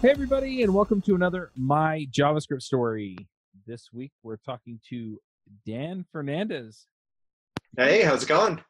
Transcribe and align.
Hey, 0.00 0.10
everybody, 0.10 0.62
and 0.62 0.72
welcome 0.72 1.00
to 1.02 1.14
another 1.16 1.50
My 1.56 2.06
JavaScript 2.12 2.62
Story. 2.62 3.16
This 3.66 3.88
week, 3.92 4.12
we're 4.22 4.36
talking 4.36 4.78
to 4.90 5.20
Dan 5.66 6.04
Fernandez. 6.12 6.86
Hey, 7.76 8.02
how's 8.02 8.22
it 8.22 8.28
going? 8.28 8.60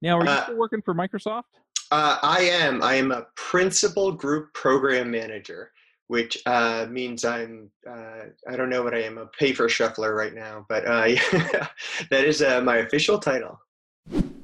Now, 0.00 0.18
are 0.18 0.24
you 0.24 0.30
Uh, 0.30 0.42
still 0.44 0.56
working 0.56 0.80
for 0.82 0.94
Microsoft? 0.94 1.42
Uh, 1.90 2.18
I 2.22 2.40
am. 2.40 2.82
I 2.82 2.94
am 2.94 3.12
a 3.12 3.26
principal 3.36 4.12
group 4.12 4.52
program 4.54 5.10
manager, 5.10 5.70
which 6.06 6.38
uh, 6.46 6.86
means 6.88 7.24
I'm. 7.26 7.70
Uh, 7.88 8.24
I 8.48 8.56
don't 8.56 8.70
know 8.70 8.82
what 8.82 8.94
I 8.94 9.02
am. 9.02 9.18
A 9.18 9.26
paper 9.26 9.68
shuffler 9.68 10.14
right 10.14 10.34
now, 10.34 10.64
but 10.68 10.86
uh, 10.86 11.02
that 12.10 12.24
is 12.24 12.40
uh, 12.42 12.60
my 12.62 12.78
official 12.78 13.18
title. 13.18 13.60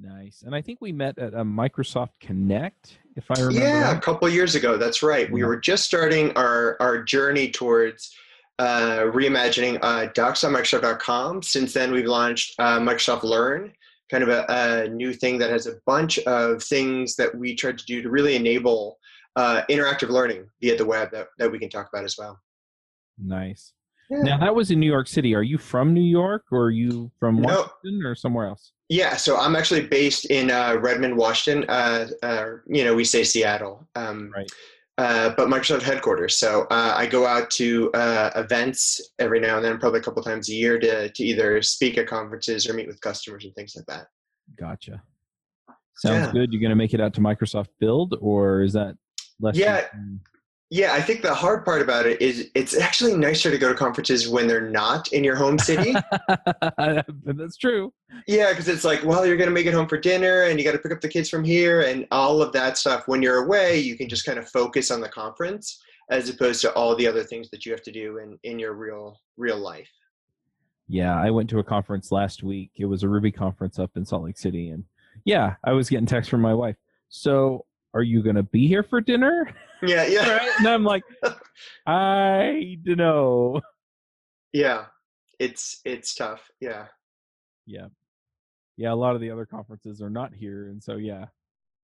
Nice. 0.00 0.42
And 0.46 0.54
I 0.54 0.62
think 0.62 0.80
we 0.80 0.92
met 0.92 1.18
at 1.18 1.34
a 1.34 1.44
Microsoft 1.44 2.10
Connect, 2.20 2.98
if 3.16 3.30
I 3.30 3.40
remember. 3.40 3.60
Yeah, 3.60 3.96
a 3.96 4.00
couple 4.00 4.28
years 4.28 4.54
ago. 4.54 4.76
That's 4.76 5.02
right. 5.02 5.30
We 5.30 5.42
were 5.44 5.56
just 5.56 5.84
starting 5.84 6.30
our 6.36 6.76
our 6.80 7.02
journey 7.02 7.50
towards 7.50 8.14
uh, 8.58 9.10
reimagining 9.12 9.78
uh, 9.82 10.06
docs 10.14 10.44
on 10.44 10.52
Microsoft.com. 10.52 11.42
Since 11.42 11.74
then, 11.74 11.92
we've 11.92 12.06
launched 12.06 12.54
uh, 12.58 12.78
Microsoft 12.78 13.22
Learn, 13.22 13.72
kind 14.10 14.22
of 14.22 14.28
a, 14.28 14.44
a 14.48 14.88
new 14.88 15.12
thing 15.12 15.38
that 15.38 15.50
has 15.50 15.66
a 15.66 15.74
bunch 15.86 16.18
of 16.20 16.62
things 16.62 17.16
that 17.16 17.34
we 17.34 17.54
tried 17.54 17.78
to 17.78 17.84
do 17.84 18.02
to 18.02 18.10
really 18.10 18.36
enable 18.36 18.98
uh, 19.36 19.62
interactive 19.70 20.08
learning 20.08 20.48
via 20.60 20.76
the 20.76 20.84
web 20.84 21.10
that, 21.12 21.28
that 21.38 21.50
we 21.50 21.58
can 21.58 21.70
talk 21.70 21.88
about 21.92 22.04
as 22.04 22.16
well. 22.18 22.38
Nice. 23.18 23.72
Yeah. 24.10 24.22
Now 24.22 24.38
that 24.38 24.54
was 24.54 24.70
in 24.70 24.80
New 24.80 24.90
York 24.90 25.06
City. 25.06 25.34
Are 25.34 25.42
you 25.42 25.58
from 25.58 25.92
New 25.92 26.00
York 26.00 26.44
or 26.50 26.64
are 26.64 26.70
you 26.70 27.10
from 27.20 27.40
No. 27.40 27.48
Washington 27.48 28.04
or 28.04 28.14
somewhere 28.14 28.46
else? 28.46 28.72
Yeah, 28.88 29.16
so 29.16 29.36
I'm 29.36 29.54
actually 29.54 29.86
based 29.86 30.24
in 30.26 30.50
uh, 30.50 30.76
Redmond, 30.80 31.16
Washington. 31.16 31.68
Uh, 31.68 32.08
uh, 32.22 32.44
you 32.66 32.84
know, 32.84 32.94
we 32.94 33.04
say 33.04 33.22
Seattle, 33.22 33.86
um, 33.96 34.32
Right. 34.34 34.50
uh, 34.96 35.34
but 35.36 35.48
Microsoft 35.48 35.82
headquarters. 35.82 36.38
So 36.38 36.62
uh, 36.70 36.94
I 36.96 37.06
go 37.06 37.26
out 37.26 37.50
to 37.52 37.90
uh, 37.92 38.30
events 38.36 39.00
every 39.18 39.40
now 39.40 39.56
and 39.56 39.64
then, 39.64 39.78
probably 39.78 40.00
a 40.00 40.02
couple 40.02 40.22
times 40.22 40.48
a 40.48 40.54
year, 40.54 40.78
to 40.78 41.10
to 41.10 41.22
either 41.24 41.60
speak 41.60 41.98
at 41.98 42.06
conferences 42.06 42.66
or 42.68 42.72
meet 42.72 42.86
with 42.86 43.00
customers 43.02 43.44
and 43.44 43.54
things 43.54 43.74
like 43.76 43.84
that. 43.86 44.06
Gotcha. 44.58 45.02
Sounds 45.96 46.26
Yeah. 46.26 46.32
good. 46.32 46.52
You're 46.52 46.60
going 46.60 46.70
to 46.70 46.76
make 46.76 46.94
it 46.94 47.00
out 47.00 47.12
to 47.14 47.20
Microsoft 47.20 47.68
Build 47.80 48.16
or 48.20 48.62
is 48.62 48.72
that 48.72 48.96
less? 49.40 49.56
Yeah. 49.56 49.86
Yeah, 50.70 50.92
I 50.92 51.00
think 51.00 51.22
the 51.22 51.34
hard 51.34 51.64
part 51.64 51.80
about 51.80 52.04
it 52.04 52.20
is 52.20 52.50
it's 52.54 52.76
actually 52.76 53.16
nicer 53.16 53.50
to 53.50 53.56
go 53.56 53.70
to 53.70 53.74
conferences 53.74 54.28
when 54.28 54.46
they're 54.46 54.68
not 54.68 55.10
in 55.14 55.24
your 55.24 55.34
home 55.34 55.58
city. 55.58 55.94
That's 57.24 57.56
true. 57.56 57.92
Yeah, 58.26 58.50
because 58.50 58.68
it's 58.68 58.84
like, 58.84 59.02
well, 59.02 59.24
you're 59.24 59.38
going 59.38 59.48
to 59.48 59.54
make 59.54 59.64
it 59.64 59.72
home 59.72 59.88
for 59.88 59.98
dinner 59.98 60.42
and 60.42 60.58
you 60.58 60.66
got 60.66 60.72
to 60.72 60.78
pick 60.78 60.92
up 60.92 61.00
the 61.00 61.08
kids 61.08 61.30
from 61.30 61.42
here 61.42 61.80
and 61.80 62.06
all 62.10 62.42
of 62.42 62.52
that 62.52 62.76
stuff. 62.76 63.08
When 63.08 63.22
you're 63.22 63.44
away, 63.44 63.78
you 63.78 63.96
can 63.96 64.10
just 64.10 64.26
kind 64.26 64.38
of 64.38 64.46
focus 64.50 64.90
on 64.90 65.00
the 65.00 65.08
conference 65.08 65.82
as 66.10 66.28
opposed 66.28 66.60
to 66.62 66.72
all 66.72 66.94
the 66.96 67.06
other 67.06 67.24
things 67.24 67.48
that 67.50 67.64
you 67.64 67.72
have 67.72 67.82
to 67.82 67.92
do 67.92 68.18
in, 68.18 68.38
in 68.42 68.58
your 68.58 68.74
real 68.74 69.20
real 69.38 69.58
life. 69.58 69.90
Yeah, 70.86 71.18
I 71.18 71.30
went 71.30 71.48
to 71.50 71.58
a 71.58 71.64
conference 71.64 72.12
last 72.12 72.42
week. 72.42 72.72
It 72.76 72.86
was 72.86 73.02
a 73.02 73.08
Ruby 73.08 73.32
conference 73.32 73.78
up 73.78 73.90
in 73.96 74.04
Salt 74.04 74.24
Lake 74.24 74.38
City. 74.38 74.70
And 74.70 74.84
yeah, 75.24 75.54
I 75.64 75.72
was 75.72 75.88
getting 75.88 76.06
texts 76.06 76.30
from 76.30 76.40
my 76.40 76.54
wife. 76.54 76.76
So 77.08 77.64
are 77.94 78.02
you 78.02 78.22
going 78.22 78.36
to 78.36 78.42
be 78.42 78.66
here 78.66 78.82
for 78.82 79.00
dinner? 79.00 79.54
Yeah, 79.82 80.06
yeah, 80.06 80.36
right? 80.36 80.50
And 80.58 80.66
I'm 80.68 80.84
like, 80.84 81.02
I 81.86 82.78
don't 82.84 82.96
know. 82.98 83.60
yeah. 84.52 84.86
It's 85.38 85.80
it's 85.84 86.14
tough. 86.14 86.50
Yeah, 86.60 86.86
Yeah. 87.66 87.86
Yeah, 88.76 88.92
a 88.92 88.94
lot 88.94 89.14
of 89.16 89.20
the 89.20 89.30
other 89.30 89.44
conferences 89.46 90.00
are 90.00 90.10
not 90.10 90.32
here. 90.32 90.68
And 90.68 90.80
so, 90.82 90.96
yeah, 90.96 91.26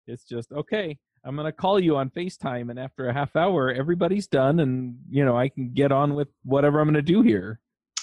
it's 0.05 0.23
just, 0.23 0.53
okay, 0.53 0.97
I'm 1.25 1.35
going 1.35 1.45
to 1.45 1.51
call 1.51 1.79
you 1.81 1.97
on 1.97 2.09
FaceTime. 2.11 2.69
And 2.69 2.79
after 2.79 3.09
a 3.09 3.13
half 3.13 3.35
hour, 3.35 3.71
everybody's 3.73 4.25
done. 4.27 4.61
And, 4.61 4.97
you 5.09 5.25
know, 5.25 5.37
I 5.37 5.49
can 5.49 5.73
get 5.73 5.91
on 5.91 6.15
with 6.15 6.29
whatever 6.43 6.79
I'm 6.79 6.87
going 6.87 6.95
to 6.95 7.01
do 7.01 7.21
here. 7.21 7.59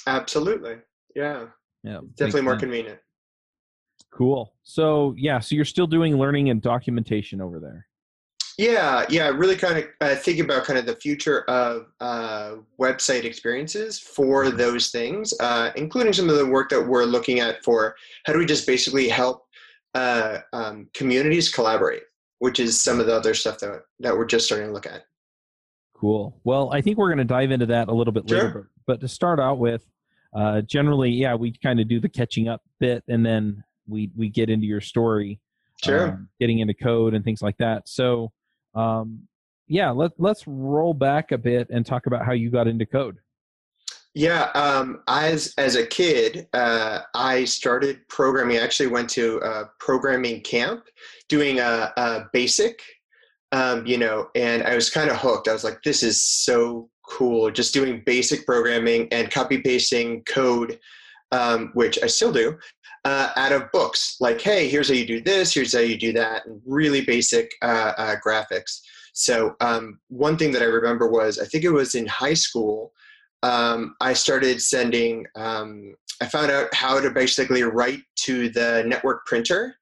absolutely. 0.07 0.77
Yeah, 1.17 1.47
Yeah. 1.83 2.01
definitely 2.17 2.43
more 2.43 2.53
sense. 2.55 2.61
convenient. 2.61 2.99
Cool. 4.13 4.53
So, 4.65 5.15
yeah, 5.17 5.39
so 5.41 5.55
you're 5.55 5.65
still 5.65 5.87
doing 5.87 6.17
learning 6.19 6.51
and 6.51 6.61
documentation 6.61 7.41
over 7.41 7.61
there. 7.61 7.87
Yeah, 8.59 9.05
yeah. 9.09 9.29
Really 9.29 9.57
kind 9.57 9.79
of 9.79 9.85
uh, 10.01 10.15
think 10.15 10.39
about 10.39 10.65
kind 10.65 10.79
of 10.79 10.87
the 10.87 10.97
future 10.97 11.43
of 11.51 11.87
uh, 12.01 12.57
website 12.81 13.25
experiences 13.25 13.99
for 13.99 14.51
those 14.51 14.91
things, 14.91 15.35
uh, 15.41 15.71
including 15.77 16.13
some 16.13 16.29
of 16.29 16.37
the 16.37 16.47
work 16.47 16.69
that 16.71 16.81
we're 16.87 17.05
looking 17.05 17.41
at 17.41 17.65
for 17.65 17.97
how 18.27 18.33
do 18.33 18.39
we 18.39 18.47
just 18.47 18.67
basically 18.67 19.09
help 19.09 19.45
uh, 19.95 20.39
um, 20.53 20.89
communities 20.95 21.53
collaborate, 21.53 22.03
which 22.39 22.61
is 22.61 22.81
some 22.83 23.01
of 23.01 23.07
the 23.07 23.15
other 23.15 23.35
stuff 23.35 23.59
that 23.59 23.83
that 24.01 24.17
we're 24.17 24.25
just 24.25 24.47
starting 24.47 24.69
to 24.69 24.73
look 24.73 24.87
at. 24.87 25.03
Cool. 25.97 26.39
Well, 26.45 26.71
I 26.73 26.81
think 26.81 26.99
we're 26.99 27.09
going 27.09 27.19
to 27.19 27.25
dive 27.25 27.51
into 27.51 27.67
that 27.67 27.89
a 27.89 27.93
little 27.95 28.13
bit 28.13 28.29
Sure. 28.29 28.39
later. 28.45 28.71
But, 28.87 28.95
but 28.95 29.01
to 29.01 29.09
start 29.09 29.41
out 29.41 29.59
with, 29.59 29.85
uh, 30.37 30.61
generally, 30.63 31.11
yeah, 31.11 31.35
we 31.35 31.53
kind 31.63 31.81
of 31.81 31.89
do 31.89 31.99
the 32.01 32.09
catching 32.09 32.49
up 32.49 32.63
bit, 32.79 33.03
and 33.09 33.25
then 33.25 33.65
we 33.89 34.11
we 34.17 34.29
get 34.29 34.49
into 34.51 34.67
your 34.67 34.81
story, 34.81 35.41
Sure. 35.83 36.09
um, 36.09 36.29
getting 36.39 36.61
into 36.61 36.75
code 36.75 37.15
and 37.15 37.25
things 37.25 37.43
like 37.43 37.57
that. 37.59 37.89
So, 37.89 38.33
um, 38.75 39.27
yeah, 39.67 39.91
let 39.91 40.13
let's 40.19 40.47
roll 40.47 40.95
back 40.95 41.33
a 41.33 41.39
bit 41.39 41.69
and 41.71 41.85
talk 41.85 42.07
about 42.07 42.25
how 42.25 42.33
you 42.33 42.51
got 42.51 42.69
into 42.69 42.87
code. 42.87 43.19
Yeah, 44.15 44.51
um, 44.55 45.03
as 45.09 45.55
as 45.59 45.75
a 45.75 45.87
kid, 45.87 46.47
uh, 46.53 47.01
I 47.15 47.45
started 47.45 48.07
programming. 48.09 48.59
I 48.59 48.61
actually 48.61 48.87
went 48.87 49.11
to 49.11 49.39
a 49.39 49.71
programming 49.81 50.43
camp, 50.43 50.85
doing 51.29 51.59
a, 51.59 51.93
a 51.97 52.27
basic, 52.33 52.81
um, 53.51 53.85
you 53.87 53.99
know, 53.99 54.29
and 54.37 54.63
I 54.63 54.77
was 54.77 54.89
kind 54.89 55.11
of 55.11 55.17
hooked. 55.17 55.49
I 55.49 55.53
was 55.53 55.65
like, 55.65 55.83
"This 55.83 56.05
is 56.05 56.23
so 56.23 56.91
cool!" 57.09 57.51
Just 57.51 57.75
doing 57.75 58.03
basic 58.07 58.47
programming 58.47 59.09
and 59.11 59.33
copy 59.33 59.61
pasting 59.61 60.23
code, 60.25 60.79
um, 61.33 61.71
which 61.75 61.99
I 62.01 62.07
still 62.07 62.33
do, 62.33 62.57
uh, 63.05 63.31
out 63.37 63.53
of 63.53 63.71
books. 63.73 64.17
Like, 64.21 64.41
"Hey, 64.41 64.69
here's 64.69 64.89
how 64.89 64.95
you 64.95 65.07
do 65.07 65.21
this. 65.21 65.55
Here's 65.55 65.75
how 65.75 65.81
you 65.81 65.99
do 65.99 66.13
that," 66.15 66.47
and 66.47 66.61
really 66.67 67.03
basic 67.05 67.53
uh, 67.63 67.93
uh, 67.97 68.17
graphics. 68.25 68.81
So 69.13 69.55
um, 69.61 70.01
one 70.09 70.37
thing 70.37 70.51
that 70.53 70.63
I 70.63 70.67
remember 70.67 71.09
was 71.09 71.39
I 71.39 71.45
think 71.45 71.65
it 71.65 71.71
was 71.71 71.95
in 71.95 72.07
high 72.07 72.35
school 72.35 72.93
um, 73.45 73.95
I 74.01 74.15
started 74.15 74.63
sending. 74.63 75.27
Um, 75.37 75.95
I 76.23 76.27
found 76.27 76.51
out 76.51 76.73
how 76.73 76.99
to 76.99 77.11
basically 77.11 77.63
write 77.63 78.01
to 78.21 78.49
the 78.49 78.85
network 78.87 79.27
printer, 79.27 79.77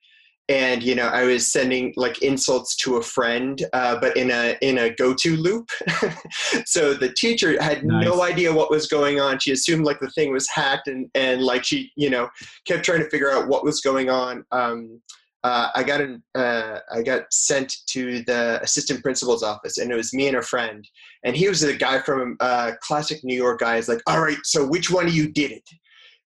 and 0.53 0.83
you 0.83 0.95
know, 0.95 1.07
I 1.07 1.25
was 1.25 1.51
sending 1.51 1.95
like 1.97 2.21
insults 2.21 2.77
to 2.77 2.97
a 2.97 3.03
friend, 3.03 3.65
uh, 3.73 3.99
but 3.99 4.15
in 4.19 4.31
a 4.31 4.59
in 4.61 4.77
a 4.77 4.91
go-to 4.91 5.35
loop. 5.37 5.71
so 6.67 6.93
the 6.93 7.13
teacher 7.17 7.61
had 7.63 7.85
Nice. 7.85 8.05
no 8.05 8.23
idea 8.23 8.53
what 8.53 8.71
was 8.71 8.87
going 8.87 9.19
on. 9.19 9.39
She 9.39 9.53
assumed 9.53 9.87
like 9.87 9.99
the 10.01 10.11
thing 10.11 10.31
was 10.31 10.47
hacked, 10.51 10.89
and 10.89 11.09
and 11.15 11.43
like 11.43 11.65
she 11.65 11.91
you 11.97 12.11
know 12.11 12.29
kept 12.67 12.85
trying 12.85 13.01
to 13.01 13.09
figure 13.09 13.33
out 13.33 13.49
what 13.49 13.65
was 13.65 13.81
going 13.81 14.11
on. 14.11 14.45
Um, 14.53 15.01
uh, 15.43 15.71
I 15.75 15.83
got 15.85 16.03
an 16.03 16.23
uh, 16.35 16.81
I 16.95 17.01
got 17.03 17.33
sent 17.33 17.75
to 17.87 18.23
the 18.25 18.61
assistant 18.63 19.03
principal's 19.03 19.43
office, 19.43 19.79
and 19.79 19.91
it 19.91 19.97
was 19.97 20.13
me 20.13 20.29
and 20.29 20.37
a 20.37 20.43
friend, 20.43 20.87
and 21.25 21.35
he 21.35 21.49
was 21.49 21.63
a 21.63 21.75
guy 21.75 22.01
from 22.03 22.37
uh, 22.41 22.73
classic 22.83 23.25
New 23.25 23.35
York 23.35 23.61
guy. 23.61 23.77
Is 23.77 23.89
like, 23.89 24.03
all 24.07 24.21
right, 24.21 24.39
so 24.45 24.67
which 24.67 24.91
one 24.91 25.07
of 25.07 25.15
you 25.15 25.33
did 25.33 25.51
it? 25.51 25.69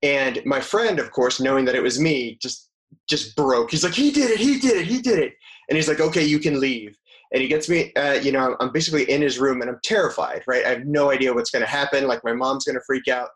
And 0.01 0.39
my 0.45 0.61
friend, 0.61 0.99
of 0.99 1.11
course, 1.11 1.41
knowing 1.41 1.65
that 1.65 1.75
it 1.75 1.83
was 1.83 1.99
me, 1.99 2.37
just 2.41 2.64
just 3.09 3.35
broke. 3.35 3.71
He's 3.71 3.83
like, 3.83 3.93
he 3.93 4.11
did 4.11 4.31
it, 4.31 4.39
he 4.39 4.59
did 4.59 4.77
it, 4.77 4.85
he 4.85 5.01
did 5.01 5.19
it, 5.19 5.33
and 5.69 5.75
he's 5.75 5.87
like, 5.87 5.99
okay, 5.99 6.23
you 6.23 6.39
can 6.39 6.59
leave. 6.59 6.97
And 7.33 7.41
he 7.41 7.47
gets 7.47 7.67
me, 7.67 7.91
uh, 7.95 8.13
you 8.13 8.31
know, 8.31 8.55
I'm 8.59 8.71
basically 8.71 9.09
in 9.09 9.21
his 9.21 9.39
room, 9.39 9.61
and 9.61 9.69
I'm 9.69 9.79
terrified, 9.83 10.43
right? 10.47 10.65
I 10.65 10.69
have 10.69 10.85
no 10.85 11.11
idea 11.11 11.33
what's 11.33 11.51
going 11.51 11.63
to 11.65 11.69
happen. 11.69 12.07
Like 12.07 12.23
my 12.23 12.33
mom's 12.33 12.65
going 12.65 12.75
to 12.75 12.83
freak 12.85 13.07
out, 13.07 13.29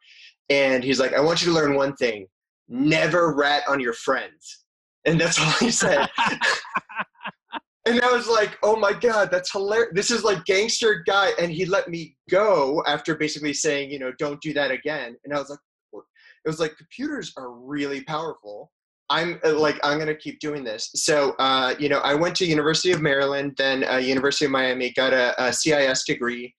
and 0.49 0.83
he's 0.83 0.99
like, 0.99 1.13
I 1.13 1.19
want 1.19 1.41
you 1.41 1.49
to 1.49 1.53
learn 1.53 1.75
one 1.75 1.95
thing: 1.95 2.27
never 2.67 3.35
rat 3.35 3.63
on 3.67 3.79
your 3.79 3.93
friends. 3.93 4.65
And 5.05 5.19
that's 5.19 5.39
all 5.39 5.51
he 5.59 5.71
said. 5.71 6.07
and 7.85 8.01
I 8.01 8.11
was 8.11 8.27
like, 8.27 8.57
oh 8.63 8.75
my 8.75 8.93
god, 8.93 9.29
that's 9.31 9.51
hilarious. 9.51 9.91
This 9.93 10.11
is 10.11 10.23
like 10.23 10.45
gangster 10.45 11.03
guy, 11.05 11.31
and 11.39 11.51
he 11.51 11.65
let 11.65 11.89
me 11.89 12.15
go 12.29 12.83
after 12.85 13.15
basically 13.15 13.53
saying, 13.53 13.91
you 13.91 13.99
know, 13.99 14.11
don't 14.19 14.41
do 14.41 14.53
that 14.53 14.71
again. 14.71 15.15
And 15.23 15.33
I 15.33 15.39
was 15.39 15.49
like, 15.49 15.59
it 15.93 16.47
was 16.47 16.59
like 16.59 16.77
computers 16.77 17.33
are 17.37 17.51
really 17.51 18.03
powerful. 18.03 18.71
I'm 19.09 19.39
uh, 19.43 19.57
like 19.57 19.79
I'm 19.83 19.97
gonna 19.97 20.15
keep 20.15 20.39
doing 20.39 20.63
this. 20.63 20.91
So 20.95 21.31
uh, 21.39 21.75
you 21.79 21.89
know, 21.89 21.99
I 21.99 22.13
went 22.13 22.35
to 22.37 22.45
University 22.45 22.91
of 22.91 23.01
Maryland, 23.01 23.55
then 23.57 23.83
uh, 23.83 23.97
University 23.97 24.45
of 24.45 24.51
Miami, 24.51 24.91
got 24.91 25.13
a, 25.13 25.33
a 25.43 25.51
CIS 25.51 26.03
degree 26.03 26.53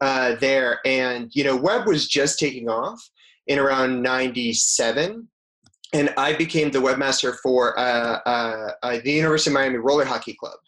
uh, 0.00 0.36
there, 0.36 0.80
and 0.84 1.30
you 1.34 1.44
know, 1.44 1.56
web 1.56 1.86
was 1.86 2.08
just 2.08 2.38
taking 2.38 2.68
off 2.68 3.00
in 3.46 3.58
around 3.58 4.02
'97, 4.02 5.28
and 5.92 6.14
I 6.16 6.34
became 6.34 6.70
the 6.70 6.78
webmaster 6.78 7.36
for 7.42 7.78
uh, 7.78 8.20
uh, 8.24 9.00
the 9.02 9.12
University 9.12 9.50
of 9.50 9.54
Miami 9.54 9.78
Roller 9.78 10.04
Hockey 10.04 10.34
Club. 10.34 10.58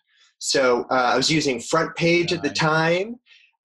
So 0.41 0.87
I 0.91 1.17
was 1.17 1.31
using 1.31 1.61
Front 1.61 1.96
Page 1.96 2.32
at 2.32 2.43
the 2.43 2.50
time 2.50 3.17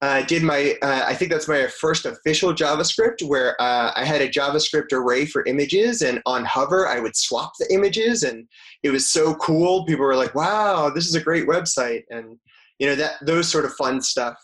uh, 0.04 0.22
did 0.24 0.44
my 0.44 0.76
uh, 0.82 1.06
i 1.08 1.14
think 1.14 1.32
that's 1.32 1.48
my 1.48 1.66
first 1.68 2.06
official 2.06 2.54
javascript 2.54 3.24
where 3.24 3.60
uh, 3.62 3.92
i 3.96 4.04
had 4.04 4.22
a 4.22 4.28
javascript 4.28 4.92
array 4.92 5.26
for 5.26 5.46
images 5.46 6.02
and 6.02 6.22
on 6.26 6.44
hover 6.44 6.88
i 6.90 7.00
would 7.00 7.16
swap 7.16 7.54
the 7.58 7.74
images 7.74 8.24
and 8.24 8.46
it 8.84 8.90
was 8.90 9.08
so 9.08 9.34
cool 9.36 9.86
people 9.86 10.06
were 10.06 10.16
like 10.16 10.36
wow 10.36 10.90
this 10.90 11.08
is 11.08 11.16
a 11.16 11.22
great 11.22 11.48
website 11.48 12.04
and 12.10 12.38
you 12.80 12.88
know 12.88 12.96
that 12.96 13.14
those 13.26 13.48
sort 13.48 13.64
of 13.64 13.74
fun 13.76 14.02
stuff 14.02 14.36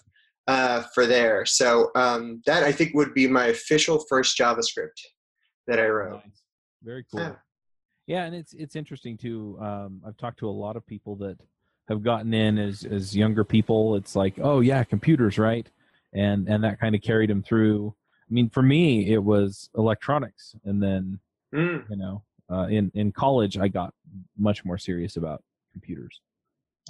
uh, 0.47 0.81
for 0.95 1.05
there 1.05 1.45
so 1.45 1.91
um, 1.95 2.41
that 2.45 2.63
i 2.63 2.71
think 2.71 2.93
would 2.93 3.13
be 3.13 3.27
my 3.27 3.47
official 3.47 4.05
first 4.07 4.37
javascript 4.37 4.99
that 5.67 5.79
i 5.79 5.85
wrote 5.85 6.21
nice. 6.23 6.43
very 6.83 7.05
cool 7.11 7.19
yeah. 7.19 7.35
yeah. 8.07 8.23
and 8.23 8.33
it's 8.33 8.53
it's 8.53 8.77
interesting 8.77 9.17
too 9.17 9.57
um, 9.61 10.01
i've 10.07 10.17
talked 10.17 10.39
to 10.39 10.47
a 10.47 10.59
lot 10.65 10.77
of 10.77 10.87
people 10.87 11.17
that 11.17 11.37
have 11.89 12.03
gotten 12.03 12.33
in 12.33 12.57
as 12.57 12.83
as 12.83 13.15
younger 13.15 13.43
people 13.43 13.95
it's 13.95 14.15
like 14.15 14.35
oh 14.41 14.61
yeah 14.61 14.83
computers 14.83 15.37
right? 15.37 15.67
And 16.13 16.47
and 16.47 16.63
that 16.63 16.79
kind 16.79 16.95
of 16.95 17.01
carried 17.01 17.29
them 17.29 17.43
through. 17.43 17.93
I 18.29 18.33
mean 18.33 18.49
for 18.49 18.61
me 18.61 19.11
it 19.11 19.23
was 19.23 19.69
electronics 19.75 20.55
and 20.63 20.81
then 20.81 21.19
mm. 21.53 21.83
you 21.89 21.97
know 21.97 22.23
uh, 22.51 22.67
in 22.67 22.91
in 22.95 23.11
college 23.11 23.57
i 23.57 23.67
got 23.67 23.93
much 24.37 24.63
more 24.63 24.77
serious 24.77 25.17
about 25.17 25.43
computers. 25.73 26.21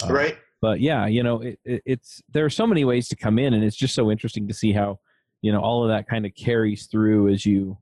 Uh, 0.04 0.14
right. 0.14 0.38
but 0.62 0.80
yeah 0.80 1.08
you 1.08 1.24
know 1.24 1.42
it, 1.42 1.60
it, 1.66 1.82
it's 1.86 2.22
there 2.34 2.46
are 2.46 2.50
so 2.50 2.68
many 2.68 2.86
ways 2.86 3.08
to 3.10 3.16
come 3.16 3.40
in 3.40 3.54
and 3.54 3.64
it's 3.64 3.76
just 3.76 3.96
so 3.96 4.12
interesting 4.12 4.48
to 4.48 4.54
see 4.54 4.72
how 4.72 5.00
you 5.42 5.52
know 5.52 5.62
all 5.62 5.84
of 5.84 5.90
that 5.90 6.08
kind 6.08 6.26
of 6.26 6.34
carries 6.36 6.88
through 6.88 7.30
as 7.30 7.46
you 7.46 7.78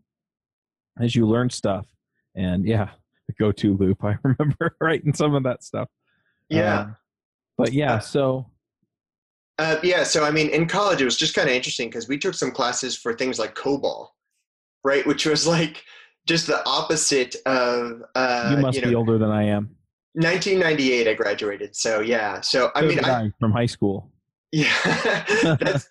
as 1.00 1.16
you 1.16 1.28
learn 1.28 1.50
stuff. 1.50 1.86
And 2.36 2.66
yeah 2.68 2.90
the 3.28 3.34
go 3.34 3.52
to 3.52 3.76
loop 3.76 4.04
i 4.04 4.18
remember 4.24 4.76
writing 4.80 5.14
some 5.14 5.36
of 5.36 5.44
that 5.44 5.64
stuff. 5.64 5.90
Yeah. 6.50 6.80
Um, 6.80 6.96
but 7.58 7.74
yeah, 7.74 7.96
uh, 7.96 8.00
so. 8.00 8.46
Uh, 9.60 9.78
yeah, 9.82 10.04
so 10.04 10.24
I 10.24 10.30
mean, 10.30 10.50
in 10.50 10.68
college, 10.68 11.02
it 11.02 11.06
was 11.06 11.18
just 11.18 11.34
kind 11.34 11.50
of 11.50 11.56
interesting 11.56 11.90
because 11.90 12.08
we 12.08 12.18
took 12.20 12.36
some 12.36 12.52
classes 12.52 12.96
for 12.96 13.14
things 13.16 13.40
like 13.40 13.56
COBOL, 13.56 14.08
right? 14.84 15.06
Which 15.08 15.26
was 15.26 15.48
like 15.48 15.84
just 16.28 16.48
the 16.48 16.64
opposite 16.68 17.36
of. 17.46 18.04
Uh, 18.14 18.54
you 18.56 18.62
must 18.62 18.76
you 18.76 18.84
know, 18.84 18.90
be 18.90 18.96
older 18.96 19.18
than 19.18 19.32
I 19.32 19.44
am. 19.44 19.76
1998, 20.14 21.08
I 21.08 21.14
graduated. 21.14 21.76
So 21.76 22.02
yeah, 22.02 22.42
so 22.42 22.72
I 22.76 22.82
so 22.82 22.88
mean, 22.88 23.06
I, 23.06 23.32
from 23.40 23.52
high 23.52 23.66
school. 23.66 24.12
Yeah, 24.54 24.72
that's 25.60 25.90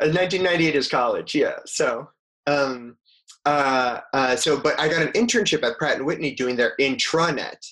1998 0.00 0.40
uh, 0.74 0.78
is 0.78 0.88
college. 0.88 1.34
Yeah, 1.34 1.56
so 1.66 2.08
um, 2.46 2.96
uh, 3.44 4.00
uh, 4.14 4.34
so 4.34 4.58
but 4.58 4.80
I 4.80 4.88
got 4.88 5.02
an 5.02 5.12
internship 5.12 5.62
at 5.62 5.76
Pratt 5.76 5.96
and 5.96 6.06
Whitney 6.06 6.34
doing 6.34 6.56
their 6.56 6.74
intranet, 6.80 7.64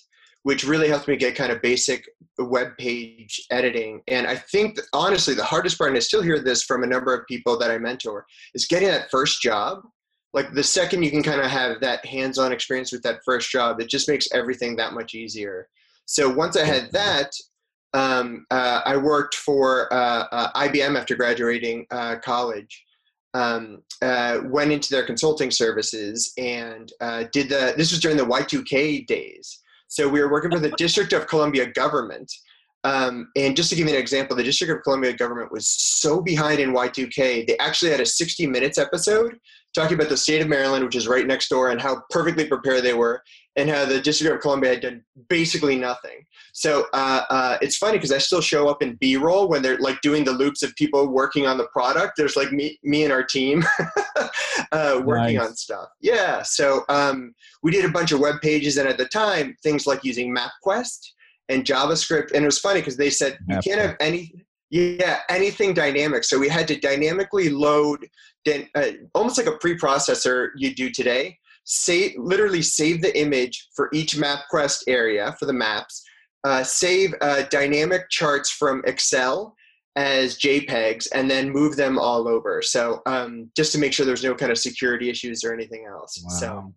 which 0.47 0.63
really 0.63 0.87
helped 0.87 1.09
me 1.09 1.17
get 1.17 1.35
kind 1.35 1.51
of 1.51 1.61
basic 1.61 2.09
web 2.39 2.69
page 2.79 3.45
editing. 3.51 4.01
And 4.07 4.29
I 4.29 4.37
think 4.37 4.79
honestly, 4.93 5.35
the 5.35 5.43
hardest 5.43 5.77
part, 5.77 5.91
and 5.91 5.97
I 5.97 6.01
still 6.01 6.23
hear 6.23 6.39
this 6.39 6.63
from 6.63 6.85
a 6.85 6.87
number 6.87 7.13
of 7.13 7.27
people 7.27 7.59
that 7.59 7.73
I 7.73 7.79
mentor, 7.79 8.25
is 8.55 8.65
getting 8.65 8.87
that 8.87 9.11
first 9.11 9.43
job. 9.43 9.81
Like 10.33 10.53
the 10.53 10.63
second 10.63 11.03
you 11.03 11.11
can 11.11 11.25
kind 11.25 11.41
of 11.41 11.51
have 11.51 11.81
that 11.81 12.07
hands 12.07 12.39
on 12.39 12.53
experience 12.53 12.93
with 12.93 13.03
that 13.03 13.23
first 13.25 13.51
job, 13.51 13.81
it 13.81 13.91
just 13.91 14.09
makes 14.09 14.29
everything 14.33 14.77
that 14.77 14.93
much 14.93 15.17
easier. 15.17 15.67
So 16.05 16.33
once 16.33 16.57
I 16.57 16.65
had 16.65 16.93
that, 16.93 17.33
um, 17.93 18.47
uh, 18.53 18.83
I 18.87 18.99
worked 18.99 19.35
for 19.35 19.93
uh, 19.93 20.27
uh, 20.31 20.53
IBM 20.69 20.97
after 20.97 21.17
graduating 21.17 21.87
uh, 21.91 22.19
college. 22.23 22.85
Um, 23.35 23.83
uh, 24.01 24.43
went 24.45 24.71
into 24.71 24.91
their 24.91 25.05
consulting 25.05 25.51
services 25.51 26.33
and 26.39 26.93
uh, 27.01 27.25
did 27.33 27.49
the. 27.49 27.75
This 27.77 27.91
was 27.91 28.01
during 28.01 28.17
the 28.17 28.25
Y2K 28.25 29.09
days, 29.09 29.61
so 29.97 30.07
we 30.07 30.21
were 30.21 30.31
working 30.31 30.51
for 30.51 30.59
the 30.59 30.73
District 30.73 31.15
of 31.15 31.27
Columbia 31.27 31.73
government. 31.73 32.31
Um, 32.85 33.29
and 33.35 33.57
just 33.57 33.71
to 33.71 33.77
give 33.77 33.89
you 33.89 33.95
an 33.95 33.99
example, 33.99 34.37
the 34.37 34.45
District 34.45 34.71
of 34.71 34.83
Columbia 34.83 35.15
government 35.15 35.51
was 35.51 35.67
so 35.67 36.21
behind 36.21 36.61
in 36.61 36.75
Y2K, 36.75 37.47
they 37.47 37.57
actually 37.57 37.93
had 37.93 38.03
a 38.03 38.07
60 38.07 38.47
Minutes 38.47 38.77
episode 38.77 39.39
talking 39.75 39.95
about 39.95 40.09
the 40.09 40.17
state 40.17 40.41
of 40.41 40.49
Maryland, 40.49 40.85
which 40.85 40.97
is 40.97 41.07
right 41.07 41.27
next 41.27 41.49
door, 41.49 41.71
and 41.71 41.81
how 41.81 42.03
perfectly 42.11 42.47
prepared 42.47 42.83
they 42.83 42.95
were, 42.95 43.23
and 43.57 43.69
how 43.69 43.85
the 43.85 44.01
District 44.01 44.35
of 44.35 44.41
Columbia 44.41 44.71
had 44.71 44.81
done 44.81 45.05
basically 45.29 45.77
nothing. 45.77 46.25
So 46.53 46.87
uh, 46.93 47.23
uh, 47.29 47.59
it's 47.61 47.77
funny 47.77 47.99
because 47.99 48.13
I 48.13 48.19
still 48.19 48.41
show 48.41 48.69
up 48.69 48.83
in 48.83 48.97
B-roll 48.97 49.49
when 49.49 49.63
they're 49.63 49.79
like 49.79 50.01
doing 50.01 50.25
the 50.25 50.33
loops 50.33 50.63
of 50.63 50.75
people 50.77 51.09
working 51.09 51.47
on 51.47 51.59
the 51.59 51.67
product. 51.69 52.15
There's 52.17 52.37
like 52.37 52.53
me, 52.53 52.79
me 52.83 53.05
and 53.05 53.13
our 53.13 53.23
team 53.23 53.63
uh, 54.73 55.03
working 55.05 55.37
nice. 55.37 55.49
on 55.49 55.57
stuff. 55.57 55.89
Yeah. 56.01 56.43
So 56.43 56.85
um, 56.89 57.35
we 57.63 57.71
did 57.71 57.85
a 57.85 57.91
bunch 57.91 58.13
of 58.13 58.21
web 58.21 58.41
pages, 58.41 58.79
and 58.79 58.89
at 58.89 58.99
the 58.99 59.07
time, 59.07 59.57
things 59.63 59.87
like 59.87 60.05
using 60.05 60.35
MapQuest 60.35 60.99
and 61.49 61.65
JavaScript. 61.65 62.33
And 62.33 62.43
it 62.43 62.47
was 62.47 62.59
funny 62.59 62.81
because 62.81 62.97
they 62.97 63.11
said 63.11 63.39
you 63.49 63.59
can't 63.63 63.81
have 63.81 63.97
any 64.01 64.33
yeah, 64.71 65.21
anything 65.29 65.75
dynamic. 65.75 66.25
So 66.25 66.39
we 66.39 66.49
had 66.49 66.67
to 66.69 66.79
dynamically 66.79 67.51
load, 67.51 68.09
uh, 68.75 68.91
almost 69.15 69.39
like 69.39 69.47
a 69.47 69.59
preprocessor 69.59 70.49
you 70.57 70.75
do 70.75 70.91
today. 70.91 71.39
Save, 71.65 72.15
literally 72.17 72.63
save 72.63 73.03
the 73.03 73.19
image 73.19 73.69
for 73.75 73.89
each 73.93 74.17
MapQuest 74.17 74.85
area 74.87 75.35
for 75.39 75.47
the 75.47 75.53
maps. 75.53 76.05
Uh, 76.45 76.63
save 76.63 77.13
uh, 77.21 77.43
dynamic 77.51 78.09
charts 78.09 78.51
from 78.51 78.83
Excel 78.87 79.57
as 79.97 80.39
JPEGs, 80.39 81.09
and 81.15 81.29
then 81.29 81.51
move 81.51 81.75
them 81.75 81.99
all 81.99 82.29
over. 82.29 82.61
So 82.63 83.01
um, 83.07 83.51
just 83.57 83.73
to 83.73 83.79
make 83.79 83.93
sure 83.93 84.05
there's 84.05 84.23
no 84.23 84.35
kind 84.35 84.53
of 84.53 84.59
security 84.59 85.09
issues 85.09 85.43
or 85.43 85.55
anything 85.55 85.87
else. 85.91 86.23
Wow. 86.23 86.35
So 86.35 86.75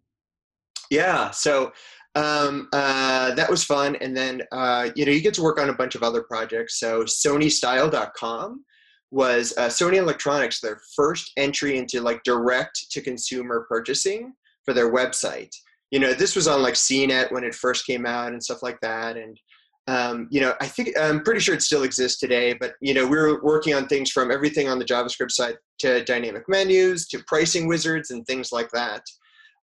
yeah, 0.89 1.29
so 1.32 1.72
um, 2.15 2.70
uh, 2.74 3.36
that 3.36 3.50
was 3.50 3.63
fun. 3.63 3.96
And 3.98 4.15
then, 4.15 4.41
uh, 4.51 4.89
you 4.96 5.05
know, 5.05 5.12
you 5.12 5.22
get 5.22 5.34
to 5.36 5.43
work 5.43 5.60
on 5.60 5.70
a 5.70 5.74
bunch 5.74 5.96
of 5.96 6.03
other 6.03 6.24
projects. 6.24 6.79
So 6.79 7.03
SonyStyle.com 7.03 8.63
was 9.12 9.54
uh, 9.58 9.68
Sony 9.68 9.98
Electronics, 9.98 10.60
their 10.60 10.82
first 10.96 11.32
entry 11.38 11.78
into 11.78 12.01
like 12.01 12.24
direct 12.24 12.92
to 12.92 13.01
consumer 13.01 13.66
purchasing 13.68 14.34
for 14.66 14.74
their 14.74 14.92
website. 14.92 15.54
You 15.92 16.00
know, 16.00 16.13
this 16.13 16.36
was 16.36 16.48
on 16.48 16.62
like 16.62 16.75
CNET 16.75 17.32
when 17.32 17.44
it 17.44 17.56
first 17.56 17.86
came 17.86 18.06
out 18.06 18.32
and 18.32 18.44
stuff 18.44 18.62
like 18.62 18.80
that. 18.82 19.18
And, 19.18 19.39
um, 19.88 20.28
you 20.30 20.39
know, 20.42 20.54
I 20.62 20.68
think 20.68 20.89
I'm 21.00 21.24
pretty 21.24 21.39
sure 21.39 21.56
it 21.56 21.63
still 21.63 21.84
exists 21.84 22.20
today, 22.20 22.54
but, 22.54 22.74
you 22.80 22.94
know, 22.94 23.08
we 23.08 23.18
were 23.18 23.42
working 23.44 23.74
on 23.74 23.88
things 23.88 24.12
from 24.12 24.30
everything 24.30 24.68
on 24.68 24.78
the 24.78 24.86
JavaScript 24.86 25.32
side 25.32 25.58
to 25.80 26.04
dynamic 26.04 26.44
menus 26.48 27.08
to 27.08 27.24
pricing 27.25 27.68
wizards 27.68 28.12
and 28.12 28.25
things 28.28 28.51
like 28.51 28.70
that. 28.72 29.01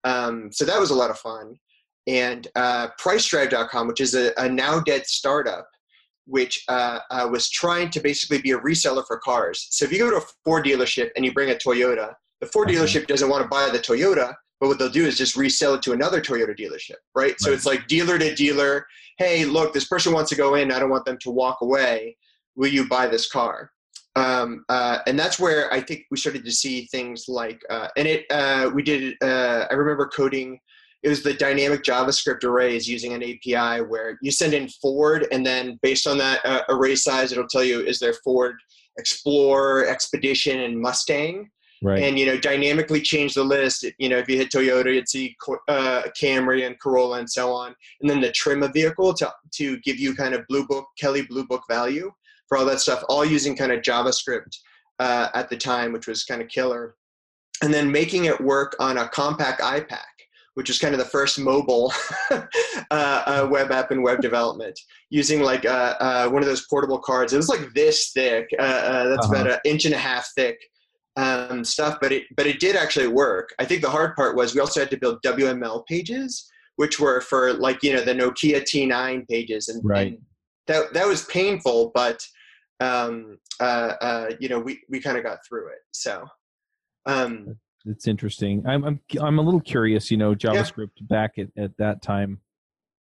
Um, 0.05 0.49
so 0.51 0.63
that 0.63 0.79
was 0.79 0.91
a 0.91 0.95
lot 0.95 1.09
of 1.09 1.19
fun 1.19 1.57
and 2.07 2.47
uh, 2.55 2.89
PriceDrive.com, 2.99 3.87
which 3.87 4.01
is 4.01 4.15
a, 4.15 4.33
a, 4.37 4.49
now 4.49 4.79
dead 4.79 5.05
startup, 5.05 5.67
which 6.25 6.63
uh, 6.69 6.99
uh, 7.11 7.27
was 7.31 7.49
trying 7.49 7.89
to 7.91 7.99
basically 7.99 8.41
be 8.41 8.51
a 8.51 8.59
reseller 8.59 9.05
for 9.05 9.17
cars. 9.19 9.67
So 9.71 9.85
if 9.85 9.91
you 9.91 9.99
go 9.99 10.09
to 10.09 10.17
a 10.17 10.27
Ford 10.45 10.65
dealership 10.65 11.09
and 11.15 11.25
you 11.25 11.33
bring 11.33 11.51
a 11.51 11.55
Toyota, 11.55 12.13
the 12.39 12.47
Ford 12.47 12.69
okay. 12.69 12.77
dealership 12.77 13.07
doesn't 13.07 13.29
want 13.29 13.43
to 13.43 13.49
buy 13.49 13.69
the 13.71 13.79
Toyota, 13.79 14.33
but 14.59 14.67
what 14.67 14.79
they'll 14.79 14.89
do 14.89 15.05
is 15.05 15.17
just 15.17 15.35
resell 15.35 15.73
it 15.73 15.81
to 15.83 15.91
another 15.91 16.21
Toyota 16.21 16.57
dealership, 16.57 16.95
right? 17.15 17.31
right? 17.31 17.39
So 17.39 17.51
it's 17.51 17.65
like 17.65 17.87
dealer 17.87 18.17
to 18.17 18.33
dealer. 18.35 18.85
Hey, 19.17 19.45
look, 19.45 19.73
this 19.73 19.87
person 19.87 20.13
wants 20.13 20.29
to 20.29 20.35
go 20.35 20.55
in. 20.55 20.71
I 20.71 20.79
don't 20.79 20.89
want 20.89 21.05
them 21.05 21.17
to 21.19 21.31
walk 21.31 21.59
away. 21.61 22.17
Will 22.55 22.69
you 22.69 22.87
buy 22.87 23.07
this 23.07 23.29
car? 23.29 23.71
Um, 24.15 24.63
uh, 24.69 24.99
and 25.07 25.17
that's 25.17 25.39
where 25.39 25.73
I 25.73 25.81
think 25.81 26.05
we 26.11 26.17
started 26.17 26.45
to 26.45 26.51
see 26.51 26.85
things 26.85 27.25
like, 27.27 27.61
uh, 27.69 27.87
and 27.97 28.07
it, 28.07 28.25
uh, 28.29 28.69
we 28.73 28.83
did, 28.83 29.15
uh, 29.23 29.65
I 29.69 29.73
remember 29.73 30.07
coding 30.07 30.59
it 31.03 31.09
was 31.09 31.21
the 31.21 31.33
dynamic 31.33 31.83
JavaScript 31.83 32.43
arrays 32.43 32.87
using 32.87 33.13
an 33.13 33.23
API 33.23 33.81
where 33.83 34.17
you 34.21 34.31
send 34.31 34.53
in 34.53 34.69
Ford, 34.69 35.27
and 35.31 35.45
then 35.45 35.79
based 35.81 36.07
on 36.07 36.17
that 36.19 36.39
uh, 36.45 36.61
array 36.69 36.95
size, 36.95 37.31
it'll 37.31 37.47
tell 37.47 37.63
you 37.63 37.81
is 37.81 37.99
there 37.99 38.13
Ford 38.23 38.55
Explorer, 38.97 39.85
Expedition, 39.87 40.61
and 40.61 40.79
Mustang. 40.79 41.49
Right. 41.81 42.01
And 42.01 42.17
you 42.17 42.25
know, 42.25 42.37
dynamically 42.37 43.01
change 43.01 43.33
the 43.33 43.43
list. 43.43 43.85
You 43.97 44.07
know, 44.07 44.17
if 44.17 44.29
you 44.29 44.37
hit 44.37 44.51
Toyota, 44.51 44.93
you'd 44.93 45.09
see 45.09 45.35
uh, 45.67 46.03
Camry 46.19 46.65
and 46.65 46.79
Corolla 46.79 47.19
and 47.19 47.29
so 47.29 47.51
on, 47.51 47.75
and 47.99 48.09
then 48.09 48.21
the 48.21 48.31
trim 48.31 48.63
of 48.63 48.71
vehicle 48.71 49.13
to 49.15 49.33
to 49.55 49.77
give 49.79 49.99
you 49.99 50.15
kind 50.15 50.33
of 50.33 50.47
Blue 50.47 50.65
Book 50.65 50.85
Kelly 50.97 51.23
Blue 51.23 51.45
Book 51.45 51.63
value 51.69 52.09
for 52.47 52.57
all 52.57 52.65
that 52.65 52.79
stuff, 52.79 53.03
all 53.09 53.25
using 53.25 53.55
kind 53.57 53.73
of 53.73 53.81
JavaScript 53.81 54.57
uh, 54.99 55.27
at 55.33 55.49
the 55.49 55.57
time, 55.57 55.91
which 55.91 56.07
was 56.07 56.23
kind 56.23 56.41
of 56.41 56.47
killer. 56.47 56.95
and 57.61 57.73
then 57.73 57.91
making 57.91 58.25
it 58.25 58.39
work 58.41 58.75
on 58.79 58.97
a 58.97 59.05
Compaq 59.07 59.57
iPAQ, 59.59 59.97
which 60.55 60.69
was 60.69 60.79
kind 60.79 60.93
of 60.93 60.99
the 60.99 61.05
first 61.05 61.39
mobile 61.39 61.91
uh, 62.31 62.43
uh, 62.91 63.47
web 63.49 63.71
app 63.71 63.91
and 63.91 64.03
web 64.03 64.21
development, 64.21 64.79
using 65.09 65.41
like 65.41 65.65
uh, 65.65 65.95
uh, 65.99 66.29
one 66.29 66.43
of 66.43 66.47
those 66.47 66.67
portable 66.67 66.99
cards. 66.99 67.33
It 67.33 67.37
was 67.37 67.49
like 67.49 67.73
this 67.73 68.11
thick. 68.11 68.49
Uh, 68.59 68.61
uh, 68.61 69.07
that's 69.09 69.25
uh-huh. 69.25 69.41
about 69.41 69.51
an 69.51 69.59
inch 69.65 69.85
and 69.85 69.93
a 69.93 69.97
half 69.97 70.29
thick 70.35 70.59
um, 71.15 71.63
stuff, 71.63 71.97
but 72.01 72.11
it 72.11 72.23
but 72.35 72.47
it 72.47 72.59
did 72.59 72.75
actually 72.75 73.07
work. 73.07 73.53
I 73.59 73.65
think 73.65 73.81
the 73.81 73.89
hard 73.89 74.15
part 74.15 74.35
was 74.35 74.53
we 74.53 74.61
also 74.61 74.79
had 74.79 74.91
to 74.91 74.97
build 74.97 75.21
WML 75.23 75.85
pages, 75.87 76.49
which 76.75 76.99
were 76.99 77.21
for 77.21 77.53
like 77.53 77.81
you 77.81 77.93
know 77.93 78.01
the 78.01 78.13
Nokia 78.13 78.61
T9 78.61 79.27
pages, 79.27 79.69
and, 79.69 79.81
right. 79.83 80.07
and 80.07 80.17
that 80.67 80.93
that 80.93 81.07
was 81.07 81.25
painful, 81.25 81.91
but 81.95 82.23
um, 82.79 83.39
you 84.39 84.49
know 84.49 84.59
we 84.59 84.81
we 84.89 84.99
kind 84.99 85.17
of 85.17 85.23
got 85.23 85.39
through 85.47 85.67
it. 85.69 85.79
So. 85.91 86.27
Um, 87.05 87.57
it's 87.85 88.07
interesting. 88.07 88.63
I'm 88.67 88.83
I'm 88.83 88.99
I'm 89.21 89.39
a 89.39 89.41
little 89.41 89.59
curious. 89.59 90.09
You 90.11 90.17
know, 90.17 90.33
JavaScript 90.35 90.91
yeah. 90.95 91.07
back 91.07 91.37
at, 91.37 91.47
at 91.57 91.77
that 91.77 92.01
time. 92.01 92.39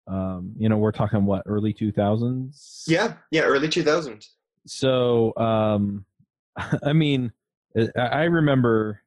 Um, 0.06 0.54
you 0.58 0.68
know, 0.68 0.76
we're 0.76 0.92
talking 0.92 1.24
what 1.24 1.42
early 1.46 1.72
two 1.72 1.92
thousands. 1.92 2.84
Yeah, 2.86 3.14
yeah, 3.30 3.42
early 3.42 3.68
two 3.68 3.82
thousands. 3.82 4.34
So, 4.66 5.34
um, 5.36 6.04
I 6.84 6.92
mean, 6.92 7.32
I 7.96 8.24
remember. 8.24 9.02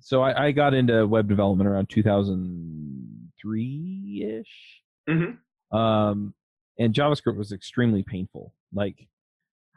So 0.00 0.22
I, 0.22 0.46
I 0.46 0.52
got 0.52 0.74
into 0.74 1.06
web 1.06 1.28
development 1.28 1.68
around 1.68 1.88
two 1.88 2.02
thousand 2.02 3.30
three 3.40 4.40
ish. 4.40 4.82
Mm-hmm. 5.08 5.76
Um, 5.76 6.34
and 6.78 6.94
JavaScript 6.94 7.36
was 7.36 7.52
extremely 7.52 8.02
painful. 8.02 8.52
Like 8.72 9.08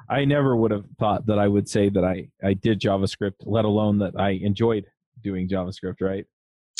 I 0.09 0.25
never 0.25 0.55
would 0.55 0.71
have 0.71 0.85
thought 0.99 1.25
that 1.27 1.39
I 1.39 1.47
would 1.47 1.67
say 1.67 1.89
that 1.89 2.03
I, 2.03 2.29
I 2.43 2.53
did 2.53 2.79
JavaScript, 2.79 3.35
let 3.45 3.65
alone 3.65 3.99
that 3.99 4.13
I 4.17 4.31
enjoyed 4.31 4.85
doing 5.23 5.47
JavaScript, 5.47 6.01
right? 6.01 6.25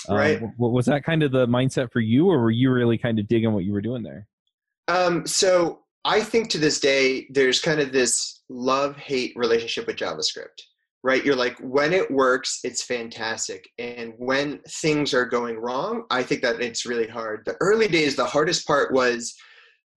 Right. 0.10 0.42
Um, 0.42 0.54
was 0.58 0.86
that 0.86 1.04
kind 1.04 1.24
of 1.24 1.32
the 1.32 1.48
mindset 1.48 1.92
for 1.92 2.00
you, 2.00 2.30
or 2.30 2.40
were 2.40 2.52
you 2.52 2.72
really 2.72 2.98
kind 2.98 3.20
of 3.20 3.28
digging 3.28 3.54
what 3.54 3.64
you 3.64 3.74
were 3.74 3.82
doing 3.82 4.04
there? 4.04 4.28
Um, 4.88 5.26
so 5.26 5.80
I 6.06 6.22
think 6.22 6.50
to 6.52 6.58
this 6.58 6.80
day, 6.80 7.28
there's 7.30 7.60
kind 7.60 7.80
of 7.80 7.92
this 7.92 8.44
love 8.50 8.96
hate 8.96 9.34
relationship 9.36 9.88
with 9.88 9.98
JavaScript, 9.98 10.62
right? 11.04 11.26
You're 11.26 11.36
like, 11.36 11.58
when 11.60 11.92
it 11.92 12.10
works, 12.10 12.60
it's 12.64 12.84
fantastic. 12.84 13.70
And 13.78 14.14
when 14.18 14.60
things 14.70 15.14
are 15.14 15.26
going 15.26 15.58
wrong, 15.58 16.06
I 16.10 16.24
think 16.24 16.42
that 16.44 16.62
it's 16.62 16.86
really 16.86 17.08
hard. 17.08 17.44
The 17.46 17.58
early 17.60 17.88
days, 17.88 18.16
the 18.16 18.26
hardest 18.26 18.66
part 18.66 18.94
was 18.94 19.36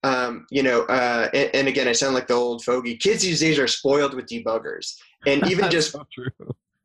um, 0.02 0.46
you 0.50 0.62
know, 0.62 0.82
uh, 0.84 1.28
and, 1.34 1.50
and, 1.52 1.68
again, 1.68 1.86
I 1.86 1.92
sound 1.92 2.14
like 2.14 2.26
the 2.26 2.32
old 2.32 2.64
fogey. 2.64 2.96
Kids 2.96 3.22
these 3.22 3.40
days 3.40 3.58
are 3.58 3.68
spoiled 3.68 4.14
with 4.14 4.26
debuggers, 4.26 4.94
and 5.26 5.46
even 5.46 5.70
just 5.70 5.92
so 5.92 6.06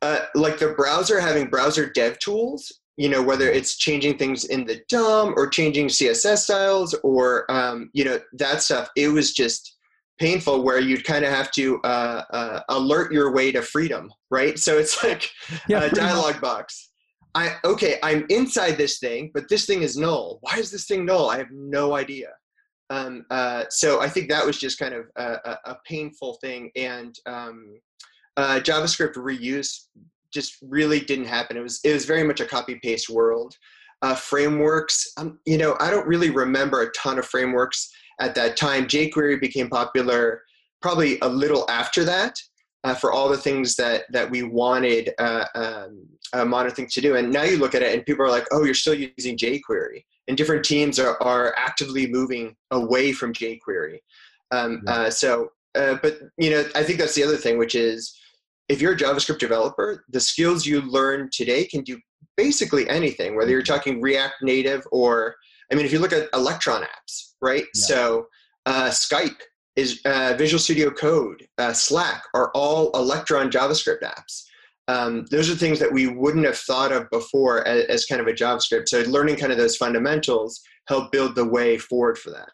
uh, 0.06 0.26
like 0.36 0.60
the 0.60 0.70
browser 0.70 1.20
having 1.20 1.48
browser 1.48 1.90
dev 1.90 2.20
tools. 2.20 2.72
You 2.98 3.10
know, 3.10 3.22
whether 3.22 3.50
it's 3.50 3.76
changing 3.76 4.18
things 4.18 4.46
in 4.46 4.66
the 4.66 4.82
DOM 4.88 5.34
or 5.36 5.50
changing 5.50 5.88
CSS 5.88 6.38
styles 6.38 6.94
or 7.04 7.50
um, 7.52 7.90
you 7.94 8.06
know 8.06 8.20
that 8.34 8.62
stuff. 8.62 8.90
It 8.96 9.10
was 9.10 9.34
just 9.34 9.76
painful 10.18 10.64
where 10.64 10.80
you'd 10.80 11.04
kind 11.04 11.26
of 11.26 11.32
have 11.32 11.52
to 11.52 11.82
uh, 11.84 12.24
uh, 12.30 12.60
alert 12.70 13.12
your 13.12 13.34
way 13.34 13.52
to 13.52 13.62
freedom, 13.62 14.10
right? 14.32 14.58
So 14.58 14.78
it's 14.78 15.04
like 15.04 15.30
yeah, 15.68 15.84
a 15.84 15.90
dialog 15.90 16.40
box. 16.40 16.92
I 17.34 17.56
okay, 17.66 17.98
I'm 18.02 18.26
inside 18.30 18.78
this 18.78 19.00
thing, 19.00 19.32
but 19.34 19.50
this 19.50 19.66
thing 19.66 19.82
is 19.82 19.98
null. 19.98 20.38
Why 20.42 20.58
is 20.58 20.72
this 20.72 20.86
thing 20.86 21.06
null? 21.06 21.30
I 21.30 21.38
have 21.38 21.52
no 21.52 21.96
idea. 21.96 22.30
Um, 22.92 23.26
uh, 23.32 23.64
so 23.70 24.00
I 24.00 24.08
think 24.08 24.30
that 24.30 24.46
was 24.46 24.58
just 24.58 24.78
kind 24.78 24.94
of 24.94 25.06
a, 25.18 25.58
a 25.66 25.78
painful 25.86 26.36
thing, 26.36 26.72
and 26.76 27.14
um, 27.26 27.80
uh, 28.38 28.60
JavaScript 28.62 29.16
reuse 29.16 29.86
just 30.34 30.58
really 30.62 31.00
didn't 31.00 31.26
happen. 31.26 31.58
It 31.58 31.62
was 31.62 31.80
it 31.84 31.94
was 31.94 32.06
very 32.06 32.24
much 32.24 32.40
a 32.40 32.46
copy 32.46 32.80
paste 32.84 33.10
world. 33.10 33.56
Uh, 34.02 34.14
frameworks, 34.14 35.14
um, 35.18 35.40
you 35.46 35.58
know, 35.58 35.76
I 35.80 35.90
don't 35.90 36.06
really 36.06 36.30
remember 36.30 36.82
a 36.82 36.92
ton 36.92 37.18
of 37.18 37.26
frameworks 37.26 37.90
at 38.20 38.36
that 38.36 38.58
time. 38.58 38.86
jQuery 38.86 39.40
became 39.40 39.70
popular 39.70 40.42
probably 40.82 41.18
a 41.22 41.30
little 41.30 41.70
after 41.70 42.04
that. 42.04 42.36
Uh, 42.84 42.94
for 42.94 43.12
all 43.12 43.28
the 43.28 43.38
things 43.38 43.76
that 43.76 44.04
that 44.12 44.30
we 44.30 44.44
wanted 44.44 45.10
uh, 45.18 45.46
um, 45.56 46.06
uh, 46.34 46.46
modern 46.46 46.72
things 46.72 46.94
to 46.94 47.02
do. 47.02 47.16
And 47.16 47.34
now 47.34 47.42
you 47.42 47.58
look 47.58 47.74
at 47.74 47.82
it, 47.82 47.96
and 47.96 48.06
people 48.06 48.24
are 48.24 48.30
like, 48.30 48.46
"Oh, 48.52 48.64
you're 48.64 48.76
still 48.76 48.94
using 48.94 49.36
jQuery." 49.38 50.04
and 50.28 50.38
different 50.38 50.66
teams 50.66 51.00
are, 51.00 51.22
are 51.22 51.54
actively 51.58 52.08
moving 52.08 52.56
away 52.72 53.12
from 53.12 53.34
jQuery. 53.34 54.00
Um, 54.52 54.84
uh, 54.88 55.10
so, 55.10 55.50
uh, 55.76 55.98
but 56.02 56.20
you 56.38 56.50
know, 56.50 56.66
I 56.76 56.84
think 56.84 57.00
that's 57.00 57.16
the 57.16 57.24
other 57.24 57.38
thing, 57.38 57.58
which 57.58 57.76
is 57.76 58.18
if 58.70 58.82
you're 58.82 58.94
a 58.94 58.98
JavaScript 58.98 59.40
developer, 59.40 60.04
the 60.10 60.20
skills 60.20 60.66
you 60.66 60.82
learn 60.82 61.30
today 61.32 61.66
can 61.66 61.82
do 61.82 62.00
basically 62.38 62.90
anything, 62.90 63.36
whether 63.36 63.52
you're 63.52 63.62
mm-hmm. 63.62 63.74
talking 63.74 64.02
React 64.02 64.36
Native 64.42 64.84
or, 64.92 65.36
I 65.72 65.76
mean, 65.76 65.86
if 65.86 65.94
you 65.94 66.00
look 66.00 66.14
at 66.14 66.30
Electron 66.34 66.84
apps, 66.84 67.34
right? 67.42 67.66
Yeah. 67.76 67.82
So, 67.82 68.28
uh, 68.66 68.90
Skype 68.90 69.40
is 69.76 70.02
uh, 70.06 70.34
Visual 70.38 70.60
Studio 70.60 70.90
Code, 70.90 71.46
uh, 71.58 71.74
Slack 71.74 72.24
are 72.34 72.50
all 72.56 72.92
Electron 72.92 73.52
JavaScript 73.52 74.02
apps 74.02 74.44
um, 74.88 75.26
those 75.32 75.50
are 75.50 75.56
things 75.56 75.80
that 75.80 75.92
we 75.92 76.08
wouldn't 76.08 76.46
have 76.46 76.58
thought 76.58 76.92
of 76.92 77.10
before 77.10 77.68
as, 77.68 77.86
as, 77.86 78.06
kind 78.06 78.22
of 78.22 78.28
a 78.28 78.34
JavaScript. 78.34 78.88
So 78.88 79.02
learning 79.02 79.38
kind 79.38 79.52
of 79.52 79.58
those 79.58 79.78
fundamentals 79.78 80.62
help 80.88 81.12
build 81.12 81.36
the 81.36 81.46
way 81.46 81.78
forward 81.78 82.18
for 82.18 82.30
that. 82.32 82.50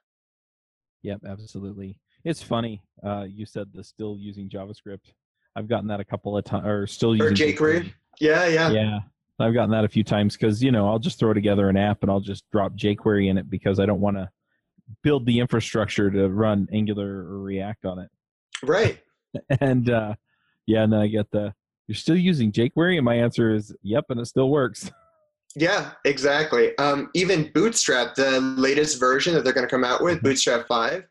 Yep, 1.03 1.22
absolutely. 1.27 2.00
It's 2.24 2.41
funny. 2.41 2.82
Uh, 3.06 3.25
you 3.27 3.46
said 3.46 3.68
the 3.74 3.84
still 3.84 4.18
using 4.18 4.50
JavaScript. 4.50 5.12
I've 5.55 5.67
gotten 5.67 5.88
that 5.88 6.00
a 6.00 6.05
couple 6.05 6.38
of 6.38 6.43
times, 6.46 6.65
or 6.65 6.88
still 6.88 7.15
using 7.15 7.27
or 7.27 7.53
jQuery. 7.53 7.93
Yeah, 8.20 8.48
yeah, 8.48 8.70
yeah. 8.70 9.00
I've 9.39 9.53
gotten 9.53 9.72
that 9.72 9.84
a 9.84 9.89
few 9.89 10.03
times 10.03 10.38
because 10.38 10.63
you 10.63 10.72
know 10.72 10.88
I'll 10.88 11.00
just 11.00 11.20
throw 11.20 11.34
together 11.34 11.67
an 11.70 11.77
app 11.77 12.03
and 12.03 12.12
I'll 12.12 12.20
just 12.20 12.50
drop 12.51 12.74
jQuery 12.74 13.29
in 13.29 13.38
it 13.38 13.50
because 13.50 13.79
I 13.79 13.86
don't 13.86 14.01
want 14.01 14.17
to 14.17 14.29
build 15.03 15.25
the 15.25 15.39
infrastructure 15.39 16.12
to 16.12 16.29
run 16.29 16.67
Angular 16.72 17.08
or 17.08 17.39
React 17.39 17.86
on 17.86 18.00
it. 18.00 18.10
Right. 18.63 19.00
and 19.62 19.89
uh, 19.89 20.15
yeah, 20.67 20.84
and 20.84 20.93
then 20.93 21.00
I 21.00 21.08
get 21.08 21.31
the 21.31 21.53
you're 21.91 21.96
still 21.98 22.15
using 22.15 22.53
jQuery? 22.53 22.96
And 22.96 23.03
my 23.03 23.15
answer 23.15 23.53
is, 23.53 23.75
yep, 23.81 24.05
and 24.10 24.20
it 24.20 24.25
still 24.25 24.50
works. 24.50 24.89
Yeah, 25.53 25.91
exactly. 26.05 26.77
Um, 26.77 27.10
even 27.13 27.51
Bootstrap, 27.53 28.15
the 28.15 28.39
latest 28.39 29.01
version 29.01 29.34
that 29.34 29.43
they're 29.43 29.51
going 29.51 29.67
to 29.67 29.70
come 29.70 29.84
out 29.84 30.01
with, 30.01 30.20
mm-hmm. 30.20 30.27
Bootstrap 30.27 30.65
5, 30.65 31.03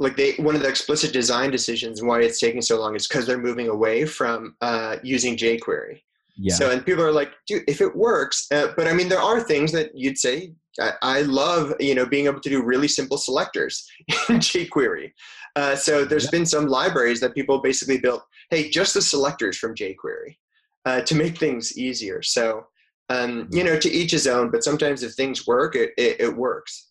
like 0.00 0.16
they 0.16 0.32
one 0.34 0.56
of 0.56 0.62
the 0.62 0.68
explicit 0.68 1.12
design 1.12 1.50
decisions 1.50 2.00
and 2.00 2.08
why 2.08 2.20
it's 2.20 2.40
taking 2.40 2.62
so 2.62 2.80
long 2.80 2.96
is 2.96 3.06
because 3.06 3.26
they're 3.26 3.38
moving 3.38 3.68
away 3.68 4.06
from 4.06 4.56
uh, 4.62 4.96
using 5.02 5.36
jQuery. 5.36 6.00
Yeah. 6.36 6.54
So 6.54 6.70
and 6.70 6.84
people 6.84 7.04
are 7.04 7.12
like, 7.12 7.32
dude, 7.46 7.64
if 7.68 7.80
it 7.80 7.94
works, 7.94 8.46
uh, 8.50 8.68
but 8.76 8.88
I 8.88 8.94
mean, 8.94 9.08
there 9.08 9.20
are 9.20 9.40
things 9.40 9.70
that 9.72 9.90
you'd 9.94 10.18
say. 10.18 10.52
I, 10.80 10.92
I, 11.02 11.22
love 11.22 11.74
you 11.80 11.94
know 11.94 12.06
being 12.06 12.26
able 12.26 12.40
to 12.40 12.48
do 12.48 12.62
really 12.62 12.88
simple 12.88 13.18
selectors 13.18 13.86
in 14.28 14.36
jQuery. 14.36 15.12
Uh, 15.56 15.74
so 15.76 16.04
there's 16.04 16.24
yeah. 16.24 16.30
been 16.30 16.46
some 16.46 16.66
libraries 16.66 17.20
that 17.20 17.34
people 17.34 17.60
basically 17.60 17.98
built 17.98 18.22
hey, 18.50 18.68
just 18.68 18.94
the 18.94 19.02
selectors 19.02 19.56
from 19.56 19.74
jQuery 19.74 20.36
uh, 20.84 21.00
to 21.02 21.14
make 21.14 21.38
things 21.38 21.78
easier. 21.78 22.20
So, 22.20 22.66
um, 23.08 23.48
you 23.52 23.64
know, 23.64 23.78
to 23.78 23.90
each 23.90 24.10
his 24.10 24.26
own, 24.26 24.50
but 24.50 24.64
sometimes 24.64 25.02
if 25.02 25.12
things 25.12 25.46
work, 25.46 25.76
it, 25.76 25.92
it, 25.96 26.20
it 26.20 26.36
works. 26.36 26.89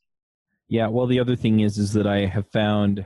Yeah, 0.69 0.87
well, 0.87 1.07
the 1.07 1.19
other 1.19 1.35
thing 1.35 1.61
is, 1.61 1.77
is 1.77 1.93
that 1.93 2.07
I 2.07 2.25
have 2.25 2.47
found 2.47 3.03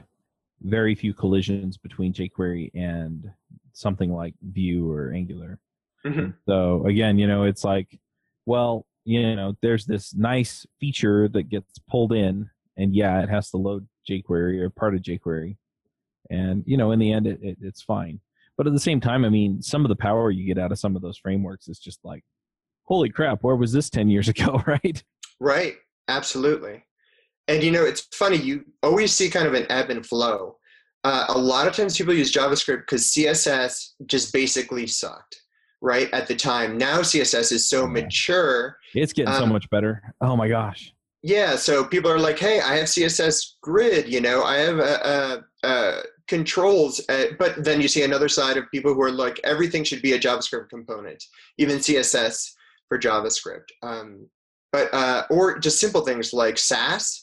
very 0.62 0.96
few 0.96 1.14
collisions 1.14 1.78
between 1.78 2.14
jQuery 2.14 2.72
and 2.74 3.32
something 3.72 4.12
like 4.12 4.34
Vue 4.42 4.92
or 4.92 5.14
Angular. 5.14 5.60
Mm-hmm. 6.06 6.32
So 6.46 6.86
again, 6.86 7.18
you 7.18 7.26
know, 7.26 7.44
it's 7.44 7.64
like, 7.64 8.00
well, 8.46 8.86
you 9.06 9.36
know, 9.36 9.56
there's 9.62 9.86
this 9.86 10.14
nice 10.14 10.66
feature 10.80 11.28
that 11.30 11.50
gets 11.50 11.80
pulled 11.90 12.14
in, 12.14 12.50
and 12.78 12.94
yeah, 12.94 13.22
it 13.22 13.30
has 13.30 13.50
to 13.52 13.58
load 13.58 13.88
jQuery 14.10 14.60
or 14.60 14.70
part 14.70 14.96
of 14.96 15.02
jQuery, 15.02 15.58
and 16.30 16.64
you 16.66 16.78
know, 16.78 16.92
in 16.92 17.00
the 17.00 17.12
end, 17.12 17.28
it, 17.28 17.40
it, 17.42 17.58
it's 17.62 17.82
fine. 17.82 18.20
But 18.58 18.68
at 18.68 18.74
the 18.74 18.80
same 18.80 19.02
time, 19.02 19.26
I 19.26 19.30
mean, 19.30 19.62
some 19.62 19.84
of 19.84 19.90
the 19.90 19.96
power 19.96 20.30
you 20.32 20.46
get 20.46 20.62
out 20.62 20.72
of 20.72 20.80
some 20.80 20.96
of 20.96 21.02
those 21.02 21.18
frameworks 21.18 21.68
is 21.68 21.80
just 21.80 22.00
like, 22.04 22.24
holy 22.84 23.10
crap, 23.10 23.42
where 23.42 23.56
was 23.56 23.72
this 23.72 23.90
10 23.90 24.10
years 24.10 24.28
ago, 24.28 24.62
right? 24.68 25.04
Right. 25.40 25.76
Absolutely. 26.08 26.84
And 27.48 27.64
you 27.64 27.72
know, 27.72 27.84
it's 27.84 28.08
funny, 28.14 28.38
you 28.38 28.66
always 28.82 29.14
see 29.14 29.30
kind 29.30 29.48
of 29.48 29.54
an 29.54 29.66
ebb 29.70 29.90
and 29.90 30.06
flow. 30.06 30.58
Uh, 31.04 31.26
a 31.30 31.38
lot 31.38 31.68
of 31.68 31.76
times 31.76 31.98
people 31.98 32.14
use 32.14 32.32
JavaScript 32.32 32.82
because 32.82 33.04
CSS 33.08 33.92
just 34.06 34.32
basically 34.32 34.88
sucked, 34.88 35.42
right? 35.82 36.10
At 36.14 36.28
the 36.28 36.36
time. 36.36 36.78
Now 36.78 37.00
CSS 37.00 37.52
is 37.52 37.70
so 37.70 37.82
yeah. 37.82 37.92
mature. 37.92 38.78
It's 38.94 39.12
getting 39.12 39.34
um, 39.34 39.40
so 39.40 39.46
much 39.46 39.70
better. 39.70 40.02
Oh 40.22 40.38
my 40.38 40.48
gosh. 40.48 40.94
Yeah. 41.22 41.56
So 41.56 41.84
people 41.84 42.12
are 42.12 42.20
like, 42.20 42.40
hey, 42.40 42.62
I 42.62 42.76
have 42.76 42.88
CSS 42.88 43.54
grid, 43.62 44.12
you 44.12 44.22
know, 44.22 44.44
I 44.44 44.58
have 44.58 44.80
a, 44.80 45.44
a, 45.64 45.68
a 45.68 46.04
controls 46.28 47.02
uh, 47.10 47.26
but 47.38 47.64
then 47.64 47.82
you 47.82 47.88
see 47.88 48.04
another 48.04 48.30
side 48.30 48.56
of 48.56 48.70
people 48.72 48.94
who 48.94 49.02
are 49.02 49.12
like 49.12 49.40
everything 49.44 49.84
should 49.84 50.02
be 50.02 50.14
a 50.14 50.20
javascript 50.20 50.70
component 50.70 51.22
even 51.58 51.80
css 51.80 52.50
for 52.88 52.98
javascript 52.98 53.70
um, 53.82 54.26
but 54.72 54.92
uh, 54.94 55.24
or 55.30 55.60
just 55.60 55.80
simple 55.80 56.02
things 56.02 56.34
like 56.34 56.58
sass 56.58 57.23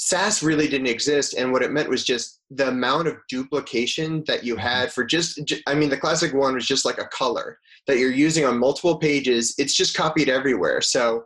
sass 0.00 0.44
really 0.44 0.68
didn't 0.68 0.86
exist 0.86 1.34
and 1.34 1.50
what 1.50 1.62
it 1.62 1.72
meant 1.72 1.88
was 1.88 2.04
just 2.04 2.40
the 2.50 2.68
amount 2.68 3.08
of 3.08 3.16
duplication 3.28 4.22
that 4.28 4.44
you 4.44 4.54
had 4.54 4.92
for 4.92 5.04
just 5.04 5.40
i 5.66 5.74
mean 5.74 5.90
the 5.90 5.96
classic 5.96 6.32
one 6.32 6.54
was 6.54 6.66
just 6.66 6.84
like 6.84 6.98
a 6.98 7.06
color 7.06 7.58
that 7.88 7.98
you're 7.98 8.12
using 8.12 8.44
on 8.44 8.58
multiple 8.58 8.98
pages. 8.98 9.54
It's 9.58 9.74
just 9.74 9.96
copied 9.96 10.28
everywhere. 10.28 10.80
So 10.80 11.24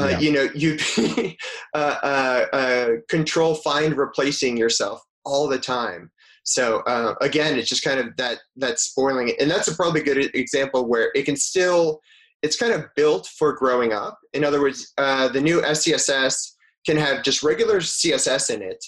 uh, 0.00 0.08
yeah. 0.12 0.18
you 0.20 0.32
know 0.32 0.48
you 0.54 0.78
uh, 1.74 1.96
uh, 2.02 2.46
uh, 2.52 2.88
control 3.10 3.56
find 3.56 3.96
replacing 3.96 4.56
yourself 4.56 5.02
all 5.26 5.46
the 5.46 5.58
time. 5.58 6.10
So 6.44 6.78
uh, 6.80 7.14
again 7.20 7.58
it's 7.58 7.68
just 7.68 7.84
kind 7.84 8.00
of 8.00 8.16
that 8.16 8.38
that 8.56 8.78
spoiling 8.78 9.28
it. 9.28 9.40
And 9.40 9.50
that's 9.50 9.68
a 9.68 9.74
probably 9.74 10.02
good 10.02 10.34
example 10.34 10.88
where 10.88 11.10
it 11.14 11.24
can 11.24 11.36
still 11.36 12.00
it's 12.42 12.56
kind 12.56 12.72
of 12.72 12.84
built 12.94 13.26
for 13.38 13.52
growing 13.54 13.92
up. 13.92 14.18
In 14.32 14.44
other 14.44 14.60
words 14.60 14.92
uh, 14.96 15.28
the 15.28 15.40
new 15.40 15.60
scss 15.62 16.52
can 16.86 16.96
have 16.96 17.22
just 17.22 17.42
regular 17.42 17.80
css 17.80 18.54
in 18.54 18.62
it 18.62 18.84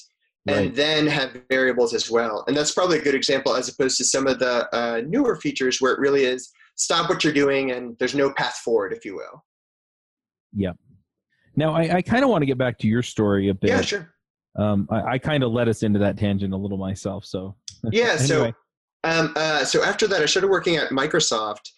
and 0.49 0.57
right. 0.57 0.75
then 0.75 1.07
have 1.07 1.41
variables 1.51 1.93
as 1.93 2.11
well. 2.11 2.45
And 2.47 2.57
that's 2.57 2.73
probably 2.73 2.99
a 2.99 3.03
good 3.03 3.15
example 3.15 3.55
as 3.55 3.69
opposed 3.69 3.99
to 3.99 4.05
some 4.05 4.27
of 4.27 4.39
the 4.39 4.69
uh, 4.75 5.03
newer 5.07 5.37
features 5.37 5.81
where 5.81 5.93
it 5.93 5.99
really 5.99 6.25
is 6.25 6.53
stop 6.77 7.09
what 7.09 7.25
you're 7.25 7.33
doing 7.33 7.73
and 7.73 7.97
there's 7.99 8.15
no 8.15 8.33
path 8.35 8.59
forward, 8.59 8.93
if 8.93 9.05
you 9.05 9.17
will. 9.17 9.45
Yeah. 10.55 10.73
Now, 11.57 11.75
I, 11.75 11.97
I 11.97 12.03
kind 12.03 12.23
of 12.23 12.31
want 12.31 12.43
to 12.43 12.47
get 12.47 12.59
back 12.59 12.79
to 12.79 12.87
your 12.87 13.03
story 13.03 13.49
a 13.49 13.55
bit. 13.55 13.71
Yeah, 13.71 13.81
sure. 13.81 14.15
Um, 14.57 14.87
I, 14.91 15.03
I 15.03 15.19
kind 15.19 15.43
of 15.43 15.53
led 15.53 15.69
us 15.69 15.83
into 15.83 15.99
that 16.01 16.19
tangent 16.19 16.53
a 16.53 16.57
little 16.57 16.79
myself. 16.79 17.25
So 17.25 17.57
yeah. 17.91 18.17
anyway. 18.19 18.27
So 18.27 18.53
um, 19.05 19.33
uh, 19.37 19.65
so 19.65 19.83
after 19.83 20.07
that, 20.09 20.21
I 20.21 20.27
started 20.27 20.49
working 20.49 20.77
at 20.77 20.91
Microsoft 20.91 21.71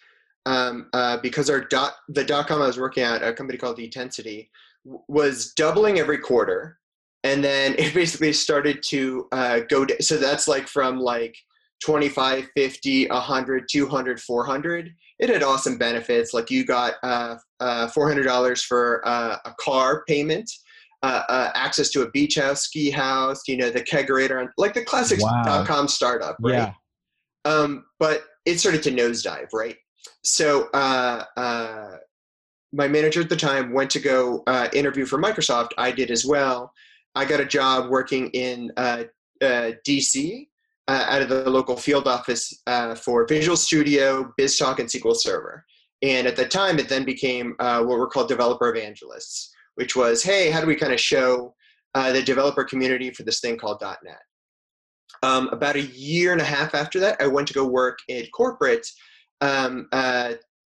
um, 0.45 0.89
uh, 0.93 1.17
because 1.17 1.49
our 1.49 1.61
dot 1.61 1.93
the 2.09 2.23
dot 2.23 2.47
com 2.47 2.61
I 2.61 2.67
was 2.67 2.79
working 2.79 3.03
at 3.03 3.21
a 3.21 3.33
company 3.33 3.57
called 3.57 3.79
Etensity 3.79 4.49
was 4.83 5.53
doubling 5.53 5.99
every 5.99 6.17
quarter 6.17 6.79
and 7.23 7.43
then 7.43 7.75
it 7.77 7.93
basically 7.93 8.33
started 8.33 8.81
to 8.83 9.27
uh, 9.31 9.59
go 9.69 9.85
to, 9.85 10.01
so 10.01 10.17
that's 10.17 10.47
like 10.47 10.67
from 10.67 10.99
like 10.99 11.35
25 11.83 12.47
50 12.55 13.07
100 13.07 13.63
200 13.71 14.19
400 14.19 14.93
it 15.19 15.29
had 15.29 15.43
awesome 15.43 15.77
benefits 15.77 16.33
like 16.33 16.51
you 16.51 16.65
got 16.65 16.95
uh, 17.03 17.35
uh, 17.59 17.87
$400 17.87 18.65
for 18.65 19.01
uh, 19.07 19.37
a 19.45 19.53
car 19.59 20.03
payment 20.07 20.49
uh, 21.03 21.23
uh, 21.29 21.51
access 21.55 21.89
to 21.89 22.01
a 22.01 22.11
beach 22.11 22.35
house 22.35 22.63
ski 22.63 22.89
house 22.89 23.43
you 23.47 23.55
know 23.55 23.69
the 23.69 23.81
kegerator 23.81 24.49
like 24.57 24.73
the 24.73 24.83
classic 24.83 25.21
wow. 25.21 25.63
com 25.65 25.87
startup 25.87 26.35
right 26.41 26.53
yeah. 26.53 26.73
um, 27.45 27.85
but 27.99 28.23
it 28.45 28.59
started 28.59 28.83
to 28.83 28.91
nosedive 28.91 29.47
right 29.53 29.77
so 30.23 30.67
my 32.71 32.87
manager 32.87 33.21
at 33.21 33.29
the 33.29 33.35
time 33.35 33.73
went 33.73 33.89
to 33.89 33.99
go 33.99 34.43
interview 34.73 35.05
for 35.05 35.19
microsoft 35.21 35.69
i 35.77 35.91
did 35.91 36.11
as 36.11 36.25
well 36.25 36.73
I 37.15 37.25
got 37.25 37.39
a 37.39 37.45
job 37.45 37.89
working 37.89 38.29
in 38.29 38.71
uh, 38.77 39.03
uh, 39.41 39.71
DC 39.87 40.47
uh, 40.87 41.05
out 41.09 41.21
of 41.21 41.29
the 41.29 41.49
local 41.49 41.75
field 41.75 42.07
office 42.07 42.53
uh, 42.67 42.95
for 42.95 43.25
Visual 43.27 43.57
Studio, 43.57 44.31
BizTalk, 44.39 44.79
and 44.79 44.87
SQL 44.87 45.15
Server. 45.15 45.65
And 46.01 46.27
at 46.27 46.35
the 46.35 46.45
time, 46.45 46.79
it 46.79 46.87
then 46.87 47.03
became 47.03 47.55
uh, 47.59 47.83
what 47.83 47.97
were 47.97 48.07
called 48.07 48.29
developer 48.29 48.69
evangelists, 48.69 49.53
which 49.75 49.95
was, 49.95 50.23
hey, 50.23 50.49
how 50.49 50.61
do 50.61 50.67
we 50.67 50.75
kind 50.75 50.93
of 50.93 50.99
show 50.99 51.55
uh, 51.95 52.11
the 52.11 52.21
developer 52.21 52.63
community 52.63 53.11
for 53.11 53.23
this 53.23 53.39
thing 53.39 53.57
called 53.57 53.81
.NET? 53.81 54.21
Um, 55.21 55.49
about 55.49 55.75
a 55.75 55.81
year 55.81 56.31
and 56.31 56.39
a 56.39 56.45
half 56.45 56.73
after 56.73 56.99
that, 57.01 57.21
I 57.21 57.27
went 57.27 57.47
to 57.49 57.53
go 57.53 57.65
work 57.65 57.99
at 58.09 58.31
corporate 58.31 58.87
um, 59.41 59.87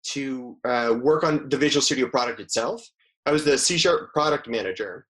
to 0.03 0.57
work 1.01 1.23
on 1.23 1.49
the 1.49 1.57
Visual 1.57 1.81
Studio 1.81 2.07
product 2.07 2.39
itself. 2.39 2.85
I 3.25 3.31
was 3.31 3.45
the 3.45 3.57
C 3.57 3.77
Sharp 3.77 4.11
product 4.13 4.47
manager 4.47 5.05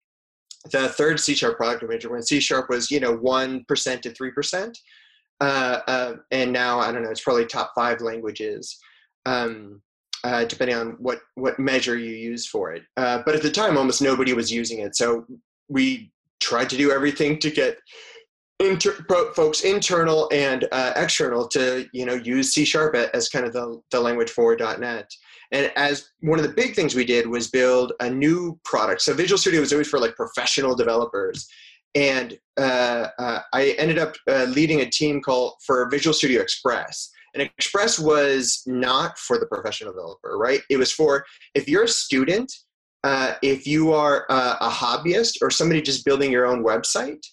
the 0.70 0.88
third 0.88 1.18
C 1.18 1.35
sharp 1.35 1.56
product 1.56 1.82
manager 1.82 2.11
when 2.11 2.23
C 2.23 2.40
sharp 2.40 2.68
was 2.68 2.90
you 2.90 3.00
know 3.00 3.14
one 3.14 3.64
percent 3.64 4.02
to 4.02 4.11
three 4.11 4.30
percent, 4.30 4.78
uh, 5.40 5.80
uh, 5.87 6.14
and 6.30 6.52
now 6.52 6.78
I 6.78 6.92
don't 6.92 7.02
know 7.02 7.11
it's 7.11 7.23
probably 7.23 7.47
top 7.47 7.73
five 7.75 8.00
languages, 8.00 8.79
um, 9.26 9.81
uh, 10.24 10.44
depending 10.44 10.76
on 10.76 10.96
what 10.98 11.20
what 11.35 11.59
measure 11.59 11.96
you 11.96 12.12
use 12.12 12.46
for 12.46 12.72
it. 12.72 12.83
Uh, 12.96 13.22
but 13.24 13.35
at 13.35 13.42
the 13.42 13.50
time, 13.50 13.79
almost 13.79 14.03
nobody 14.03 14.33
was 14.33 14.53
using 14.53 14.81
it, 14.81 14.96
so 14.96 15.24
we 15.68 16.12
tried 16.40 16.70
to 16.70 16.76
do 16.76 16.90
everything 16.90 17.38
to 17.38 17.50
get 17.50 17.79
inter- 18.61 19.05
folks 19.35 19.62
internal 19.62 20.29
and 20.33 20.68
uh, 20.70 20.92
external 20.96 21.49
to 21.49 21.88
you 21.92 22.05
know 22.05 22.14
use 22.14 22.53
C 22.53 22.64
sharp 22.64 22.94
as 22.94 23.29
kind 23.29 23.46
of 23.46 23.53
the 23.53 23.81
the 23.90 24.01
language 24.01 24.31
for 24.31 24.57
.NET. 24.57 25.11
And 25.53 25.73
as 25.75 26.11
one 26.20 26.38
of 26.38 26.46
the 26.46 26.53
big 26.53 26.77
things 26.77 26.94
we 26.94 27.05
did 27.05 27.27
was 27.27 27.51
build 27.51 27.92
a 27.99 28.09
new 28.09 28.59
product. 28.64 29.03
So 29.03 29.14
Visual 29.14 29.38
Studio 29.38 29.61
was 29.61 29.73
always 29.73 29.88
for 29.88 29.99
like 29.99 30.14
professional 30.14 30.77
developers. 30.77 31.49
And 31.96 32.38
uh, 32.57 33.09
uh, 33.18 33.40
I 33.53 33.75
ended 33.79 33.99
up 33.99 34.14
uh, 34.29 34.44
leading 34.44 34.83
a 34.83 34.88
team 34.88 35.20
called 35.20 35.55
for 35.66 35.88
Visual 35.90 36.14
Studio 36.14 36.40
Express. 36.40 37.11
And 37.35 37.42
Express 37.42 37.99
was 37.99 38.62
not 38.66 39.18
for 39.18 39.38
the 39.38 39.46
professional 39.46 39.92
developer, 39.92 40.38
right? 40.38 40.61
It 40.70 40.77
was 40.77 40.92
for 40.92 41.25
if 41.55 41.68
you're 41.68 41.85
a 41.85 41.88
student, 41.88 42.53
uh, 43.03 43.35
if 43.42 43.66
you 43.66 43.92
are 43.92 44.27
a, 44.29 44.57
a 44.61 44.70
hobbyist 44.70 45.38
or 45.42 45.51
somebody 45.51 45.83
just 45.83 46.05
building 46.05 46.31
your 46.31 46.46
own 46.46 46.62
website, 46.62 47.25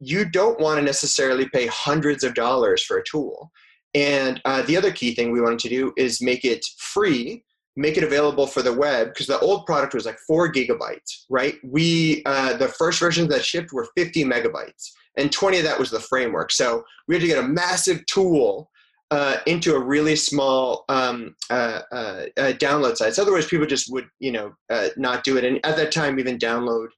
you 0.00 0.24
don't 0.24 0.58
want 0.58 0.78
to 0.78 0.84
necessarily 0.84 1.48
pay 1.48 1.66
hundreds 1.66 2.24
of 2.24 2.34
dollars 2.34 2.82
for 2.82 2.98
a 2.98 3.04
tool. 3.04 3.50
And 3.94 4.40
uh, 4.44 4.62
the 4.62 4.76
other 4.76 4.92
key 4.92 5.14
thing 5.14 5.30
we 5.30 5.40
wanted 5.40 5.58
to 5.60 5.68
do 5.68 5.92
is 5.96 6.22
make 6.22 6.44
it 6.44 6.64
free, 6.78 7.44
make 7.76 7.96
it 7.96 8.04
available 8.04 8.46
for 8.46 8.62
the 8.62 8.72
web 8.72 9.08
because 9.08 9.26
the 9.26 9.38
old 9.40 9.66
product 9.66 9.94
was 9.94 10.06
like 10.06 10.18
four 10.26 10.50
gigabytes, 10.50 11.24
right? 11.28 11.56
We 11.64 12.22
uh, 12.24 12.56
the 12.56 12.68
first 12.68 13.00
versions 13.00 13.28
that 13.28 13.44
shipped 13.44 13.72
were 13.72 13.88
50 13.96 14.24
megabytes, 14.24 14.90
and 15.16 15.30
20 15.30 15.58
of 15.58 15.64
that 15.64 15.78
was 15.78 15.90
the 15.90 16.00
framework. 16.00 16.52
So 16.52 16.84
we 17.08 17.14
had 17.14 17.22
to 17.22 17.28
get 17.28 17.44
a 17.44 17.48
massive 17.48 18.06
tool 18.06 18.70
uh, 19.10 19.38
into 19.46 19.74
a 19.74 19.80
really 19.80 20.14
small 20.14 20.84
um, 20.88 21.34
uh, 21.50 21.80
uh, 21.90 22.26
uh 22.36 22.52
download 22.52 22.96
size. 22.96 23.18
Otherwise, 23.18 23.46
people 23.46 23.66
just 23.66 23.92
would, 23.92 24.06
you 24.20 24.30
know, 24.30 24.52
uh, 24.70 24.88
not 24.96 25.24
do 25.24 25.36
it. 25.36 25.44
And 25.44 25.64
at 25.66 25.76
that 25.76 25.90
time, 25.90 26.20
even 26.20 26.38
download 26.38 26.88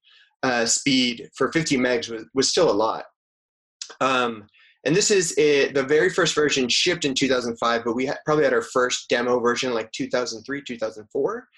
uh, 0.42 0.66
speed 0.66 1.28
for 1.37 1.52
50 1.52 1.76
megs 1.76 2.11
was, 2.11 2.24
was 2.35 2.48
still 2.48 2.70
a 2.70 2.72
lot. 2.72 3.05
Um, 4.00 4.46
and 4.85 4.96
this 4.96 5.11
is 5.11 5.35
it, 5.38 5.74
the 5.74 5.83
very 5.83 6.11
first 6.11 6.35
version 6.35 6.68
shipped 6.68 7.05
in 7.05 7.14
2005 7.14 7.85
but 7.85 7.94
we 7.94 8.07
had, 8.07 8.18
probably 8.24 8.44
had 8.44 8.52
our 8.52 8.62
first 8.62 9.09
demo 9.09 9.38
version 9.40 9.72
like 9.74 9.90
2003 9.92 10.62
2004 10.66 11.48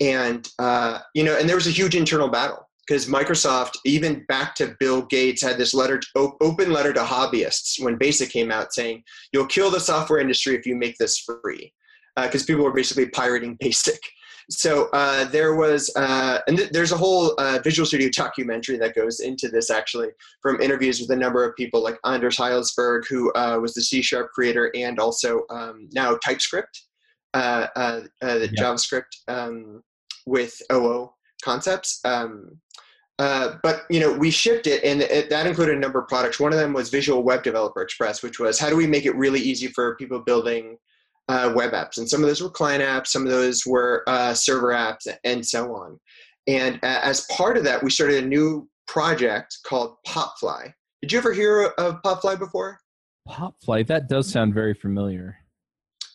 and 0.00 0.48
uh, 0.58 0.98
you 1.14 1.24
know 1.24 1.36
and 1.36 1.48
there 1.48 1.56
was 1.56 1.66
a 1.66 1.70
huge 1.70 1.94
internal 1.94 2.28
battle 2.28 2.68
because 2.86 3.06
microsoft 3.06 3.72
even 3.84 4.24
back 4.28 4.54
to 4.54 4.76
bill 4.78 5.02
gates 5.02 5.42
had 5.42 5.58
this 5.58 5.74
letter 5.74 5.98
to, 5.98 6.32
open 6.40 6.72
letter 6.72 6.92
to 6.92 7.00
hobbyists 7.00 7.82
when 7.82 7.96
basic 7.96 8.30
came 8.30 8.50
out 8.50 8.72
saying 8.72 9.02
you'll 9.32 9.46
kill 9.46 9.70
the 9.70 9.80
software 9.80 10.20
industry 10.20 10.54
if 10.54 10.66
you 10.66 10.76
make 10.76 10.96
this 10.98 11.18
free 11.18 11.72
because 12.16 12.42
uh, 12.42 12.46
people 12.46 12.64
were 12.64 12.72
basically 12.72 13.08
pirating 13.08 13.56
basic 13.60 13.98
so 14.48 14.88
uh, 14.92 15.24
there 15.24 15.56
was, 15.56 15.90
uh, 15.96 16.38
and 16.46 16.56
th- 16.56 16.70
there's 16.70 16.92
a 16.92 16.96
whole 16.96 17.34
uh, 17.38 17.58
Visual 17.64 17.84
Studio 17.84 18.08
documentary 18.14 18.76
that 18.78 18.94
goes 18.94 19.20
into 19.20 19.48
this 19.48 19.70
actually 19.70 20.08
from 20.40 20.60
interviews 20.60 21.00
with 21.00 21.10
a 21.10 21.16
number 21.16 21.44
of 21.44 21.56
people 21.56 21.82
like 21.82 21.98
Anders 22.04 22.36
Hejlsberg, 22.36 23.06
who 23.08 23.32
uh, 23.32 23.58
was 23.60 23.74
the 23.74 23.82
C 23.82 24.02
Sharp 24.02 24.30
creator 24.32 24.70
and 24.76 25.00
also 25.00 25.42
um, 25.50 25.88
now 25.92 26.16
TypeScript, 26.18 26.82
uh, 27.34 27.66
uh, 27.74 28.00
the 28.20 28.48
yeah. 28.52 28.62
JavaScript 28.62 29.16
um, 29.26 29.82
with 30.26 30.54
OO 30.72 31.10
concepts. 31.42 32.00
Um, 32.04 32.60
but 33.18 33.82
you 33.90 33.98
know, 33.98 34.12
we 34.12 34.30
shipped 34.30 34.68
it, 34.68 34.84
and 34.84 35.02
it, 35.02 35.28
that 35.28 35.48
included 35.48 35.76
a 35.76 35.80
number 35.80 35.98
of 35.98 36.06
products. 36.06 36.38
One 36.38 36.52
of 36.52 36.60
them 36.60 36.72
was 36.72 36.88
Visual 36.88 37.24
Web 37.24 37.42
Developer 37.42 37.82
Express, 37.82 38.22
which 38.22 38.38
was 38.38 38.60
how 38.60 38.70
do 38.70 38.76
we 38.76 38.86
make 38.86 39.06
it 39.06 39.16
really 39.16 39.40
easy 39.40 39.66
for 39.66 39.96
people 39.96 40.20
building 40.20 40.78
uh, 41.28 41.52
web 41.54 41.72
apps, 41.72 41.98
and 41.98 42.08
some 42.08 42.22
of 42.22 42.28
those 42.28 42.42
were 42.42 42.50
client 42.50 42.82
apps, 42.82 43.08
some 43.08 43.24
of 43.24 43.30
those 43.30 43.66
were 43.66 44.04
uh, 44.06 44.34
server 44.34 44.68
apps, 44.68 45.06
and 45.24 45.44
so 45.44 45.74
on. 45.74 45.98
And 46.46 46.76
uh, 46.82 47.00
as 47.02 47.26
part 47.30 47.56
of 47.56 47.64
that, 47.64 47.82
we 47.82 47.90
started 47.90 48.22
a 48.22 48.26
new 48.26 48.68
project 48.86 49.58
called 49.66 49.96
Popfly. 50.06 50.72
Did 51.02 51.12
you 51.12 51.18
ever 51.18 51.32
hear 51.32 51.72
of 51.78 52.00
Popfly 52.02 52.38
before? 52.38 52.78
Popfly, 53.28 53.86
that 53.88 54.08
does 54.08 54.30
sound 54.30 54.54
very 54.54 54.74
familiar. 54.74 55.36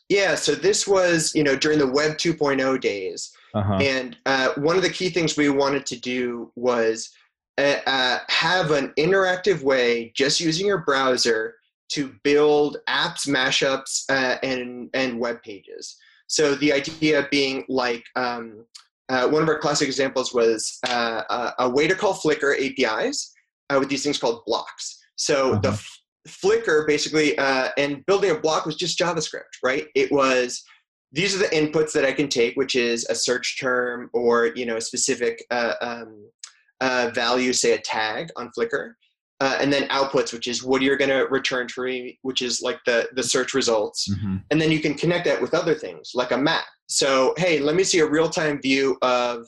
Yeah, 0.10 0.36
so 0.36 0.56
this 0.56 0.88
was 0.88 1.34
you 1.36 1.44
know 1.44 1.56
during 1.56 1.80
the 1.80 1.88
Web 1.88 2.18
2.0 2.18 2.82
days, 2.82 3.32
uh-huh. 3.54 3.76
and 3.76 4.18
uh, 4.26 4.50
one 4.58 4.76
of 4.76 4.82
the 4.82 4.90
key 4.90 5.10
things 5.10 5.38
we 5.38 5.50
wanted 5.50 5.86
to 5.86 6.00
do 6.00 6.52
was 6.56 7.12
uh, 7.58 7.78
uh, 7.86 8.20
have 8.28 8.72
an 8.72 8.94
interactive 8.98 9.62
way, 9.62 10.12
just 10.16 10.40
using 10.40 10.68
your 10.68 10.80
browser, 10.80 11.56
to 11.92 12.16
build 12.24 12.78
apps, 12.88 13.28
mashups, 13.28 14.04
uh, 14.10 14.38
and 14.44 14.90
and 14.94 15.20
web 15.20 15.42
pages. 15.44 15.98
So 16.28 16.56
the 16.56 16.72
idea 16.72 17.28
being 17.30 17.66
like 17.68 18.04
um, 18.16 18.66
uh, 19.10 19.28
one 19.28 19.44
of 19.44 19.50
our 19.50 19.60
classic 19.60 19.88
examples 19.88 20.34
was 20.34 20.80
uh, 20.88 21.24
a, 21.30 21.54
a, 21.66 21.70
way 21.70 21.88
to 21.88 21.96
call 21.96 22.14
Flickr 22.14 22.56
APIs 22.56 23.34
uh, 23.70 23.78
with 23.78 23.90
these 23.90 24.04
things 24.04 24.18
called 24.18 24.46
blocks. 24.46 24.98
So 25.18 25.60
the 25.62 25.72
f- 25.72 26.00
Flickr 26.30 26.88
basically 26.88 27.38
uh, 27.38 27.70
and 27.78 28.06
building 28.06 28.32
a 28.32 28.40
block 28.40 28.66
was 28.66 28.78
just 28.78 28.98
JavaScript, 28.98 29.60
right? 29.62 29.88
It 29.94 30.10
was 30.12 30.64
these 31.12 31.36
are 31.36 31.40
the 31.40 31.54
inputs 31.54 31.92
that 31.92 32.06
I 32.06 32.14
can 32.14 32.30
take, 32.30 32.56
which 32.56 32.76
is 32.76 33.06
a 33.10 33.16
search 33.16 33.60
term 33.60 34.10
or 34.14 34.54
you 34.56 34.66
know 34.66 34.78
a 34.78 34.82
specific 34.82 35.44
uh, 35.52 35.74
um, 35.82 37.12
value, 37.14 37.52
say 37.52 37.74
a 37.74 37.82
tag 37.82 38.30
on 38.38 38.50
Flickr 38.58 38.94
uh, 39.42 39.58
and 39.60 39.74
then 39.74 39.88
outputs, 39.90 40.32
which 40.32 40.48
is 40.48 40.64
what 40.64 40.84
you're 40.84 40.96
going 40.96 41.10
to 41.10 41.26
return 41.32 41.68
to 41.68 41.82
me, 41.82 42.20
which 42.22 42.44
is 42.44 42.62
like 42.62 42.80
the 42.86 43.10
the 43.16 43.24
search 43.24 43.56
results, 43.56 44.08
mm-hmm. 44.08 44.38
and 44.52 44.62
then 44.62 44.72
you 44.72 44.80
can 44.80 44.94
connect 44.94 45.26
that 45.26 45.42
with 45.42 45.56
other 45.56 45.74
things 45.74 46.12
like 46.14 46.32
a 46.32 46.38
map. 46.38 46.66
So 46.88 47.34
hey, 47.38 47.60
let 47.60 47.76
me 47.76 47.84
see 47.84 48.00
a 48.00 48.06
real 48.06 48.30
time 48.30 48.62
view 48.62 48.98
of 49.02 49.48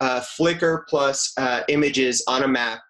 uh, 0.00 0.20
Flickr 0.38 0.82
plus 0.88 1.32
uh, 1.38 1.62
images 1.68 2.22
on 2.28 2.44
a 2.44 2.48
map. 2.48 2.80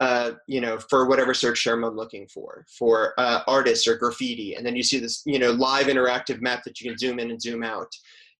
Uh, 0.00 0.32
you 0.48 0.62
know, 0.62 0.78
for 0.88 1.06
whatever 1.06 1.34
search 1.34 1.62
term 1.62 1.84
I'm 1.84 1.94
looking 1.94 2.26
for, 2.26 2.64
for 2.78 3.12
uh, 3.18 3.42
artists 3.46 3.86
or 3.86 3.96
graffiti, 3.96 4.54
and 4.54 4.64
then 4.64 4.74
you 4.74 4.82
see 4.82 4.98
this, 4.98 5.22
you 5.26 5.38
know, 5.38 5.50
live 5.50 5.88
interactive 5.88 6.40
map 6.40 6.64
that 6.64 6.80
you 6.80 6.88
can 6.88 6.98
zoom 6.98 7.18
in 7.18 7.30
and 7.30 7.40
zoom 7.40 7.62
out, 7.62 7.92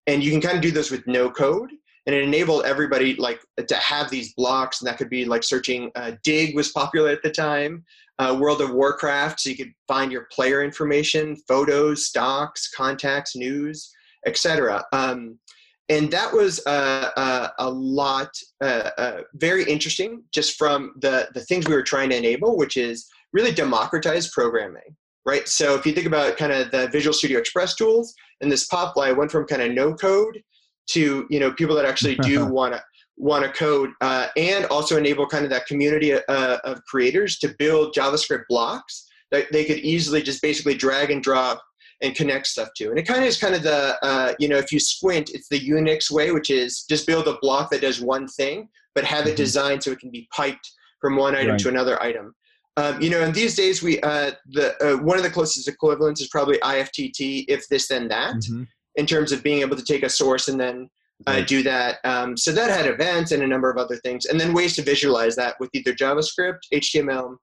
and 0.07 0.23
you 0.23 0.31
can 0.31 0.41
kind 0.41 0.55
of 0.55 0.63
do 0.63 0.71
this 0.71 0.89
with 0.89 1.05
no 1.05 1.29
code 1.29 1.69
and 2.05 2.15
it 2.15 2.23
enabled 2.23 2.65
everybody 2.65 3.15
like 3.15 3.39
to 3.67 3.75
have 3.75 4.09
these 4.09 4.33
blocks 4.33 4.81
and 4.81 4.87
that 4.87 4.97
could 4.97 5.09
be 5.09 5.25
like 5.25 5.43
searching 5.43 5.91
uh, 5.95 6.11
Digg 6.23 6.55
was 6.55 6.71
popular 6.71 7.09
at 7.09 7.23
the 7.23 7.31
time 7.31 7.83
uh, 8.19 8.37
world 8.39 8.61
of 8.61 8.71
warcraft 8.71 9.39
so 9.39 9.49
you 9.49 9.57
could 9.57 9.73
find 9.87 10.11
your 10.11 10.27
player 10.31 10.63
information 10.63 11.35
photos 11.47 12.07
stocks 12.07 12.69
contacts 12.75 13.35
news 13.35 13.91
etc 14.25 14.83
um, 14.93 15.37
and 15.89 16.09
that 16.11 16.31
was 16.31 16.61
uh, 16.67 17.09
uh 17.17 17.49
a 17.59 17.69
lot 17.69 18.29
uh, 18.63 18.89
uh, 18.97 19.21
very 19.35 19.63
interesting 19.65 20.23
just 20.33 20.57
from 20.57 20.93
the 21.01 21.29
the 21.33 21.41
things 21.41 21.67
we 21.67 21.75
were 21.75 21.83
trying 21.83 22.09
to 22.09 22.17
enable 22.17 22.57
which 22.57 22.77
is 22.77 23.07
really 23.33 23.51
democratize 23.51 24.29
programming 24.29 24.95
right? 25.25 25.47
So 25.47 25.75
if 25.75 25.85
you 25.85 25.93
think 25.93 26.07
about 26.07 26.37
kind 26.37 26.51
of 26.51 26.71
the 26.71 26.87
visual 26.87 27.13
studio 27.13 27.37
express 27.37 27.75
tools 27.75 28.13
and 28.41 28.51
this 28.51 28.65
pop, 28.65 28.95
popfly 28.95 29.15
went 29.15 29.31
from 29.31 29.45
kind 29.45 29.61
of 29.61 29.71
no 29.71 29.93
code 29.93 30.41
to 30.87 31.25
you 31.29 31.39
know 31.39 31.51
people 31.51 31.75
that 31.75 31.85
actually 31.85 32.15
do 32.17 32.45
want 32.45 32.73
to 32.73 32.81
want 33.17 33.43
to 33.43 33.51
code 33.51 33.91
uh, 34.01 34.27
and 34.35 34.65
also 34.65 34.97
enable 34.97 35.27
kind 35.27 35.43
of 35.43 35.51
that 35.51 35.65
community 35.67 36.13
uh, 36.13 36.57
of 36.63 36.83
creators 36.85 37.37
to 37.37 37.53
build 37.59 37.93
javascript 37.93 38.43
blocks 38.49 39.07
that 39.31 39.51
they 39.51 39.63
could 39.63 39.77
easily 39.79 40.21
just 40.21 40.41
basically 40.41 40.73
drag 40.73 41.11
and 41.11 41.21
drop 41.21 41.61
and 42.01 42.15
connect 42.15 42.47
stuff 42.47 42.69
to 42.75 42.89
and 42.89 42.97
it 42.97 43.07
kind 43.07 43.21
of 43.21 43.27
is 43.27 43.37
kind 43.37 43.53
of 43.53 43.61
the 43.61 43.95
uh, 44.03 44.33
you 44.39 44.47
know 44.47 44.57
if 44.57 44.71
you 44.71 44.79
squint 44.79 45.29
it's 45.33 45.49
the 45.49 45.59
unix 45.59 46.09
way 46.09 46.31
which 46.31 46.49
is 46.49 46.83
just 46.89 47.05
build 47.05 47.27
a 47.27 47.37
block 47.41 47.69
that 47.69 47.81
does 47.81 48.01
one 48.01 48.27
thing 48.27 48.67
but 48.95 49.03
have 49.03 49.25
it 49.25 49.29
mm-hmm. 49.29 49.37
designed 49.37 49.83
so 49.83 49.91
it 49.91 49.99
can 49.99 50.11
be 50.11 50.27
piped 50.35 50.69
from 50.99 51.15
one 51.15 51.35
item 51.35 51.51
right. 51.51 51.59
to 51.59 51.69
another 51.69 52.01
item 52.01 52.33
um, 52.77 53.01
you 53.01 53.09
know, 53.09 53.21
and 53.21 53.35
these 53.35 53.53
days 53.53 53.83
we 53.83 53.99
uh, 53.99 54.31
the 54.51 54.73
uh, 54.81 54.95
one 55.03 55.17
of 55.17 55.23
the 55.23 55.29
closest 55.29 55.67
equivalents 55.67 56.21
is 56.21 56.29
probably 56.29 56.57
IFTT, 56.59 57.43
if 57.49 57.67
this 57.67 57.89
then 57.89 58.07
that, 58.07 58.35
mm-hmm 58.35 58.63
in 58.95 59.05
terms 59.05 59.31
of 59.31 59.43
being 59.43 59.61
able 59.61 59.75
to 59.75 59.83
take 59.83 60.03
a 60.03 60.09
source 60.09 60.47
and 60.47 60.59
then 60.59 60.89
uh, 61.27 61.41
do 61.41 61.63
that. 61.63 61.99
Um, 62.03 62.35
so 62.35 62.51
that 62.51 62.69
had 62.69 62.87
events 62.87 63.31
and 63.31 63.43
a 63.43 63.47
number 63.47 63.69
of 63.69 63.77
other 63.77 63.97
things, 63.97 64.25
and 64.25 64.39
then 64.39 64.53
ways 64.53 64.75
to 64.75 64.81
visualize 64.81 65.35
that 65.35 65.55
with 65.59 65.69
either 65.73 65.93
JavaScript, 65.93 66.59
HTML, 66.73 67.35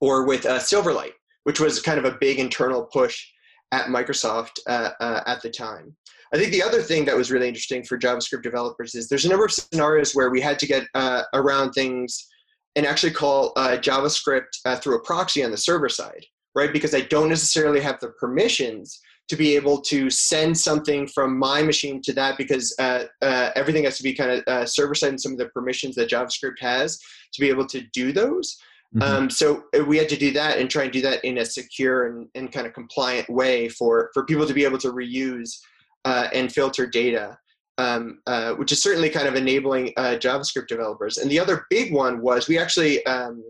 or 0.00 0.26
with 0.26 0.44
uh, 0.46 0.58
Silverlight, 0.58 1.12
which 1.44 1.60
was 1.60 1.80
kind 1.80 1.98
of 1.98 2.04
a 2.04 2.18
big 2.20 2.38
internal 2.38 2.84
push 2.92 3.24
at 3.72 3.86
Microsoft 3.86 4.58
uh, 4.68 4.90
uh, 5.00 5.22
at 5.26 5.42
the 5.42 5.50
time. 5.50 5.96
I 6.34 6.38
think 6.38 6.52
the 6.52 6.62
other 6.62 6.82
thing 6.82 7.04
that 7.04 7.16
was 7.16 7.30
really 7.30 7.48
interesting 7.48 7.84
for 7.84 7.98
JavaScript 7.98 8.42
developers 8.42 8.94
is 8.94 9.08
there's 9.08 9.24
a 9.24 9.28
number 9.28 9.44
of 9.44 9.52
scenarios 9.52 10.12
where 10.12 10.30
we 10.30 10.40
had 10.40 10.58
to 10.58 10.66
get 10.66 10.86
uh, 10.94 11.22
around 11.34 11.72
things 11.72 12.26
and 12.74 12.84
actually 12.84 13.12
call 13.12 13.52
uh, 13.56 13.76
JavaScript 13.78 14.80
through 14.82 14.96
a 14.96 15.02
proxy 15.02 15.42
on 15.44 15.50
the 15.50 15.56
server 15.56 15.88
side, 15.88 16.24
right? 16.54 16.72
Because 16.72 16.94
I 16.94 17.02
don't 17.02 17.28
necessarily 17.28 17.80
have 17.80 18.00
the 18.00 18.08
permissions 18.20 19.00
to 19.28 19.36
be 19.36 19.56
able 19.56 19.80
to 19.80 20.08
send 20.08 20.56
something 20.56 21.06
from 21.08 21.36
my 21.36 21.62
machine 21.62 22.00
to 22.02 22.12
that 22.12 22.38
because 22.38 22.74
uh, 22.78 23.04
uh, 23.22 23.50
everything 23.56 23.84
has 23.84 23.96
to 23.96 24.02
be 24.02 24.14
kind 24.14 24.30
of 24.30 24.44
uh, 24.46 24.64
server 24.64 24.94
side 24.94 25.10
and 25.10 25.20
some 25.20 25.32
of 25.32 25.38
the 25.38 25.48
permissions 25.48 25.96
that 25.96 26.08
JavaScript 26.08 26.60
has 26.60 26.98
to 27.32 27.40
be 27.40 27.48
able 27.48 27.66
to 27.66 27.82
do 27.92 28.12
those. 28.12 28.56
Mm-hmm. 28.94 29.02
Um, 29.02 29.30
so 29.30 29.64
uh, 29.76 29.84
we 29.84 29.98
had 29.98 30.08
to 30.10 30.16
do 30.16 30.30
that 30.32 30.58
and 30.58 30.70
try 30.70 30.84
and 30.84 30.92
do 30.92 31.02
that 31.02 31.24
in 31.24 31.38
a 31.38 31.44
secure 31.44 32.06
and, 32.06 32.28
and 32.36 32.52
kind 32.52 32.66
of 32.66 32.72
compliant 32.72 33.28
way 33.28 33.68
for, 33.68 34.10
for 34.14 34.24
people 34.24 34.46
to 34.46 34.54
be 34.54 34.64
able 34.64 34.78
to 34.78 34.92
reuse 34.92 35.58
uh, 36.04 36.28
and 36.32 36.52
filter 36.52 36.86
data. 36.86 37.36
Um, 37.78 38.20
uh, 38.26 38.54
which 38.54 38.72
is 38.72 38.82
certainly 38.82 39.10
kind 39.10 39.28
of 39.28 39.34
enabling 39.34 39.92
JavaScript 39.98 40.66
developers. 40.66 41.18
And 41.18 41.30
the 41.30 41.38
other 41.38 41.66
big 41.68 41.92
one 41.92 42.22
was 42.22 42.48
we 42.48 42.58
actually 42.58 43.04
um, 43.04 43.44